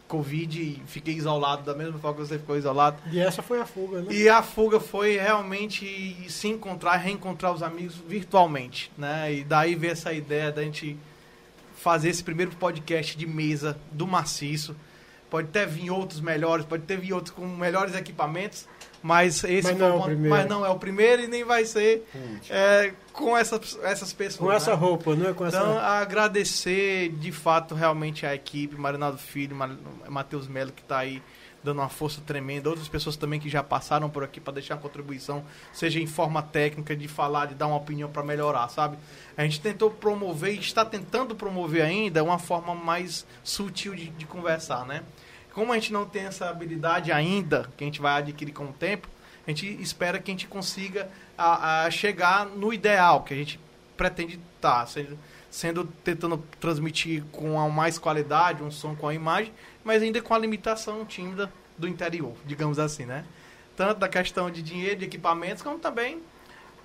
[0.08, 2.98] Covid e fiquei isolado da mesma forma que você ficou isolado.
[3.12, 4.12] E essa foi a fuga, né?
[4.12, 9.32] E a fuga foi realmente se encontrar, reencontrar os amigos virtualmente, né?
[9.32, 10.98] E daí veio essa ideia da gente
[11.76, 14.76] fazer esse primeiro podcast de mesa do maciço.
[15.32, 18.68] Pode até vir outros melhores, pode ter vir outros com melhores equipamentos,
[19.02, 21.66] mas esse Mas foi não é o mas não é o primeiro e nem vai
[21.66, 22.06] ser
[22.50, 24.38] é, com essas, essas pessoas.
[24.38, 24.76] Com essa né?
[24.78, 25.34] roupa, não é?
[25.34, 25.82] Com Então, essa...
[26.36, 29.76] agradecer de fato realmente a equipe, Marinaldo Filho, Ma-
[30.08, 31.22] Matheus Melo, que está aí
[31.64, 34.82] dando uma força tremenda, outras pessoas também que já passaram por aqui para deixar uma
[34.82, 38.98] contribuição, seja em forma técnica, de falar, de dar uma opinião para melhorar, sabe?
[39.38, 44.26] A gente tentou promover e está tentando promover ainda uma forma mais sutil de, de
[44.26, 45.04] conversar, né?
[45.54, 48.74] Como a gente não tem essa habilidade ainda, que a gente vai adquirir com o
[48.74, 49.08] tempo,
[49.46, 53.60] a gente espera que a gente consiga a, a chegar no ideal que a gente
[53.98, 55.18] pretende estar, sendo,
[55.50, 59.52] sendo tentando transmitir com a mais qualidade, um som com a imagem,
[59.84, 63.26] mas ainda com a limitação tímida do interior, digamos assim, né?
[63.76, 66.22] Tanto da questão de dinheiro, de equipamentos, como também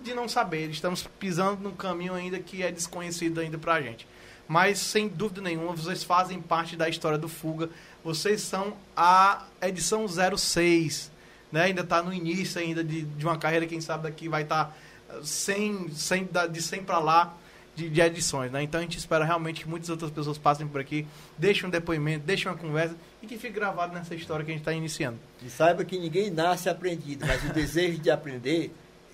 [0.00, 0.70] de não saber.
[0.70, 4.06] Estamos pisando num caminho ainda que é desconhecido ainda pra gente.
[4.48, 7.68] Mas, sem dúvida nenhuma, vocês fazem parte da história do Fuga.
[8.04, 11.10] Vocês são a edição 06.
[11.50, 11.62] Né?
[11.62, 14.76] Ainda está no início ainda de, de uma carreira, quem sabe daqui vai estar
[15.22, 17.34] 100, 100, da- de 100 para lá
[17.74, 18.50] de, de edições.
[18.52, 18.62] Né?
[18.62, 21.06] Então a gente espera realmente que muitas outras pessoas passem por aqui,
[21.38, 24.62] deixem um depoimento, deixem uma conversa e que fique gravado nessa história que a gente
[24.62, 25.18] está iniciando.
[25.44, 28.72] E saiba que ninguém nasce aprendido, mas o desejo de aprender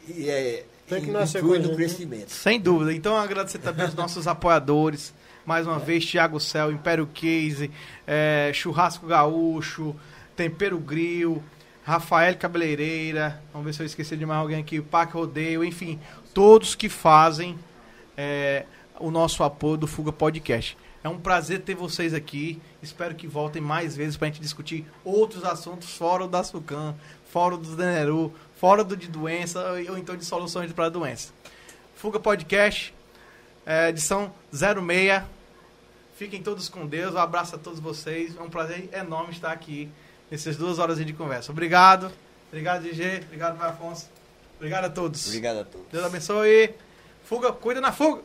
[0.08, 2.30] e é, Tem que nascer com gente, crescimento.
[2.30, 2.92] Sem dúvida.
[2.92, 5.14] Então, agradecer também os nossos apoiadores.
[5.44, 7.70] Mais uma vez, Thiago Céu, Império Case,
[8.06, 9.96] é, Churrasco Gaúcho,
[10.36, 11.42] Tempero Grill,
[11.84, 15.98] Rafael Cabeleireira, vamos ver se eu esqueci de mais alguém aqui, Parque Rodeio, enfim,
[16.32, 17.58] todos que fazem
[18.16, 18.64] é,
[19.00, 20.76] o nosso apoio do Fuga Podcast.
[21.04, 22.62] É um prazer ter vocês aqui.
[22.80, 26.94] Espero que voltem mais vezes para a gente discutir outros assuntos fora o da Sucan,
[27.26, 31.32] fora do Deneru, fora do de doença ou então de soluções para doença.
[31.96, 32.94] Fuga Podcast,
[33.66, 35.22] é, edição 06.
[36.16, 37.14] Fiquem todos com Deus.
[37.14, 38.36] Um abraço a todos vocês.
[38.36, 39.90] É um prazer enorme estar aqui
[40.30, 41.52] nessas duas horas de conversa.
[41.52, 42.10] Obrigado.
[42.48, 43.24] Obrigado, GG.
[43.24, 44.08] Obrigado, Vai Afonso.
[44.56, 45.26] Obrigado a todos.
[45.26, 45.86] Obrigado a todos.
[45.90, 46.74] Deus abençoe.
[47.24, 48.22] Fuga, cuida na fuga!